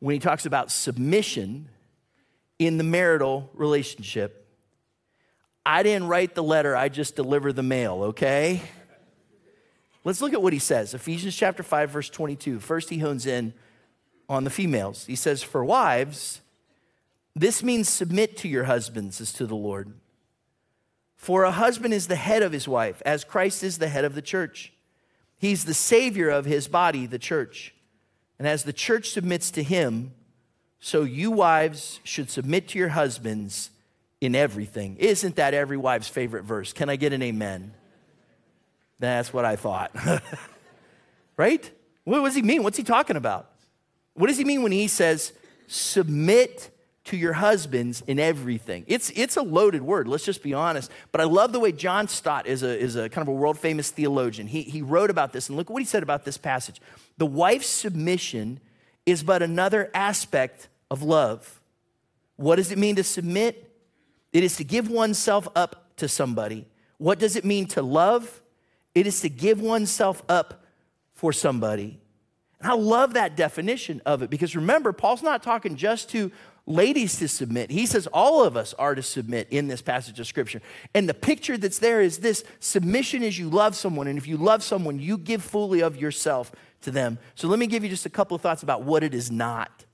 when 0.00 0.14
he 0.14 0.18
talks 0.18 0.44
about 0.44 0.70
submission 0.70 1.68
in 2.58 2.78
the 2.78 2.84
marital 2.84 3.50
relationship. 3.54 4.46
I 5.64 5.82
didn't 5.82 6.08
write 6.08 6.34
the 6.34 6.42
letter, 6.42 6.74
I 6.74 6.88
just 6.88 7.14
deliver 7.14 7.52
the 7.52 7.62
mail, 7.62 8.04
okay? 8.04 8.62
Let's 10.04 10.20
look 10.20 10.32
at 10.32 10.42
what 10.42 10.52
he 10.52 10.58
says. 10.58 10.94
Ephesians 10.94 11.36
chapter 11.36 11.62
5, 11.62 11.90
verse 11.90 12.08
22. 12.08 12.60
First, 12.60 12.88
he 12.88 12.98
hones 12.98 13.26
in 13.26 13.52
on 14.28 14.44
the 14.44 14.50
females. 14.50 15.04
He 15.06 15.16
says, 15.16 15.42
For 15.42 15.64
wives, 15.64 16.40
this 17.36 17.62
means 17.62 17.88
submit 17.88 18.36
to 18.38 18.48
your 18.48 18.64
husbands 18.64 19.20
as 19.20 19.32
to 19.34 19.46
the 19.46 19.54
Lord. 19.54 19.92
For 21.18 21.42
a 21.42 21.50
husband 21.50 21.92
is 21.92 22.06
the 22.06 22.16
head 22.16 22.42
of 22.42 22.52
his 22.52 22.66
wife, 22.66 23.02
as 23.04 23.24
Christ 23.24 23.62
is 23.62 23.78
the 23.78 23.88
head 23.88 24.04
of 24.04 24.14
the 24.14 24.22
church. 24.22 24.72
He's 25.36 25.64
the 25.64 25.74
savior 25.74 26.30
of 26.30 26.46
his 26.46 26.68
body, 26.68 27.06
the 27.06 27.18
church. 27.18 27.74
And 28.38 28.46
as 28.46 28.62
the 28.62 28.72
church 28.72 29.10
submits 29.10 29.50
to 29.50 29.62
him, 29.62 30.12
so 30.80 31.02
you 31.02 31.32
wives 31.32 31.98
should 32.04 32.30
submit 32.30 32.68
to 32.68 32.78
your 32.78 32.90
husbands 32.90 33.70
in 34.20 34.36
everything. 34.36 34.96
Isn't 34.96 35.36
that 35.36 35.54
every 35.54 35.76
wife's 35.76 36.08
favorite 36.08 36.44
verse? 36.44 36.72
Can 36.72 36.88
I 36.88 36.94
get 36.94 37.12
an 37.12 37.22
amen? 37.22 37.74
That's 39.00 39.32
what 39.32 39.44
I 39.44 39.56
thought. 39.56 39.90
right? 41.36 41.70
What 42.04 42.24
does 42.24 42.36
he 42.36 42.42
mean? 42.42 42.62
What's 42.62 42.76
he 42.76 42.84
talking 42.84 43.16
about? 43.16 43.50
What 44.14 44.28
does 44.28 44.38
he 44.38 44.44
mean 44.44 44.62
when 44.62 44.72
he 44.72 44.86
says, 44.86 45.32
submit 45.66 46.70
to 47.08 47.16
your 47.16 47.34
husbands 47.34 48.02
in 48.06 48.18
everything. 48.18 48.84
It's, 48.86 49.10
it's 49.10 49.36
a 49.36 49.42
loaded 49.42 49.82
word, 49.82 50.08
let's 50.08 50.24
just 50.24 50.42
be 50.42 50.54
honest. 50.54 50.90
But 51.12 51.20
I 51.20 51.24
love 51.24 51.52
the 51.52 51.60
way 51.60 51.72
John 51.72 52.08
Stott 52.08 52.46
is 52.46 52.62
a, 52.62 52.78
is 52.78 52.96
a 52.96 53.08
kind 53.08 53.26
of 53.26 53.28
a 53.28 53.36
world 53.36 53.58
famous 53.58 53.90
theologian. 53.90 54.46
He, 54.46 54.62
he 54.62 54.82
wrote 54.82 55.10
about 55.10 55.32
this, 55.32 55.48
and 55.48 55.56
look 55.56 55.70
what 55.70 55.80
he 55.80 55.86
said 55.86 56.02
about 56.02 56.24
this 56.24 56.38
passage. 56.38 56.80
The 57.16 57.26
wife's 57.26 57.66
submission 57.66 58.60
is 59.06 59.22
but 59.22 59.42
another 59.42 59.90
aspect 59.94 60.68
of 60.90 61.02
love. 61.02 61.60
What 62.36 62.56
does 62.56 62.70
it 62.70 62.78
mean 62.78 62.96
to 62.96 63.04
submit? 63.04 63.72
It 64.32 64.44
is 64.44 64.56
to 64.56 64.64
give 64.64 64.90
oneself 64.90 65.48
up 65.56 65.96
to 65.96 66.08
somebody. 66.08 66.66
What 66.98 67.18
does 67.18 67.36
it 67.36 67.44
mean 67.44 67.66
to 67.68 67.82
love? 67.82 68.42
It 68.94 69.06
is 69.06 69.20
to 69.22 69.28
give 69.28 69.60
oneself 69.60 70.22
up 70.28 70.64
for 71.14 71.32
somebody. 71.32 72.00
And 72.60 72.70
I 72.70 72.74
love 72.74 73.14
that 73.14 73.36
definition 73.36 74.02
of 74.04 74.22
it 74.22 74.30
because 74.30 74.56
remember, 74.56 74.92
Paul's 74.92 75.22
not 75.22 75.42
talking 75.42 75.76
just 75.76 76.10
to 76.10 76.32
ladies 76.68 77.18
to 77.18 77.28
submit. 77.28 77.70
He 77.70 77.86
says 77.86 78.06
all 78.08 78.44
of 78.44 78.56
us 78.56 78.74
are 78.74 78.94
to 78.94 79.02
submit 79.02 79.48
in 79.50 79.68
this 79.68 79.82
passage 79.82 80.20
of 80.20 80.26
scripture. 80.26 80.60
And 80.94 81.08
the 81.08 81.14
picture 81.14 81.56
that's 81.56 81.78
there 81.78 82.00
is 82.00 82.18
this 82.18 82.44
submission 82.60 83.22
is 83.22 83.38
you 83.38 83.48
love 83.48 83.74
someone. 83.74 84.06
And 84.06 84.18
if 84.18 84.28
you 84.28 84.36
love 84.36 84.62
someone, 84.62 85.00
you 85.00 85.16
give 85.16 85.42
fully 85.42 85.80
of 85.80 85.96
yourself 85.96 86.52
to 86.82 86.90
them. 86.90 87.18
So 87.34 87.48
let 87.48 87.58
me 87.58 87.66
give 87.66 87.82
you 87.82 87.90
just 87.90 88.06
a 88.06 88.10
couple 88.10 88.34
of 88.34 88.42
thoughts 88.42 88.62
about 88.62 88.82
what 88.82 89.02
it 89.02 89.14
is 89.14 89.30
not. 89.30 89.86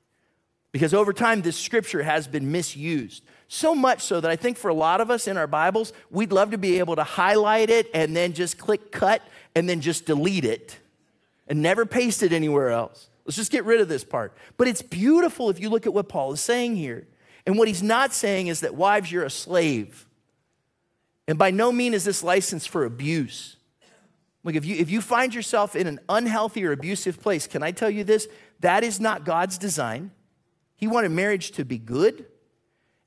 Because 0.73 0.93
over 0.93 1.13
time, 1.13 1.43
this 1.43 1.57
scripture 1.57 2.03
has 2.03 2.27
been 2.27 2.51
misused. 2.51 3.23
So 3.47 3.77
much 3.77 4.03
so 4.03 4.21
that 4.21 4.31
I 4.31 4.35
think 4.35 4.57
for 4.57 4.69
a 4.69 4.75
lot 4.75 5.01
of 5.01 5.09
us 5.09 5.29
in 5.29 5.37
our 5.37 5.47
Bibles, 5.47 5.93
we'd 6.11 6.33
love 6.33 6.51
to 6.51 6.59
be 6.59 6.81
able 6.81 6.97
to 6.97 7.05
highlight 7.05 7.71
it 7.71 7.89
and 7.95 8.17
then 8.17 8.33
just 8.33 8.59
click 8.59 8.91
cut 8.91 9.23
and 9.55 9.69
then 9.69 9.81
just 9.81 10.07
delete 10.07 10.45
it 10.45 10.77
and 11.47 11.63
never 11.63 11.87
paste 11.87 12.25
it 12.25 12.33
anywhere 12.33 12.71
else. 12.71 13.09
Let's 13.25 13.37
just 13.37 13.51
get 13.51 13.65
rid 13.65 13.81
of 13.81 13.89
this 13.89 14.05
part. 14.05 14.37
But 14.57 14.69
it's 14.69 14.83
beautiful 14.83 15.51
if 15.51 15.59
you 15.59 15.71
look 15.71 15.87
at 15.87 15.95
what 15.95 16.09
Paul 16.09 16.33
is 16.33 16.41
saying 16.41 16.77
here. 16.77 17.07
And 17.47 17.59
what 17.59 17.69
he's 17.69 17.83
not 17.83 18.13
saying 18.13 18.49
is 18.49 18.61
that, 18.61 18.75
wives, 18.75 19.11
you're 19.11 19.25
a 19.25 19.31
slave. 19.31 20.07
And 21.27 21.39
by 21.39 21.51
no 21.51 21.73
means 21.73 21.97
is 21.97 22.05
this 22.05 22.23
license 22.23 22.67
for 22.67 22.85
abuse. 22.85 23.57
Look, 24.43 24.55
if 24.55 24.65
you, 24.65 24.77
if 24.77 24.91
you 24.91 25.01
find 25.01 25.35
yourself 25.35 25.75
in 25.75 25.87
an 25.87 26.01
unhealthy 26.09 26.65
or 26.65 26.73
abusive 26.73 27.21
place, 27.21 27.47
can 27.47 27.63
I 27.63 27.71
tell 27.71 27.89
you 27.89 28.05
this? 28.05 28.29
That 28.61 28.85
is 28.85 29.01
not 29.01 29.25
God's 29.25 29.57
design. 29.57 30.11
He 30.77 30.87
wanted 30.87 31.11
marriage 31.11 31.53
to 31.53 31.65
be 31.65 31.79
good. 31.79 32.27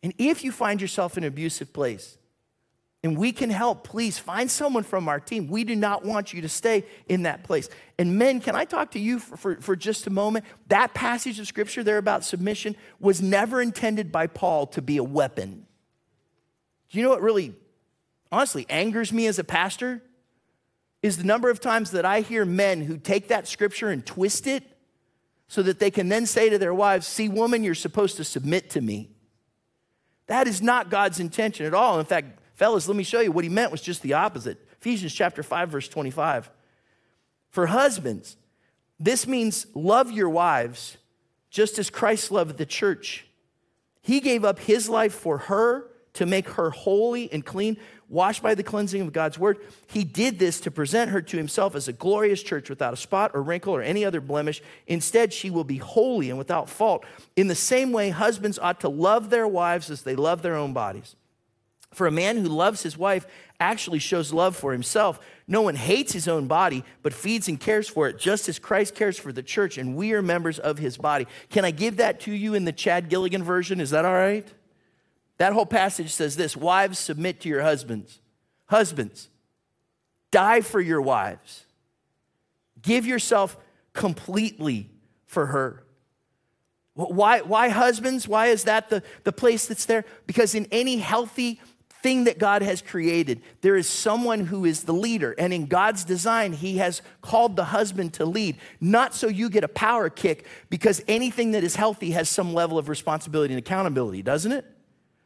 And 0.02 0.14
if 0.18 0.44
you 0.44 0.52
find 0.52 0.82
yourself 0.82 1.18
in 1.18 1.24
an 1.24 1.28
abusive 1.28 1.74
place, 1.74 2.18
and 3.08 3.18
we 3.18 3.32
can 3.32 3.50
help, 3.50 3.86
please 3.86 4.20
find 4.20 4.52
someone 4.52 4.84
from 4.84 5.08
our 5.08 5.22
team. 5.22 5.48
We 5.48 5.64
do 5.64 5.78
not 5.78 6.04
want 6.04 6.34
you 6.34 6.42
to 6.42 6.50
stay 6.50 6.84
in 7.08 7.24
that 7.24 7.42
place. 7.42 7.70
And 7.98 8.20
men, 8.20 8.42
can 8.42 8.54
I 8.54 8.66
talk 8.66 8.92
to 8.92 9.00
you 9.00 9.20
for, 9.20 9.38
for, 9.38 9.62
for, 9.62 9.76
just 9.78 10.08
a 10.08 10.10
moment? 10.10 10.44
That 10.68 10.94
passage 10.94 11.40
of 11.40 11.48
scripture 11.48 11.86
there 11.86 12.00
about 12.00 12.26
submission 12.26 12.76
was 13.00 13.22
never 13.22 13.62
intended 13.62 14.12
by 14.12 14.28
Paul 14.28 14.68
to 14.68 14.82
be 14.82 14.98
a 14.98 15.04
weapon. 15.06 15.66
Do 16.90 16.98
you 16.98 17.04
know 17.06 17.12
what 17.12 17.22
really, 17.22 17.56
honestly, 18.30 18.66
angers 18.70 19.14
me 19.14 19.26
as 19.28 19.40
a 19.40 19.46
pastor? 19.46 20.04
Is 21.02 21.16
the 21.16 21.24
number 21.24 21.50
of 21.50 21.62
times 21.62 21.92
that 21.92 22.04
I 22.04 22.20
hear 22.20 22.44
men 22.44 22.82
who 22.82 22.98
take 22.98 23.30
that 23.30 23.48
scripture 23.48 23.88
and 23.88 24.06
twist 24.06 24.48
it 24.48 24.66
so 25.48 25.64
that 25.64 25.80
they 25.80 25.92
can 25.92 26.10
then 26.10 26.26
say 26.26 26.50
to 26.50 26.58
their 26.58 26.74
wives, 26.74 27.08
See, 27.08 27.30
woman, 27.30 27.64
you're 27.64 27.74
supposed 27.74 28.18
to 28.18 28.26
submit 28.26 28.70
to 28.72 28.82
me. 28.82 29.12
That 30.26 30.46
is 30.46 30.62
not 30.62 30.90
God's 30.90 31.22
intention 31.22 31.66
at 31.66 31.74
all. 31.74 32.02
In 32.02 32.06
fact, 32.06 32.42
Fellas, 32.58 32.88
let 32.88 32.98
me 32.98 33.04
show 33.04 33.22
you 33.22 33.32
what 33.32 33.44
he 33.44 33.50
meant 33.52 33.72
was 33.72 33.82
just 33.82 34.02
the 34.02 34.14
opposite. 34.14 34.58
Ephesians 34.82 35.14
chapter 35.14 35.44
5 35.44 35.70
verse 35.70 35.88
25. 35.88 36.50
For 37.52 37.68
husbands, 37.68 38.36
this 39.00 39.28
means 39.28 39.68
love 39.76 40.12
your 40.12 40.28
wives 40.28 40.98
just 41.52 41.78
as 41.78 41.92
Christ 41.92 42.32
loved 42.32 42.58
the 42.58 42.66
church. 42.66 43.28
He 44.02 44.20
gave 44.20 44.44
up 44.44 44.58
his 44.58 44.90
life 44.90 45.14
for 45.14 45.38
her 45.38 45.92
to 46.14 46.26
make 46.26 46.50
her 46.50 46.72
holy 46.72 47.32
and 47.32 47.46
clean, 47.46 47.78
washed 48.10 48.42
by 48.42 48.56
the 48.56 48.64
cleansing 48.64 49.02
of 49.02 49.14
God's 49.14 49.38
word. 49.38 49.60
He 49.86 50.04
did 50.04 50.40
this 50.40 50.60
to 50.62 50.72
present 50.72 51.12
her 51.12 51.22
to 51.22 51.38
himself 51.38 51.76
as 51.76 51.88
a 51.88 51.94
glorious 51.94 52.42
church 52.42 52.72
without 52.72 52.92
a 52.92 52.98
spot 52.98 53.32
or 53.36 53.44
wrinkle 53.44 53.76
or 53.76 53.84
any 53.84 54.04
other 54.04 54.20
blemish. 54.20 54.64
Instead, 54.88 55.32
she 55.32 55.52
will 55.52 55.64
be 55.64 55.78
holy 55.78 56.30
and 56.30 56.40
without 56.40 56.70
fault. 56.70 57.06
In 57.36 57.50
the 57.50 57.56
same 57.56 57.92
way, 57.92 58.10
husbands 58.10 58.58
ought 58.58 58.80
to 58.80 58.90
love 58.90 59.30
their 59.30 59.48
wives 59.48 59.92
as 59.92 60.02
they 60.02 60.16
love 60.16 60.42
their 60.42 60.56
own 60.56 60.74
bodies. 60.74 61.16
For 61.94 62.06
a 62.06 62.12
man 62.12 62.38
who 62.38 62.48
loves 62.48 62.84
his 62.84 62.98
wife 62.98 63.26
actually 63.60 64.00
shows 64.00 64.34
love 64.34 64.56
for 64.56 64.72
himself. 64.72 65.20
No 65.48 65.62
one 65.62 65.76
hates 65.76 66.14
his 66.14 66.28
own 66.28 66.48
body, 66.48 66.84
but 67.02 67.14
feeds 67.14 67.48
and 67.48 67.60
cares 67.60 67.88
for 67.88 68.08
it, 68.08 68.20
just 68.20 68.50
as 68.50 68.60
Christ 68.60 68.94
cares 68.94 69.18
for 69.18 69.32
the 69.32 69.42
church, 69.42 69.78
and 69.78 69.96
we 69.96 70.14
are 70.14 70.22
members 70.22 70.60
of 70.60 70.78
his 70.78 70.98
body. 70.98 71.26
Can 71.50 71.64
I 71.64 71.72
give 71.72 71.98
that 71.98 72.20
to 72.22 72.32
you 72.32 72.54
in 72.54 72.66
the 72.66 72.74
Chad 72.74 73.10
Gilligan 73.10 73.44
version? 73.44 73.80
Is 73.80 73.92
that 73.92 74.06
all 74.06 74.14
right? 74.14 74.48
That 75.38 75.54
whole 75.54 75.66
passage 75.66 76.12
says 76.12 76.36
this 76.36 76.58
Wives, 76.58 77.00
submit 77.00 77.40
to 77.42 77.50
your 77.50 77.62
husbands. 77.62 78.20
Husbands, 78.66 79.30
die 80.30 80.62
for 80.62 80.82
your 80.82 81.02
wives. 81.02 81.66
Give 82.82 83.06
yourself 83.06 83.58
completely 83.94 84.90
for 85.26 85.48
her. 85.48 85.84
Why, 86.94 87.42
why 87.42 87.70
husbands? 87.70 88.28
Why 88.28 88.48
is 88.48 88.64
that 88.64 88.90
the, 88.90 89.04
the 89.24 89.32
place 89.32 89.68
that's 89.68 89.86
there? 89.86 90.04
Because 90.26 90.56
in 90.56 90.68
any 90.72 90.98
healthy 90.98 91.62
thing 92.08 92.24
that 92.24 92.40
God 92.40 92.62
has 92.62 92.82
created, 92.82 93.42
there 93.60 93.76
is 93.76 93.86
someone 93.86 94.46
who 94.46 94.64
is 94.64 94.84
the 94.84 94.94
leader. 94.94 95.36
And 95.38 95.52
in 95.52 95.66
God's 95.66 96.06
design, 96.06 96.54
He 96.54 96.78
has 96.78 97.02
called 97.22 97.58
the 97.58 97.66
husband 97.66 98.14
to 98.14 98.26
lead, 98.26 98.56
not 98.80 99.14
so 99.14 99.28
you 99.28 99.50
get 99.50 99.66
a 99.66 99.68
power 99.68 100.10
kick, 100.10 100.46
because 100.70 101.04
anything 101.10 101.52
that 101.52 101.66
is 101.66 101.76
healthy 101.76 102.12
has 102.12 102.30
some 102.30 102.54
level 102.54 102.78
of 102.78 102.88
responsibility 102.88 103.54
and 103.54 103.60
accountability, 103.60 104.22
doesn't 104.22 104.54
it? 104.54 104.64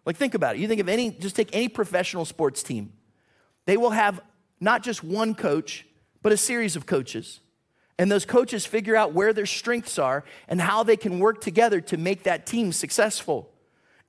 Like, 0.08 0.18
think 0.18 0.34
about 0.34 0.56
it. 0.56 0.60
You 0.60 0.68
think 0.68 0.82
of 0.82 0.90
any, 0.90 1.12
just 1.12 1.36
take 1.36 1.52
any 1.54 1.68
professional 1.68 2.26
sports 2.26 2.64
team. 2.64 2.94
They 3.68 3.78
will 3.78 3.92
have 3.92 4.20
not 4.60 4.82
just 4.82 5.04
one 5.04 5.36
coach, 5.36 5.86
but 6.24 6.32
a 6.32 6.38
series 6.38 6.76
of 6.76 6.88
coaches. 6.88 7.42
And 8.00 8.12
those 8.12 8.26
coaches 8.26 8.66
figure 8.66 8.96
out 8.96 9.14
where 9.14 9.34
their 9.34 9.46
strengths 9.46 10.00
are 10.00 10.24
and 10.48 10.60
how 10.60 10.82
they 10.82 10.98
can 10.98 11.20
work 11.20 11.42
together 11.42 11.80
to 11.82 11.98
make 11.98 12.24
that 12.24 12.48
team 12.48 12.72
successful 12.72 13.51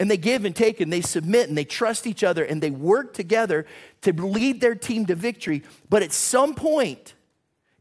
and 0.03 0.11
they 0.11 0.17
give 0.17 0.45
and 0.45 0.57
take 0.57 0.81
and 0.81 0.93
they 0.93 1.01
submit 1.01 1.49
and 1.49 1.57
they 1.57 1.65
trust 1.65 2.09
each 2.09 2.25
other 2.25 2.43
and 2.43 2.61
they 2.61 2.73
work 2.73 3.15
together 3.15 3.65
to 4.01 4.13
lead 4.13 4.61
their 4.61 4.75
team 4.75 5.07
to 5.07 5.15
victory. 5.15 5.63
But 5.89 6.03
at 6.03 6.11
some 6.11 6.57
point, 6.57 7.15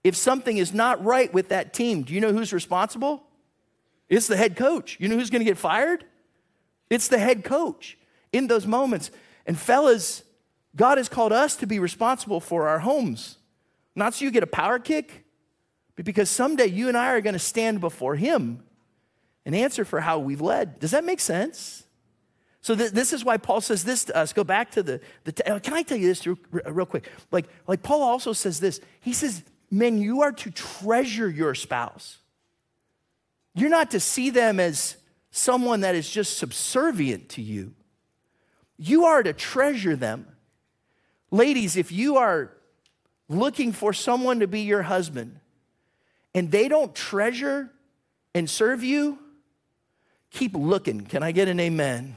if 0.03 0.15
something 0.15 0.55
is 0.55 0.72
not 0.72 1.03
right 1.03 1.34
with 1.34 1.49
that 1.49 1.74
team, 1.74 2.03
do 2.03 2.13
you 2.13 2.22
know 2.22 2.32
who's 2.32 2.53
responsible? 2.53 3.24
It's 4.07 4.28
the 4.28 4.38
head 4.38 4.55
coach. 4.55 4.97
You 4.99 5.07
know 5.07 5.17
who's 5.17 5.32
going 5.32 5.39
to 5.39 5.45
get 5.45 5.57
fired? 5.57 6.05
It's 6.91 7.07
the 7.07 7.17
head 7.17 7.43
coach 7.43 7.97
in 8.32 8.45
those 8.45 8.67
moments. 8.67 9.09
And 9.47 9.57
fellas, 9.57 10.22
God 10.76 10.99
has 10.99 11.09
called 11.09 11.34
us 11.34 11.55
to 11.55 11.65
be 11.65 11.80
responsible 11.80 12.39
for 12.39 12.67
our 12.67 12.82
homes. 12.82 13.39
Not 13.95 14.13
so 14.13 14.26
you 14.26 14.30
get 14.30 14.43
a 14.43 14.47
power 14.47 14.78
kick, 14.78 15.26
but 15.95 16.05
because 16.05 16.30
someday 16.30 16.67
you 16.67 16.88
and 16.88 16.95
I 16.95 17.13
are 17.13 17.22
going 17.22 17.34
to 17.34 17.39
stand 17.39 17.82
before 17.82 18.15
Him 18.15 18.61
and 19.43 19.55
answer 19.55 19.84
for 19.84 20.01
how 20.01 20.19
we've 20.19 20.39
led. 20.39 20.80
Does 20.80 20.91
that 20.91 21.03
make 21.03 21.19
sense? 21.19 21.86
So 22.62 22.76
th- 22.76 22.91
this 22.91 23.12
is 23.12 23.26
why 23.26 23.38
Paul 23.38 23.59
says 23.62 23.84
this 23.84 24.05
to 24.05 24.16
us. 24.16 24.34
Go 24.34 24.43
back 24.43 24.72
to 24.72 24.84
the, 24.84 25.01
the 25.24 25.32
t- 25.32 25.43
can 25.43 25.74
I 25.74 25.82
tell 25.82 25.97
you 25.97 26.07
this 26.07 26.26
real, 26.28 26.38
real 26.51 26.86
quick? 26.86 27.09
Like, 27.32 27.47
like 27.68 27.82
Paul 27.82 28.03
also 28.03 28.34
says 28.34 28.59
this. 28.59 28.80
He 28.99 29.14
says, 29.14 29.43
men, 29.72 29.97
you 29.97 30.22
are 30.22 30.32
to 30.32 30.51
treasure 30.51 31.30
your 31.30 31.55
spouse. 31.55 32.20
You're 33.55 33.70
not 33.70 33.91
to 33.91 33.99
see 33.99 34.30
them 34.30 34.59
as 34.59 34.97
someone 35.32 35.82
that 35.82 35.95
is 35.95 36.09
just 36.09 36.38
subservient 36.38 37.30
to 37.30 37.41
you. 37.41 37.74
you 38.78 39.05
are 39.05 39.22
to 39.22 39.32
treasure 39.32 39.95
them. 39.95 40.26
Ladies, 41.30 41.78
if 41.78 41.91
you 41.91 42.18
are 42.18 42.51
looking 43.30 43.72
for 43.72 43.93
someone 43.93 44.39
to 44.39 44.47
be 44.47 44.62
your 44.62 44.82
husband 44.82 45.39
and 46.34 46.51
they 46.51 46.68
don't 46.68 46.93
treasure 46.95 47.70
and 48.34 48.49
serve 48.49 48.84
you, 48.84 49.20
keep 50.32 50.55
looking. 50.55 51.01
Can 51.01 51.22
I 51.22 51.32
get 51.32 51.47
an 51.47 51.59
amen? 51.59 52.16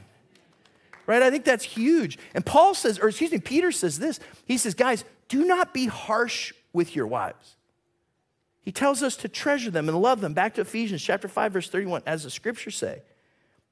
Right? 1.07 1.21
I 1.21 1.29
think 1.29 1.45
that's 1.45 1.63
huge. 1.63 2.17
And 2.33 2.45
Paul 2.45 2.73
says, 2.73 2.99
or 2.99 3.09
excuse 3.09 3.31
me, 3.31 3.39
Peter 3.39 3.71
says 3.71 3.99
this. 3.99 4.19
He 4.45 4.57
says, 4.57 4.73
guys, 4.73 5.03
do 5.29 5.45
not 5.45 5.73
be 5.73 5.85
harsh 5.85 6.53
with 6.73 6.95
your 6.95 7.07
wives. 7.07 7.55
He 8.61 8.71
tells 8.71 9.03
us 9.03 9.15
to 9.17 9.27
treasure 9.27 9.69
them 9.69 9.87
and 9.87 10.01
love 10.01 10.21
them. 10.21 10.33
Back 10.33 10.55
to 10.55 10.61
Ephesians 10.61 11.03
chapter 11.03 11.27
5, 11.27 11.53
verse 11.53 11.69
31, 11.69 12.01
as 12.07 12.23
the 12.23 12.31
scriptures 12.31 12.75
say. 12.75 13.03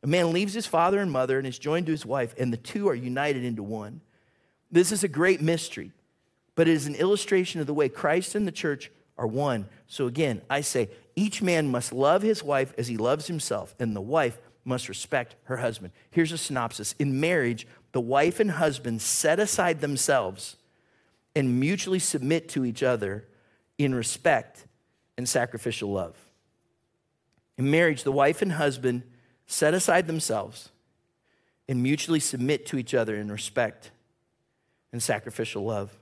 A 0.04 0.08
man 0.08 0.32
leaves 0.32 0.54
his 0.54 0.68
father 0.68 1.00
and 1.00 1.12
mother 1.12 1.38
and 1.38 1.48
is 1.48 1.58
joined 1.58 1.88
to 1.88 1.92
his 1.92 2.06
wife, 2.06 2.36
and 2.38 2.54
the 2.54 2.58
two 2.58 2.88
are 2.90 2.96
united 2.96 3.44
into 3.44 3.64
one. 3.64 4.02
This 4.72 4.92
is 4.92 5.04
a 5.04 5.08
great 5.08 5.42
mystery, 5.42 5.92
but 6.56 6.68
it 6.68 6.74
is 6.74 6.88
an 6.88 6.96
illustration 6.96 7.62
of 7.62 7.68
the 7.68 7.74
way 7.74 7.90
Christ 7.90 8.36
and 8.36 8.46
the 8.46 8.52
church 8.52 8.92
are 9.18 9.26
one. 9.28 9.68
So 9.88 10.08
again, 10.08 10.42
I 10.50 10.62
say 10.62 10.90
each 11.16 11.42
man 11.42 11.70
must 11.70 11.94
love 11.94 12.22
his 12.22 12.44
wife 12.44 12.74
as 12.78 12.88
he 12.88 12.98
loves 12.98 13.28
himself, 13.28 13.74
and 13.80 13.96
the 13.96 14.02
wife 14.02 14.38
must 14.66 14.90
respect 14.90 15.36
her 15.44 15.58
husband. 15.58 15.94
Here's 16.12 16.32
a 16.32 16.38
synopsis 16.38 16.96
In 17.00 17.20
marriage, 17.20 17.68
the 17.92 18.02
wife 18.02 18.40
and 18.40 18.52
husband 18.52 19.02
set 19.02 19.40
aside 19.40 19.82
themselves 19.82 20.58
and 21.36 21.60
mutually 21.60 22.00
submit 22.00 22.50
to 22.50 22.66
each 22.66 22.84
other 22.84 23.26
in 23.78 23.94
respect 23.94 24.66
and 25.18 25.28
sacrificial 25.28 25.92
love. 25.92 26.16
In 27.58 27.70
marriage, 27.70 28.04
the 28.04 28.12
wife 28.12 28.42
and 28.42 28.54
husband 28.54 29.04
set 29.46 29.74
aside 29.74 30.08
themselves 30.08 30.70
and 31.68 31.82
mutually 31.82 32.20
submit 32.20 32.66
to 32.68 32.78
each 32.78 32.94
other 32.94 33.16
in 33.16 33.32
respect 33.32 33.92
and 34.92 35.02
sacrificial 35.02 35.64
love. 35.64 35.96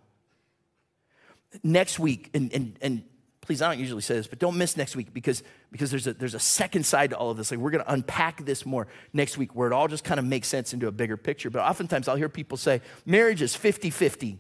Next 1.64 2.00
week, 2.00 2.30
and, 2.34 2.52
and, 2.54 2.78
and 2.82 3.04
please, 3.42 3.62
I 3.62 3.70
don't 3.70 3.80
usually 3.80 4.02
say 4.02 4.16
this, 4.16 4.28
but 4.28 4.40
don't 4.40 4.58
miss 4.58 4.78
next 4.78 4.96
week 4.96 5.14
because, 5.14 5.44
because 5.72 5.90
there's, 5.90 6.08
a, 6.08 6.14
there's 6.14 6.36
a 6.36 6.40
second 6.40 6.86
side 6.86 7.10
to 7.10 7.18
all 7.18 7.32
of 7.32 7.38
this. 7.38 7.52
Like, 7.52 7.60
we're 7.60 7.72
going 7.72 7.84
to 7.84 7.92
unpack 7.92 8.46
this 8.46 8.66
more 8.66 8.88
next 9.14 9.38
week 9.38 9.56
where 9.56 9.68
it 9.68 9.74
all 9.74 9.88
just 9.88 10.04
kind 10.04 10.20
of 10.20 10.26
makes 10.26 10.48
sense 10.48 10.74
into 10.74 10.88
a 10.88 10.92
bigger 10.92 11.18
picture. 11.18 11.50
But 11.50 11.64
oftentimes 11.64 12.08
I'll 12.08 12.16
hear 12.16 12.30
people 12.30 12.58
say, 12.58 12.82
marriage 13.06 13.42
is 13.42 13.56
50 13.56 13.90
50. 13.90 14.40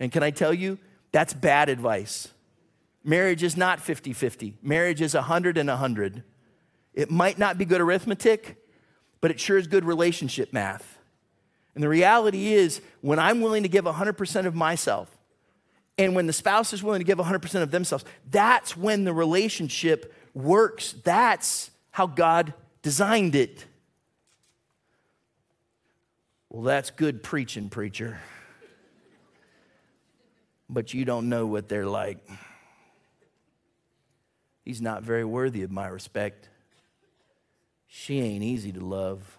And 0.00 0.12
can 0.12 0.22
I 0.22 0.30
tell 0.30 0.52
you, 0.52 0.78
that's 1.12 1.32
bad 1.32 1.68
advice. 1.68 2.28
Marriage 3.04 3.44
is 3.44 3.56
not 3.56 3.80
50 3.80 4.12
50, 4.12 4.58
marriage 4.60 5.00
is 5.00 5.14
100 5.14 5.56
and 5.56 5.68
100. 5.68 6.24
It 6.92 7.10
might 7.10 7.38
not 7.38 7.56
be 7.56 7.64
good 7.64 7.80
arithmetic, 7.80 8.56
but 9.20 9.30
it 9.30 9.38
sure 9.38 9.56
is 9.56 9.66
good 9.66 9.84
relationship 9.84 10.52
math. 10.52 10.98
And 11.74 11.84
the 11.84 11.88
reality 11.88 12.54
is, 12.54 12.80
when 13.02 13.18
I'm 13.18 13.42
willing 13.42 13.62
to 13.62 13.68
give 13.68 13.84
100% 13.84 14.46
of 14.46 14.54
myself, 14.54 15.15
and 15.98 16.14
when 16.14 16.26
the 16.26 16.32
spouse 16.32 16.72
is 16.72 16.82
willing 16.82 17.00
to 17.00 17.04
give 17.04 17.18
100% 17.18 17.62
of 17.62 17.70
themselves, 17.70 18.04
that's 18.30 18.76
when 18.76 19.04
the 19.04 19.12
relationship 19.12 20.14
works. 20.34 20.94
That's 21.04 21.70
how 21.90 22.06
God 22.06 22.52
designed 22.82 23.34
it. 23.34 23.64
Well, 26.50 26.62
that's 26.62 26.90
good 26.90 27.22
preaching, 27.22 27.70
preacher. 27.70 28.20
But 30.68 30.92
you 30.92 31.04
don't 31.04 31.28
know 31.28 31.46
what 31.46 31.68
they're 31.68 31.86
like. 31.86 32.18
He's 34.64 34.82
not 34.82 35.02
very 35.02 35.24
worthy 35.24 35.62
of 35.62 35.70
my 35.70 35.86
respect. 35.86 36.48
She 37.86 38.20
ain't 38.20 38.42
easy 38.42 38.72
to 38.72 38.80
love. 38.80 39.38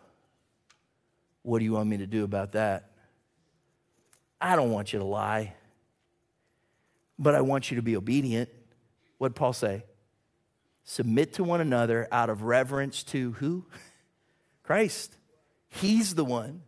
What 1.44 1.60
do 1.60 1.66
you 1.66 1.74
want 1.74 1.90
me 1.90 1.98
to 1.98 2.08
do 2.08 2.24
about 2.24 2.54
that? 2.54 2.92
I 4.40 4.56
don't 4.56 4.72
want 4.72 4.94
you 4.94 5.00
to 5.00 5.06
lie, 5.06 5.54
but 7.20 7.36
I 7.36 7.42
want 7.42 7.72
you 7.72 7.76
to 7.76 7.82
be 7.82 7.96
obedient. 7.96 8.50
What'd 9.18 9.36
Paul 9.36 9.54
say? 9.54 9.84
Submit 10.84 11.34
to 11.34 11.44
one 11.44 11.62
another 11.62 12.08
out 12.12 12.30
of 12.30 12.44
reverence 12.44 13.04
to 13.04 13.34
who? 13.34 13.66
Christ. 14.64 15.16
He's 15.68 16.16
the 16.16 16.26
one 16.26 16.62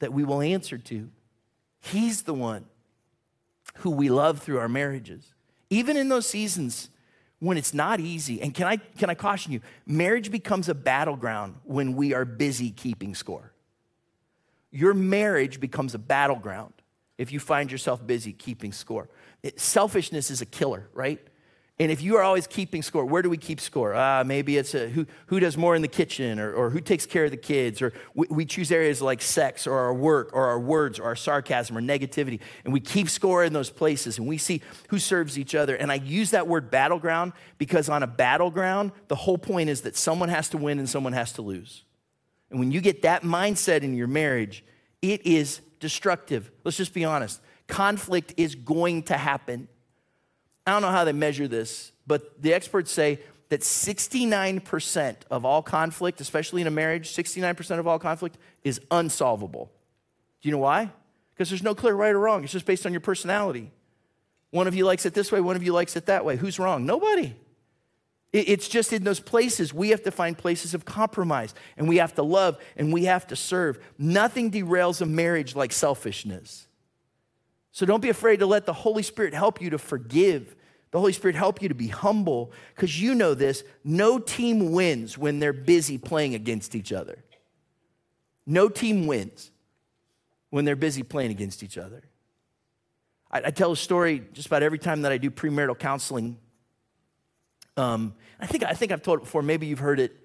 that 0.00 0.12
we 0.12 0.24
will 0.24 0.40
answer 0.40 0.78
to. 0.78 1.10
He's 1.80 2.22
the 2.22 2.34
one 2.34 2.66
who 3.76 3.90
we 3.90 4.08
love 4.08 4.40
through 4.40 4.58
our 4.58 4.68
marriages. 4.68 5.34
Even 5.70 5.96
in 5.96 6.08
those 6.08 6.26
seasons 6.26 6.90
when 7.38 7.56
it's 7.56 7.74
not 7.74 8.00
easy. 8.00 8.40
And 8.40 8.54
can 8.54 8.66
I, 8.66 8.76
can 8.76 9.10
I 9.10 9.14
caution 9.14 9.52
you? 9.52 9.60
Marriage 9.86 10.30
becomes 10.30 10.68
a 10.68 10.74
battleground 10.74 11.56
when 11.64 11.96
we 11.96 12.14
are 12.14 12.24
busy 12.24 12.70
keeping 12.70 13.14
score. 13.14 13.52
Your 14.70 14.94
marriage 14.94 15.58
becomes 15.58 15.94
a 15.94 15.98
battleground 15.98 16.74
if 17.20 17.32
you 17.32 17.38
find 17.38 17.70
yourself 17.70 18.04
busy 18.06 18.32
keeping 18.32 18.72
score. 18.72 19.06
It, 19.42 19.60
selfishness 19.60 20.30
is 20.30 20.40
a 20.40 20.46
killer, 20.46 20.88
right? 20.94 21.20
And 21.78 21.92
if 21.92 22.00
you 22.00 22.16
are 22.16 22.22
always 22.22 22.46
keeping 22.46 22.82
score, 22.82 23.04
where 23.04 23.20
do 23.20 23.28
we 23.28 23.36
keep 23.36 23.60
score? 23.60 23.94
Uh, 23.94 24.24
maybe 24.24 24.56
it's 24.56 24.74
a, 24.74 24.88
who, 24.88 25.06
who 25.26 25.38
does 25.38 25.58
more 25.58 25.76
in 25.76 25.82
the 25.82 25.88
kitchen 25.88 26.40
or, 26.40 26.50
or 26.52 26.70
who 26.70 26.80
takes 26.80 27.04
care 27.04 27.26
of 27.26 27.30
the 27.30 27.36
kids, 27.36 27.82
or 27.82 27.92
we, 28.14 28.26
we, 28.30 28.44
choose 28.46 28.72
areas 28.72 29.02
like 29.02 29.20
sex 29.20 29.66
or 29.66 29.78
our 29.78 29.92
work 29.92 30.30
or 30.32 30.46
our 30.46 30.58
words 30.58 30.98
or 30.98 31.04
our 31.04 31.16
sarcasm 31.16 31.76
or 31.76 31.82
negativity. 31.82 32.40
And 32.64 32.72
we 32.72 32.80
keep 32.80 33.10
score 33.10 33.44
in 33.44 33.52
those 33.52 33.68
places 33.68 34.16
and 34.16 34.26
we 34.26 34.38
see 34.38 34.62
who 34.88 34.98
serves 34.98 35.38
each 35.38 35.54
other. 35.54 35.76
And 35.76 35.92
I 35.92 35.96
use 35.96 36.30
that 36.30 36.46
word 36.46 36.70
battleground 36.70 37.34
because 37.58 37.90
on 37.90 38.02
a 38.02 38.06
battleground, 38.06 38.92
the 39.08 39.16
whole 39.16 39.38
point 39.38 39.68
is 39.68 39.82
that 39.82 39.94
someone 39.94 40.30
has 40.30 40.48
to 40.50 40.56
win 40.56 40.78
and 40.78 40.88
someone 40.88 41.12
has 41.12 41.32
to 41.34 41.42
lose. 41.42 41.84
And 42.50 42.58
when 42.58 42.72
you 42.72 42.80
get 42.80 43.02
that 43.02 43.24
mindset 43.24 43.82
in 43.82 43.92
your 43.92 44.08
marriage, 44.08 44.64
it 45.02 45.26
is 45.26 45.60
destructive. 45.80 46.50
Let's 46.64 46.76
just 46.76 46.94
be 46.94 47.04
honest. 47.04 47.40
Conflict 47.66 48.34
is 48.36 48.54
going 48.54 49.04
to 49.04 49.16
happen. 49.16 49.68
I 50.66 50.72
don't 50.72 50.82
know 50.82 50.90
how 50.90 51.04
they 51.04 51.12
measure 51.12 51.48
this, 51.48 51.92
but 52.06 52.40
the 52.40 52.54
experts 52.54 52.92
say 52.92 53.18
that 53.48 53.62
69% 53.62 55.16
of 55.30 55.44
all 55.44 55.62
conflict, 55.62 56.20
especially 56.20 56.60
in 56.60 56.66
a 56.66 56.70
marriage, 56.70 57.10
69% 57.10 57.78
of 57.78 57.86
all 57.86 57.98
conflict 57.98 58.38
is 58.62 58.80
unsolvable. 58.90 59.70
Do 60.40 60.48
you 60.48 60.52
know 60.52 60.58
why? 60.58 60.90
Because 61.34 61.48
there's 61.48 61.62
no 61.62 61.74
clear 61.74 61.94
right 61.94 62.14
or 62.14 62.18
wrong. 62.18 62.44
It's 62.44 62.52
just 62.52 62.66
based 62.66 62.86
on 62.86 62.92
your 62.92 63.00
personality. 63.00 63.72
One 64.50 64.66
of 64.66 64.74
you 64.74 64.84
likes 64.84 65.06
it 65.06 65.14
this 65.14 65.32
way, 65.32 65.40
one 65.40 65.56
of 65.56 65.62
you 65.62 65.72
likes 65.72 65.96
it 65.96 66.06
that 66.06 66.24
way. 66.24 66.36
Who's 66.36 66.58
wrong? 66.58 66.86
Nobody. 66.86 67.34
It's 68.32 68.68
just 68.68 68.92
in 68.92 69.02
those 69.02 69.18
places 69.18 69.74
we 69.74 69.90
have 69.90 70.04
to 70.04 70.12
find 70.12 70.38
places 70.38 70.72
of 70.72 70.84
compromise 70.84 71.52
and 71.76 71.88
we 71.88 71.96
have 71.96 72.14
to 72.14 72.22
love 72.22 72.58
and 72.76 72.92
we 72.92 73.06
have 73.06 73.26
to 73.28 73.36
serve. 73.36 73.78
Nothing 73.98 74.52
derails 74.52 75.00
a 75.00 75.06
marriage 75.06 75.56
like 75.56 75.72
selfishness. 75.72 76.68
So 77.72 77.86
don't 77.86 78.00
be 78.00 78.08
afraid 78.08 78.38
to 78.38 78.46
let 78.46 78.66
the 78.66 78.72
Holy 78.72 79.02
Spirit 79.02 79.34
help 79.34 79.60
you 79.60 79.70
to 79.70 79.78
forgive 79.78 80.54
the 80.90 80.98
Holy 80.98 81.12
Spirit 81.12 81.36
help 81.36 81.62
you 81.62 81.68
to 81.68 81.74
be 81.74 81.86
humble 81.86 82.52
because 82.74 83.00
you 83.00 83.14
know 83.14 83.34
this 83.34 83.62
no 83.84 84.18
team 84.18 84.72
wins 84.72 85.16
when 85.16 85.38
they're 85.38 85.52
busy 85.52 85.98
playing 85.98 86.34
against 86.34 86.74
each 86.74 86.92
other. 86.92 87.22
No 88.46 88.68
team 88.68 89.06
wins 89.06 89.52
when 90.50 90.64
they're 90.64 90.76
busy 90.76 91.02
playing 91.02 91.30
against 91.30 91.62
each 91.62 91.78
other. 91.78 92.02
I, 93.30 93.42
I 93.46 93.50
tell 93.50 93.70
a 93.70 93.76
story 93.76 94.24
just 94.32 94.48
about 94.48 94.64
every 94.64 94.78
time 94.78 95.02
that 95.02 95.12
I 95.12 95.18
do 95.18 95.30
premarital 95.30 95.78
counseling. 95.78 96.38
Um, 97.76 98.14
I, 98.38 98.46
think, 98.46 98.64
I 98.64 98.72
think 98.72 98.92
I've 98.92 99.02
told 99.02 99.20
it 99.20 99.22
before, 99.22 99.42
maybe 99.42 99.66
you've 99.66 99.78
heard 99.78 100.00
it, 100.00 100.16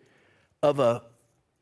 of 0.62 0.80
a, 0.80 1.04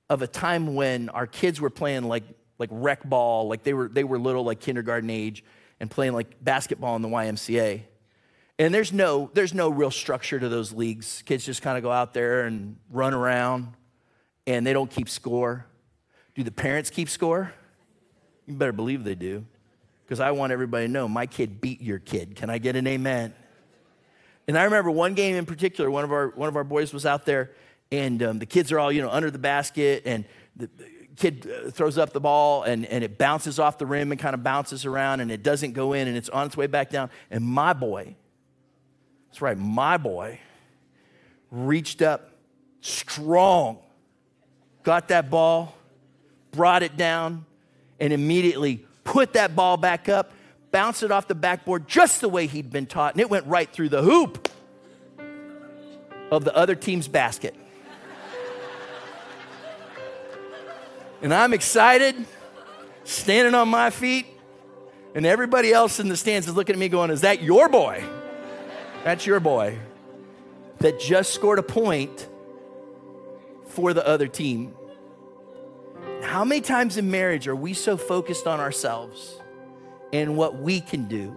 of 0.10 0.22
a 0.22 0.28
time 0.28 0.76
when 0.76 1.10
our 1.10 1.28
kids 1.28 1.60
were 1.60 1.70
playing 1.70 2.04
like, 2.04 2.24
like 2.58 2.70
rec 2.72 3.04
ball, 3.04 3.48
like 3.48 3.64
they 3.64 3.74
were, 3.74 3.90
they 3.90 4.04
were 4.04 4.18
little, 4.18 4.44
like 4.44 4.60
kindergarten 4.60 5.10
age, 5.10 5.44
and 5.80 5.92
playing 5.92 6.14
like 6.14 6.44
basketball 6.44 6.96
in 6.96 7.02
the 7.02 7.10
YMCA. 7.10 7.82
And 8.60 8.74
there's 8.74 8.94
no, 8.94 9.32
there's 9.34 9.54
no 9.54 9.70
real 9.70 9.92
structure 9.92 10.40
to 10.40 10.48
those 10.48 10.72
leagues. 10.72 11.24
Kids 11.26 11.44
just 11.46 11.62
kind 11.62 11.78
of 11.78 11.84
go 11.84 11.92
out 11.92 12.14
there 12.14 12.44
and 12.44 12.78
run 12.90 13.14
around 13.14 13.74
and 14.46 14.66
they 14.66 14.74
don't 14.74 14.90
keep 14.90 15.10
score. 15.10 15.66
Do 16.36 16.44
the 16.44 16.52
parents 16.52 16.90
keep 16.90 17.10
score? 17.10 17.54
You 18.46 18.54
better 18.56 18.72
believe 18.72 19.04
they 19.04 19.16
do. 19.16 19.46
Because 20.06 20.20
I 20.20 20.32
want 20.32 20.52
everybody 20.52 20.86
to 20.86 20.92
know 20.92 21.08
my 21.08 21.26
kid 21.26 21.62
beat 21.62 21.82
your 21.82 22.00
kid. 22.00 22.36
Can 22.36 22.50
I 22.50 22.58
get 22.58 22.76
an 22.76 22.86
amen? 22.88 23.34
And 24.48 24.58
I 24.58 24.64
remember 24.64 24.92
one 24.92 25.14
game 25.14 25.36
in 25.36 25.46
particular, 25.46 25.90
one 25.90 26.04
of 26.04 26.12
our, 26.12 26.30
one 26.30 26.50
of 26.50 26.56
our 26.56 26.64
boys 26.64 26.94
was 26.94 27.06
out 27.06 27.26
there 27.26 27.52
and 27.92 28.22
um, 28.24 28.40
the 28.40 28.46
kids 28.46 28.72
are 28.72 28.80
all, 28.80 28.92
you 28.92 29.02
know, 29.02 29.10
under 29.10 29.32
the 29.32 29.40
basket 29.40 30.04
and 30.06 30.26
the, 30.56 30.70
kid 31.16 31.50
uh, 31.50 31.70
throws 31.70 31.98
up 31.98 32.14
the 32.14 32.20
ball 32.20 32.64
and, 32.64 32.86
and 32.86 33.04
it 33.04 33.18
bounces 33.18 33.60
off 33.60 33.78
the 33.78 33.86
rim 33.86 34.12
and 34.12 34.20
kind 34.20 34.34
of 34.34 34.44
bounces 34.44 34.86
around 34.86 35.20
and 35.20 35.32
it 35.32 35.44
doesn't 35.44 35.74
go 35.74 35.94
in 35.94 36.08
and 36.08 36.18
it's 36.18 36.30
on 36.30 36.48
its 36.48 36.58
way 36.58 36.68
back 36.68 36.90
down. 36.90 37.10
And 37.30 37.44
my 37.44 37.74
boy, 37.74 38.16
that's 39.28 39.42
right, 39.42 39.58
my 39.58 39.98
boy 39.98 40.40
reached 41.52 42.02
up 42.02 42.32
strong, 42.82 43.78
got 44.84 45.10
that 45.10 45.30
ball, 45.30 45.76
brought 46.52 46.84
it 46.84 46.98
down, 46.98 47.46
and 48.00 48.12
immediately 48.12 48.86
put 49.04 49.34
that 49.34 49.56
ball 49.56 49.78
back 49.78 50.10
up, 50.10 50.32
bounced 50.74 51.04
it 51.04 51.12
off 51.12 51.28
the 51.30 51.36
backboard 51.36 51.88
just 51.88 52.20
the 52.20 52.28
way 52.28 52.48
he'd 52.48 52.72
been 52.72 52.88
taught, 52.88 53.14
and 53.14 53.22
it 53.22 53.30
went 53.30 53.46
right 53.46 53.72
through 53.72 53.90
the 53.90 54.02
hoop 54.02 54.50
of 56.32 56.44
the 56.44 56.54
other 56.54 56.76
team's 56.76 57.08
basket. 57.08 57.56
And 61.22 61.34
I'm 61.34 61.54
excited 61.54 62.16
standing 63.06 63.54
on 63.54 63.70
my 63.70 63.92
feet, 63.92 64.26
and 65.16 65.26
everybody 65.26 65.72
else 65.72 66.02
in 66.02 66.10
the 66.10 66.18
stands 66.18 66.48
is 66.48 66.56
looking 66.56 66.74
at 66.76 66.80
me 66.80 66.90
going, 66.90 67.12
Is 67.12 67.22
that 67.22 67.42
your 67.42 67.70
boy? 67.70 68.04
That's 69.06 69.26
your 69.26 69.40
boy 69.40 69.78
that 70.80 71.00
just 71.00 71.34
scored 71.34 71.60
a 71.60 71.64
point 71.64 72.28
for 73.68 73.94
the 73.94 74.06
other 74.06 74.28
team. 74.28 74.74
How 76.24 76.44
many 76.44 76.62
times 76.62 76.98
in 76.98 77.12
marriage 77.12 77.48
are 77.48 77.56
we 77.56 77.74
so 77.74 77.96
focused 77.96 78.48
on 78.48 78.60
ourselves 78.60 79.40
and 80.14 80.38
what 80.38 80.56
we 80.58 80.80
can 80.80 81.08
do 81.08 81.36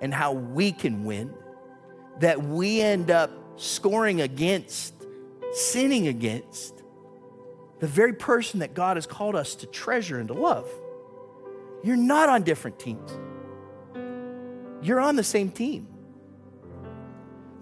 and 0.00 0.14
how 0.14 0.32
we 0.32 0.70
can 0.70 1.04
win 1.04 1.32
that 2.20 2.40
we 2.40 2.80
end 2.80 3.10
up 3.10 3.30
scoring 3.56 4.20
against, 4.20 4.94
sinning 5.52 6.06
against 6.06 6.82
the 7.80 7.88
very 7.88 8.12
person 8.12 8.60
that 8.60 8.74
God 8.74 8.96
has 8.96 9.06
called 9.06 9.34
us 9.34 9.56
to 9.56 9.66
treasure 9.66 10.18
and 10.18 10.28
to 10.28 10.34
love? 10.34 10.68
You're 11.82 11.96
not 11.96 12.28
on 12.28 12.42
different 12.42 12.78
teams, 12.78 13.10
you're 14.82 15.00
on 15.00 15.16
the 15.16 15.24
same 15.24 15.50
team. 15.50 15.88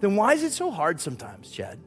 Then 0.01 0.15
why 0.15 0.33
is 0.33 0.43
it 0.43 0.51
so 0.51 0.71
hard 0.71 0.99
sometimes, 0.99 1.49
Chad? 1.51 1.79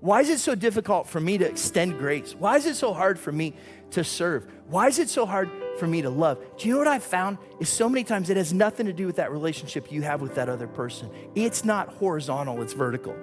Why 0.00 0.20
is 0.20 0.28
it 0.28 0.38
so 0.38 0.54
difficult 0.54 1.08
for 1.08 1.18
me 1.18 1.38
to 1.38 1.46
extend 1.46 1.98
grace? 1.98 2.34
Why 2.38 2.56
is 2.56 2.66
it 2.66 2.76
so 2.76 2.92
hard 2.92 3.18
for 3.18 3.32
me 3.32 3.54
to 3.92 4.04
serve? 4.04 4.46
Why 4.68 4.86
is 4.86 4.98
it 4.98 5.08
so 5.08 5.26
hard 5.26 5.50
for 5.78 5.86
me 5.86 6.02
to 6.02 6.10
love? 6.10 6.38
Do 6.56 6.68
you 6.68 6.74
know 6.74 6.78
what 6.78 6.88
I've 6.88 7.02
found? 7.02 7.38
Is 7.60 7.68
so 7.68 7.88
many 7.88 8.04
times 8.04 8.30
it 8.30 8.36
has 8.36 8.52
nothing 8.52 8.86
to 8.86 8.92
do 8.92 9.06
with 9.06 9.16
that 9.16 9.32
relationship 9.32 9.90
you 9.90 10.02
have 10.02 10.20
with 10.20 10.34
that 10.34 10.48
other 10.48 10.66
person. 10.66 11.10
It's 11.34 11.64
not 11.64 11.88
horizontal, 11.94 12.60
it's 12.62 12.72
vertical. 12.72 13.16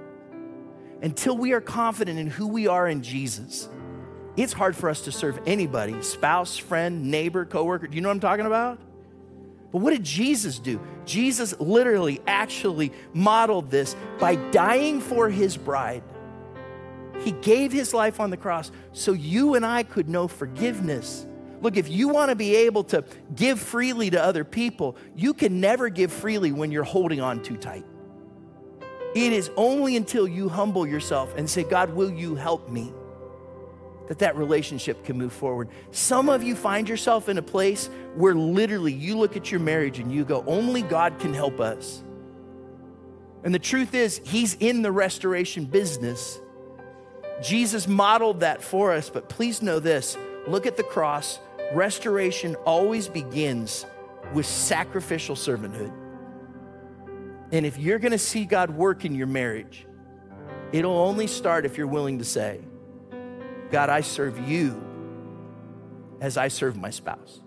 Until 1.01 1.37
we 1.37 1.53
are 1.53 1.61
confident 1.61 2.17
in 2.17 2.27
who 2.27 2.47
we 2.47 2.67
are 2.67 2.87
in 2.87 3.03
Jesus, 3.03 3.69
it's 4.37 4.53
hard 4.53 4.75
for 4.75 4.89
us 4.89 5.01
to 5.01 5.11
serve 5.11 5.39
anybody 5.45 6.01
spouse, 6.01 6.57
friend, 6.57 7.11
neighbor, 7.11 7.45
coworker. 7.45 7.87
Do 7.87 7.95
you 7.95 8.01
know 8.01 8.09
what 8.09 8.15
I'm 8.15 8.19
talking 8.21 8.45
about? 8.45 8.79
But 9.71 9.79
what 9.79 9.91
did 9.91 10.03
Jesus 10.03 10.59
do? 10.59 10.79
Jesus 11.05 11.59
literally, 11.59 12.21
actually 12.27 12.93
modeled 13.13 13.69
this 13.69 13.95
by 14.19 14.35
dying 14.35 15.01
for 15.01 15.29
his 15.29 15.57
bride. 15.57 16.03
He 17.19 17.31
gave 17.31 17.71
his 17.71 17.93
life 17.93 18.19
on 18.19 18.29
the 18.29 18.37
cross 18.37 18.71
so 18.91 19.13
you 19.13 19.55
and 19.55 19.65
I 19.65 19.83
could 19.83 20.09
know 20.09 20.27
forgiveness. 20.27 21.25
Look, 21.61 21.77
if 21.77 21.89
you 21.89 22.09
want 22.09 22.29
to 22.29 22.35
be 22.35 22.55
able 22.55 22.83
to 22.85 23.03
give 23.35 23.59
freely 23.59 24.09
to 24.09 24.21
other 24.21 24.43
people, 24.43 24.97
you 25.15 25.33
can 25.33 25.59
never 25.59 25.89
give 25.89 26.11
freely 26.11 26.51
when 26.51 26.71
you're 26.71 26.83
holding 26.83 27.21
on 27.21 27.41
too 27.41 27.57
tight. 27.57 27.85
It 29.15 29.31
is 29.31 29.49
only 29.55 29.95
until 29.95 30.27
you 30.27 30.49
humble 30.49 30.85
yourself 30.85 31.35
and 31.37 31.49
say, 31.49 31.63
God, 31.63 31.91
will 31.91 32.11
you 32.11 32.35
help 32.35 32.69
me? 32.69 32.93
that 34.07 34.19
that 34.19 34.35
relationship 34.35 35.03
can 35.03 35.17
move 35.17 35.33
forward. 35.33 35.69
Some 35.91 36.29
of 36.29 36.43
you 36.43 36.55
find 36.55 36.87
yourself 36.87 37.29
in 37.29 37.37
a 37.37 37.41
place 37.41 37.89
where 38.15 38.35
literally 38.35 38.93
you 38.93 39.17
look 39.17 39.35
at 39.35 39.51
your 39.51 39.59
marriage 39.59 39.99
and 39.99 40.11
you 40.11 40.25
go, 40.25 40.43
only 40.47 40.81
God 40.81 41.19
can 41.19 41.33
help 41.33 41.59
us. 41.59 42.03
And 43.43 43.53
the 43.53 43.59
truth 43.59 43.93
is, 43.93 44.21
He's 44.23 44.55
in 44.55 44.81
the 44.81 44.91
restoration 44.91 45.65
business. 45.65 46.39
Jesus 47.43 47.87
modeled 47.87 48.39
that 48.39 48.61
for 48.63 48.93
us, 48.93 49.09
but 49.09 49.29
please 49.29 49.61
know 49.61 49.79
this 49.79 50.17
look 50.47 50.65
at 50.65 50.77
the 50.77 50.83
cross. 50.83 51.39
Restoration 51.73 52.55
always 52.65 53.07
begins 53.07 53.85
with 54.33 54.45
sacrificial 54.45 55.35
servanthood. 55.35 55.93
And 57.51 57.65
if 57.65 57.77
you're 57.77 57.99
gonna 57.99 58.17
see 58.17 58.45
God 58.45 58.71
work 58.71 59.05
in 59.05 59.15
your 59.15 59.27
marriage, 59.27 59.85
it'll 60.71 60.97
only 60.97 61.27
start 61.27 61.65
if 61.65 61.77
you're 61.77 61.87
willing 61.87 62.19
to 62.19 62.25
say, 62.25 62.59
God, 63.71 63.89
I 63.89 64.01
serve 64.01 64.39
you 64.47 64.81
as 66.21 66.37
I 66.37 66.47
serve 66.47 66.77
my 66.77 66.89
spouse. 66.89 67.41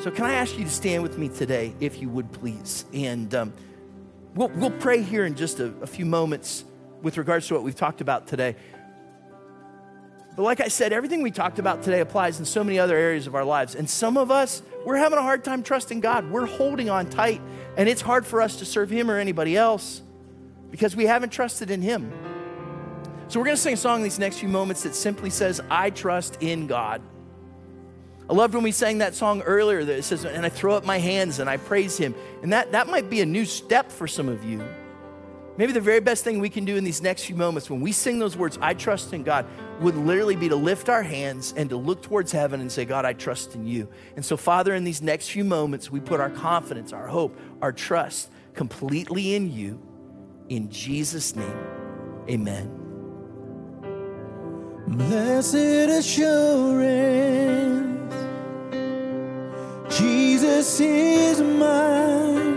So, 0.00 0.10
can 0.10 0.24
I 0.24 0.32
ask 0.32 0.56
you 0.56 0.64
to 0.64 0.70
stand 0.70 1.02
with 1.02 1.18
me 1.18 1.28
today, 1.28 1.74
if 1.78 2.00
you 2.00 2.08
would 2.08 2.32
please? 2.32 2.86
And 2.94 3.34
um, 3.34 3.52
we'll, 4.34 4.48
we'll 4.48 4.70
pray 4.70 5.02
here 5.02 5.26
in 5.26 5.34
just 5.34 5.60
a, 5.60 5.74
a 5.82 5.86
few 5.86 6.06
moments 6.06 6.64
with 7.02 7.18
regards 7.18 7.46
to 7.48 7.54
what 7.54 7.62
we've 7.62 7.74
talked 7.74 8.00
about 8.00 8.26
today. 8.26 8.56
But 10.40 10.44
like 10.44 10.60
I 10.62 10.68
said, 10.68 10.94
everything 10.94 11.20
we 11.20 11.30
talked 11.30 11.58
about 11.58 11.82
today 11.82 12.00
applies 12.00 12.38
in 12.38 12.46
so 12.46 12.64
many 12.64 12.78
other 12.78 12.96
areas 12.96 13.26
of 13.26 13.34
our 13.34 13.44
lives. 13.44 13.74
And 13.74 13.90
some 13.90 14.16
of 14.16 14.30
us, 14.30 14.62
we're 14.86 14.96
having 14.96 15.18
a 15.18 15.22
hard 15.22 15.44
time 15.44 15.62
trusting 15.62 16.00
God. 16.00 16.30
We're 16.30 16.46
holding 16.46 16.88
on 16.88 17.10
tight, 17.10 17.42
and 17.76 17.86
it's 17.90 18.00
hard 18.00 18.24
for 18.24 18.40
us 18.40 18.56
to 18.56 18.64
serve 18.64 18.88
Him 18.88 19.10
or 19.10 19.18
anybody 19.18 19.54
else 19.54 20.00
because 20.70 20.96
we 20.96 21.04
haven't 21.04 21.28
trusted 21.28 21.70
in 21.70 21.82
Him. 21.82 22.10
So 23.28 23.38
we're 23.38 23.44
going 23.44 23.56
to 23.56 23.60
sing 23.60 23.74
a 23.74 23.76
song 23.76 24.02
these 24.02 24.18
next 24.18 24.38
few 24.38 24.48
moments 24.48 24.82
that 24.84 24.94
simply 24.94 25.28
says, 25.28 25.60
I 25.68 25.90
trust 25.90 26.38
in 26.40 26.66
God. 26.66 27.02
I 28.30 28.32
loved 28.32 28.54
when 28.54 28.62
we 28.62 28.72
sang 28.72 28.96
that 28.96 29.14
song 29.14 29.42
earlier 29.42 29.84
that 29.84 29.98
it 29.98 30.04
says, 30.04 30.24
and 30.24 30.46
I 30.46 30.48
throw 30.48 30.74
up 30.74 30.86
my 30.86 30.96
hands 30.96 31.38
and 31.38 31.50
I 31.50 31.58
praise 31.58 31.98
Him. 31.98 32.14
And 32.42 32.54
that, 32.54 32.72
that 32.72 32.88
might 32.88 33.10
be 33.10 33.20
a 33.20 33.26
new 33.26 33.44
step 33.44 33.92
for 33.92 34.08
some 34.08 34.30
of 34.30 34.42
you. 34.42 34.66
Maybe 35.60 35.72
the 35.72 35.80
very 35.82 36.00
best 36.00 36.24
thing 36.24 36.40
we 36.40 36.48
can 36.48 36.64
do 36.64 36.76
in 36.76 36.84
these 36.84 37.02
next 37.02 37.24
few 37.24 37.36
moments 37.36 37.68
when 37.68 37.82
we 37.82 37.92
sing 37.92 38.18
those 38.18 38.34
words, 38.34 38.58
I 38.62 38.72
trust 38.72 39.12
in 39.12 39.22
God, 39.22 39.44
would 39.80 39.94
literally 39.94 40.34
be 40.34 40.48
to 40.48 40.56
lift 40.56 40.88
our 40.88 41.02
hands 41.02 41.52
and 41.54 41.68
to 41.68 41.76
look 41.76 42.00
towards 42.02 42.32
heaven 42.32 42.62
and 42.62 42.72
say, 42.72 42.86
God, 42.86 43.04
I 43.04 43.12
trust 43.12 43.54
in 43.54 43.66
you. 43.66 43.86
And 44.16 44.24
so, 44.24 44.38
Father, 44.38 44.74
in 44.74 44.84
these 44.84 45.02
next 45.02 45.28
few 45.28 45.44
moments, 45.44 45.90
we 45.90 46.00
put 46.00 46.18
our 46.18 46.30
confidence, 46.30 46.94
our 46.94 47.06
hope, 47.06 47.38
our 47.60 47.72
trust 47.72 48.30
completely 48.54 49.34
in 49.34 49.52
you. 49.52 49.78
In 50.48 50.70
Jesus' 50.70 51.36
name, 51.36 51.60
amen. 52.26 52.70
Blessed 54.88 55.56
assurance, 55.90 56.54
Jesus 59.94 60.80
is 60.80 61.42
mine. 61.42 62.49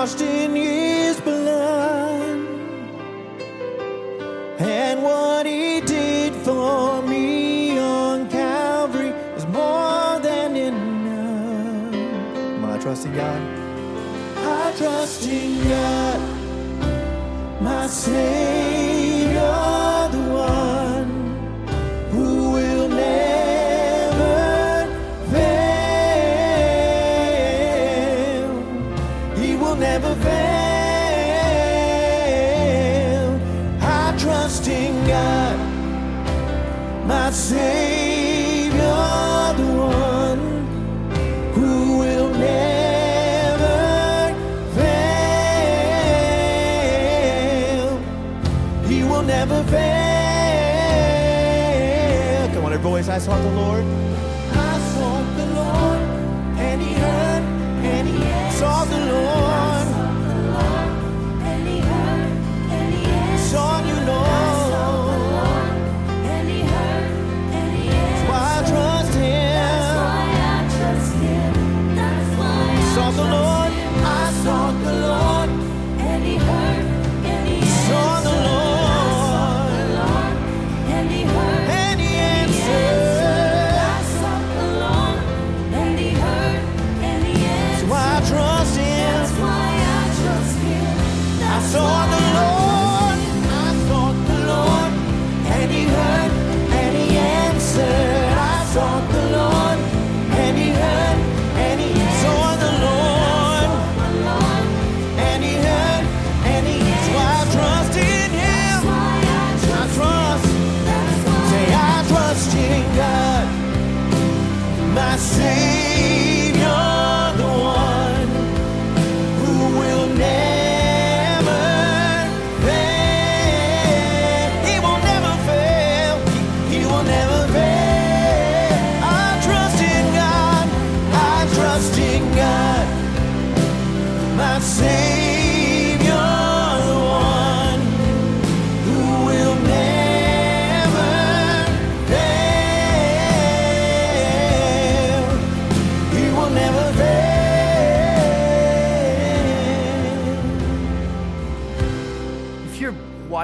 Washed 0.00 0.22
in 0.22 0.56
His 0.56 1.20
blood, 1.20 2.38
and 4.58 5.02
what 5.02 5.44
He 5.44 5.82
did 5.82 6.32
for 6.36 7.02
me 7.02 7.78
on 7.78 8.26
Calvary 8.30 9.10
is 9.36 9.46
more 9.48 10.18
than 10.20 10.56
enough. 10.56 11.94
I 12.64 12.78
trust 12.78 13.04
in 13.04 13.14
God. 13.14 13.42
I 14.38 14.72
trust 14.78 15.26
in 15.28 15.68
God, 15.68 16.20
my 17.60 17.86
Savior, 17.86 18.69
Savior, 37.32 38.74
the 39.56 39.66
one 39.76 40.40
who 41.54 41.98
will 41.98 42.30
never 42.30 43.78
fail. 44.74 45.20
He 48.88 49.04
will 49.04 49.22
never 49.22 49.62
fail. 49.64 49.80
Come 52.52 52.64
on, 52.64 52.72
every 52.72 52.82
voice, 52.82 53.08
I 53.08 53.18
sought 53.18 53.42
the 53.42 53.50
Lord. 53.52 53.84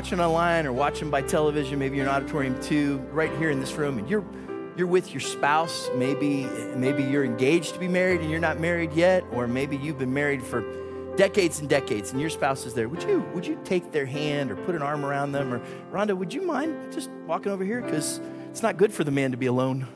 Watching 0.07 0.21
online 0.21 0.67
or 0.67 0.73
watching 0.73 1.11
by 1.11 1.21
television, 1.21 1.81
maybe 1.81 1.97
you're 1.97 2.07
in 2.07 2.13
auditorium 2.13 2.57
too, 2.63 2.99
right 3.11 3.37
here 3.39 3.51
in 3.51 3.59
this 3.59 3.73
room, 3.73 3.99
and 3.99 4.09
you're 4.09 4.25
you're 4.77 4.87
with 4.87 5.13
your 5.13 5.21
spouse, 5.21 5.91
maybe 5.97 6.45
maybe 6.77 7.03
you're 7.03 7.25
engaged 7.25 7.75
to 7.75 7.81
be 7.81 7.89
married 7.89 8.21
and 8.21 8.31
you're 8.31 8.39
not 8.39 8.61
married 8.61 8.93
yet, 8.93 9.25
or 9.33 9.49
maybe 9.49 9.77
you've 9.77 9.99
been 9.99 10.15
married 10.15 10.45
for 10.45 10.63
decades 11.17 11.59
and 11.59 11.69
decades 11.69 12.13
and 12.13 12.21
your 12.21 12.31
spouse 12.31 12.67
is 12.67 12.73
there. 12.73 12.89
Would 12.89 13.03
you 13.03 13.29
would 13.35 13.45
you 13.45 13.59
take 13.65 13.91
their 13.91 14.07
hand 14.07 14.53
or 14.53 14.55
put 14.55 14.77
an 14.77 14.83
arm 14.83 15.05
around 15.05 15.33
them 15.33 15.53
or 15.53 15.61
Rhonda, 15.91 16.17
would 16.17 16.33
you 16.33 16.43
mind 16.43 16.93
just 16.93 17.11
walking 17.27 17.51
over 17.51 17.65
here 17.65 17.83
cuz 17.83 18.21
it's 18.51 18.63
not 18.63 18.77
good 18.77 18.93
for 18.93 19.03
the 19.03 19.11
man 19.11 19.33
to 19.33 19.37
be 19.37 19.47
alone. 19.47 19.89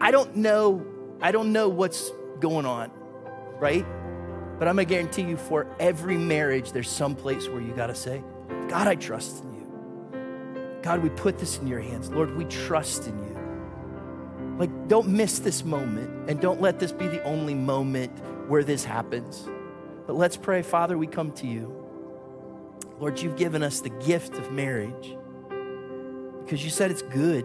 I 0.00 0.12
don't 0.12 0.36
know 0.36 0.86
I 1.20 1.32
don't 1.32 1.52
know 1.52 1.68
what's 1.68 2.12
going 2.38 2.66
on, 2.66 2.92
right? 3.58 3.84
But 4.64 4.70
I'm 4.70 4.76
gonna 4.76 4.86
guarantee 4.86 5.24
you 5.24 5.36
for 5.36 5.66
every 5.78 6.16
marriage, 6.16 6.72
there's 6.72 6.88
some 6.88 7.14
place 7.14 7.48
where 7.48 7.60
you 7.60 7.74
gotta 7.74 7.94
say, 7.94 8.24
God, 8.66 8.88
I 8.88 8.94
trust 8.94 9.44
in 9.44 9.52
you. 9.52 10.80
God, 10.80 11.02
we 11.02 11.10
put 11.10 11.38
this 11.38 11.58
in 11.58 11.66
your 11.66 11.80
hands. 11.80 12.08
Lord, 12.08 12.34
we 12.34 12.46
trust 12.46 13.06
in 13.06 13.18
you. 13.18 14.56
Like, 14.58 14.88
don't 14.88 15.08
miss 15.08 15.38
this 15.38 15.66
moment 15.66 16.30
and 16.30 16.40
don't 16.40 16.62
let 16.62 16.78
this 16.78 16.92
be 16.92 17.06
the 17.08 17.22
only 17.24 17.52
moment 17.52 18.10
where 18.48 18.64
this 18.64 18.86
happens. 18.86 19.46
But 20.06 20.16
let's 20.16 20.38
pray, 20.38 20.62
Father, 20.62 20.96
we 20.96 21.08
come 21.08 21.32
to 21.32 21.46
you. 21.46 21.70
Lord, 22.98 23.20
you've 23.20 23.36
given 23.36 23.62
us 23.62 23.80
the 23.80 23.90
gift 23.90 24.32
of 24.36 24.50
marriage 24.50 25.14
because 26.42 26.64
you 26.64 26.70
said 26.70 26.90
it's 26.90 27.02
good. 27.02 27.44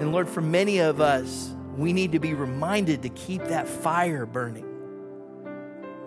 And 0.00 0.10
Lord, 0.10 0.28
for 0.28 0.40
many 0.40 0.80
of 0.80 1.00
us, 1.00 1.54
we 1.76 1.92
need 1.92 2.10
to 2.10 2.18
be 2.18 2.34
reminded 2.34 3.02
to 3.02 3.08
keep 3.10 3.44
that 3.44 3.68
fire 3.68 4.26
burning. 4.26 4.70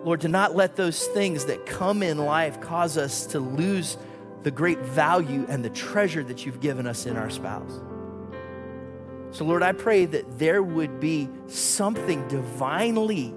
Lord, 0.06 0.20
to 0.20 0.28
not 0.28 0.54
let 0.54 0.76
those 0.76 1.04
things 1.08 1.46
that 1.46 1.66
come 1.66 2.00
in 2.00 2.16
life 2.16 2.60
cause 2.60 2.96
us 2.96 3.26
to 3.26 3.40
lose 3.40 3.98
the 4.44 4.52
great 4.52 4.78
value 4.78 5.44
and 5.48 5.64
the 5.64 5.70
treasure 5.70 6.22
that 6.22 6.46
you've 6.46 6.60
given 6.60 6.86
us 6.86 7.06
in 7.06 7.16
our 7.16 7.28
spouse. 7.28 7.80
So, 9.32 9.44
Lord, 9.44 9.64
I 9.64 9.72
pray 9.72 10.04
that 10.04 10.38
there 10.38 10.62
would 10.62 11.00
be 11.00 11.28
something 11.48 12.28
divinely 12.28 13.34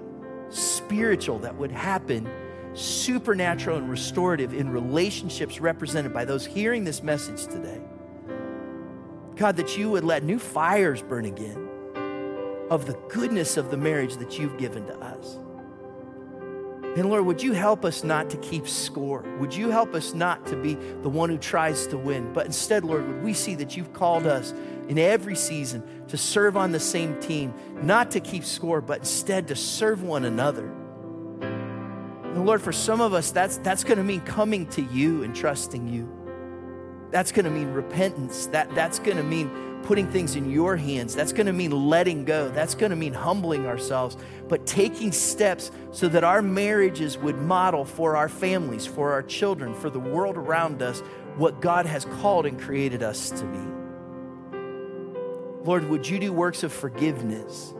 spiritual 0.48 1.40
that 1.40 1.56
would 1.56 1.72
happen, 1.72 2.30
supernatural 2.74 3.78
and 3.78 3.90
restorative 3.90 4.54
in 4.54 4.70
relationships 4.70 5.60
represented 5.60 6.14
by 6.14 6.24
those 6.24 6.46
hearing 6.46 6.84
this 6.84 7.02
message 7.02 7.46
today. 7.52 7.80
God, 9.34 9.56
that 9.56 9.76
you 9.76 9.90
would 9.90 10.04
let 10.04 10.22
new 10.22 10.38
fires 10.38 11.02
burn 11.02 11.24
again 11.24 11.68
of 12.70 12.86
the 12.86 12.96
goodness 13.08 13.56
of 13.56 13.72
the 13.72 13.76
marriage 13.76 14.18
that 14.18 14.38
you've 14.38 14.56
given 14.56 14.86
to 14.86 14.96
us. 15.00 15.40
And 16.96 17.08
Lord, 17.08 17.24
would 17.24 17.40
you 17.40 17.52
help 17.52 17.84
us 17.84 18.02
not 18.02 18.30
to 18.30 18.36
keep 18.38 18.66
score? 18.66 19.22
Would 19.38 19.54
you 19.54 19.70
help 19.70 19.94
us 19.94 20.12
not 20.12 20.44
to 20.46 20.56
be 20.56 20.74
the 20.74 21.08
one 21.08 21.30
who 21.30 21.38
tries 21.38 21.86
to 21.88 21.96
win? 21.96 22.32
But 22.32 22.46
instead, 22.46 22.84
Lord, 22.84 23.06
would 23.06 23.22
we 23.22 23.32
see 23.32 23.54
that 23.56 23.76
you've 23.76 23.92
called 23.92 24.26
us 24.26 24.52
in 24.88 24.98
every 24.98 25.36
season 25.36 25.84
to 26.08 26.16
serve 26.16 26.56
on 26.56 26.72
the 26.72 26.80
same 26.80 27.20
team, 27.20 27.54
not 27.80 28.10
to 28.10 28.20
keep 28.20 28.44
score, 28.44 28.80
but 28.80 29.00
instead 29.00 29.46
to 29.48 29.56
serve 29.56 30.02
one 30.02 30.24
another? 30.24 30.66
And 31.40 32.44
Lord, 32.44 32.60
for 32.60 32.72
some 32.72 33.00
of 33.00 33.14
us, 33.14 33.30
that's, 33.30 33.58
that's 33.58 33.84
going 33.84 33.98
to 33.98 34.04
mean 34.04 34.22
coming 34.22 34.66
to 34.70 34.82
you 34.82 35.22
and 35.22 35.34
trusting 35.34 35.86
you. 35.86 36.08
That's 37.12 37.30
going 37.30 37.44
to 37.44 37.50
mean 37.52 37.72
repentance. 37.72 38.46
That, 38.46 38.74
that's 38.74 38.98
going 38.98 39.16
to 39.16 39.22
mean 39.22 39.69
putting 39.84 40.10
things 40.10 40.36
in 40.36 40.50
your 40.50 40.76
hands. 40.76 41.14
That's 41.14 41.32
going 41.32 41.46
to 41.46 41.52
mean 41.52 41.70
letting 41.70 42.24
go. 42.24 42.48
That's 42.50 42.74
going 42.74 42.90
to 42.90 42.96
mean 42.96 43.12
humbling 43.12 43.66
ourselves, 43.66 44.16
but 44.48 44.66
taking 44.66 45.12
steps 45.12 45.70
so 45.90 46.08
that 46.08 46.24
our 46.24 46.42
marriages 46.42 47.18
would 47.18 47.36
model 47.36 47.84
for 47.84 48.16
our 48.16 48.28
families, 48.28 48.86
for 48.86 49.12
our 49.12 49.22
children, 49.22 49.74
for 49.74 49.90
the 49.90 49.98
world 49.98 50.36
around 50.36 50.82
us 50.82 51.00
what 51.36 51.60
God 51.60 51.86
has 51.86 52.04
called 52.04 52.46
and 52.46 52.60
created 52.60 53.02
us 53.02 53.30
to 53.30 53.44
be. 53.44 53.58
Lord, 55.64 55.88
would 55.88 56.08
you 56.08 56.18
do 56.18 56.32
works 56.32 56.62
of 56.62 56.72
forgiveness? 56.72 57.74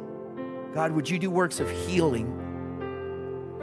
God, 0.74 0.92
would 0.92 1.08
you 1.08 1.18
do 1.18 1.30
works 1.30 1.60
of 1.60 1.70
healing? 1.70 2.36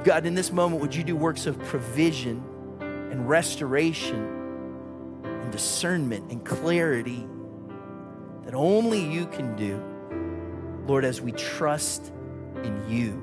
God, 0.04 0.26
in 0.26 0.36
this 0.36 0.52
moment, 0.52 0.82
would 0.82 0.96
you 0.96 1.04
do 1.04 1.16
works 1.16 1.46
of 1.46 1.58
provision 1.60 2.44
and 2.80 3.28
restoration 3.28 4.24
and 5.24 5.52
discernment 5.52 6.32
and 6.32 6.46
clarity? 6.46 7.28
That 8.48 8.56
only 8.56 9.04
you 9.04 9.26
can 9.26 9.58
do, 9.58 9.84
Lord, 10.88 11.04
as 11.04 11.20
we 11.20 11.34
trust 11.34 12.14
in 12.64 12.82
you. 12.90 13.22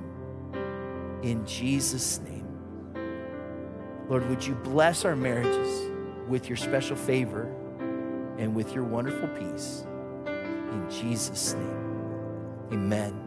In 1.22 1.46
Jesus' 1.46 2.20
name. 2.20 2.46
Lord, 4.06 4.28
would 4.28 4.46
you 4.46 4.54
bless 4.54 5.06
our 5.06 5.16
marriages 5.16 5.90
with 6.28 6.46
your 6.46 6.58
special 6.58 6.94
favor 6.94 7.50
and 8.36 8.54
with 8.54 8.74
your 8.74 8.84
wonderful 8.84 9.28
peace? 9.28 9.86
In 10.26 10.86
Jesus' 10.90 11.54
name. 11.54 12.68
Amen. 12.74 13.18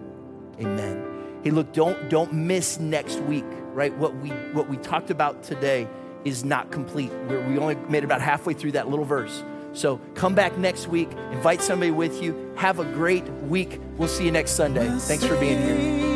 Amen. 0.60 1.40
Hey, 1.44 1.50
look, 1.50 1.74
don't 1.74 2.12
don't 2.12 2.32
miss 2.32 2.80
next 2.80 3.22
week, 3.22 3.46
right? 3.74 3.96
What 3.98 4.16
we 4.18 4.30
what 4.54 4.70
we 4.70 4.78
talked 4.78 5.10
about 5.10 5.42
today 5.42 5.88
is 6.26 6.46
not 6.46 6.72
complete. 6.72 7.12
We're, 7.28 7.42
we 7.50 7.58
only 7.58 7.76
made 7.90 8.04
about 8.04 8.22
halfway 8.22 8.54
through 8.54 8.74
that 8.74 8.88
little 8.88 9.06
verse. 9.06 9.44
So 9.78 10.02
come 10.16 10.34
back 10.34 10.58
next 10.58 10.88
week, 10.88 11.08
invite 11.32 11.62
somebody 11.62 11.92
with 11.92 12.24
you. 12.24 12.52
Have 12.56 12.80
a 12.80 12.84
great 12.84 13.30
week. 13.44 13.80
We'll 13.98 14.08
see 14.08 14.26
you 14.26 14.32
next 14.32 14.54
Sunday. 14.54 14.90
Thanks 14.98 15.24
for 15.24 15.38
being 15.38 15.62
here. 15.62 16.07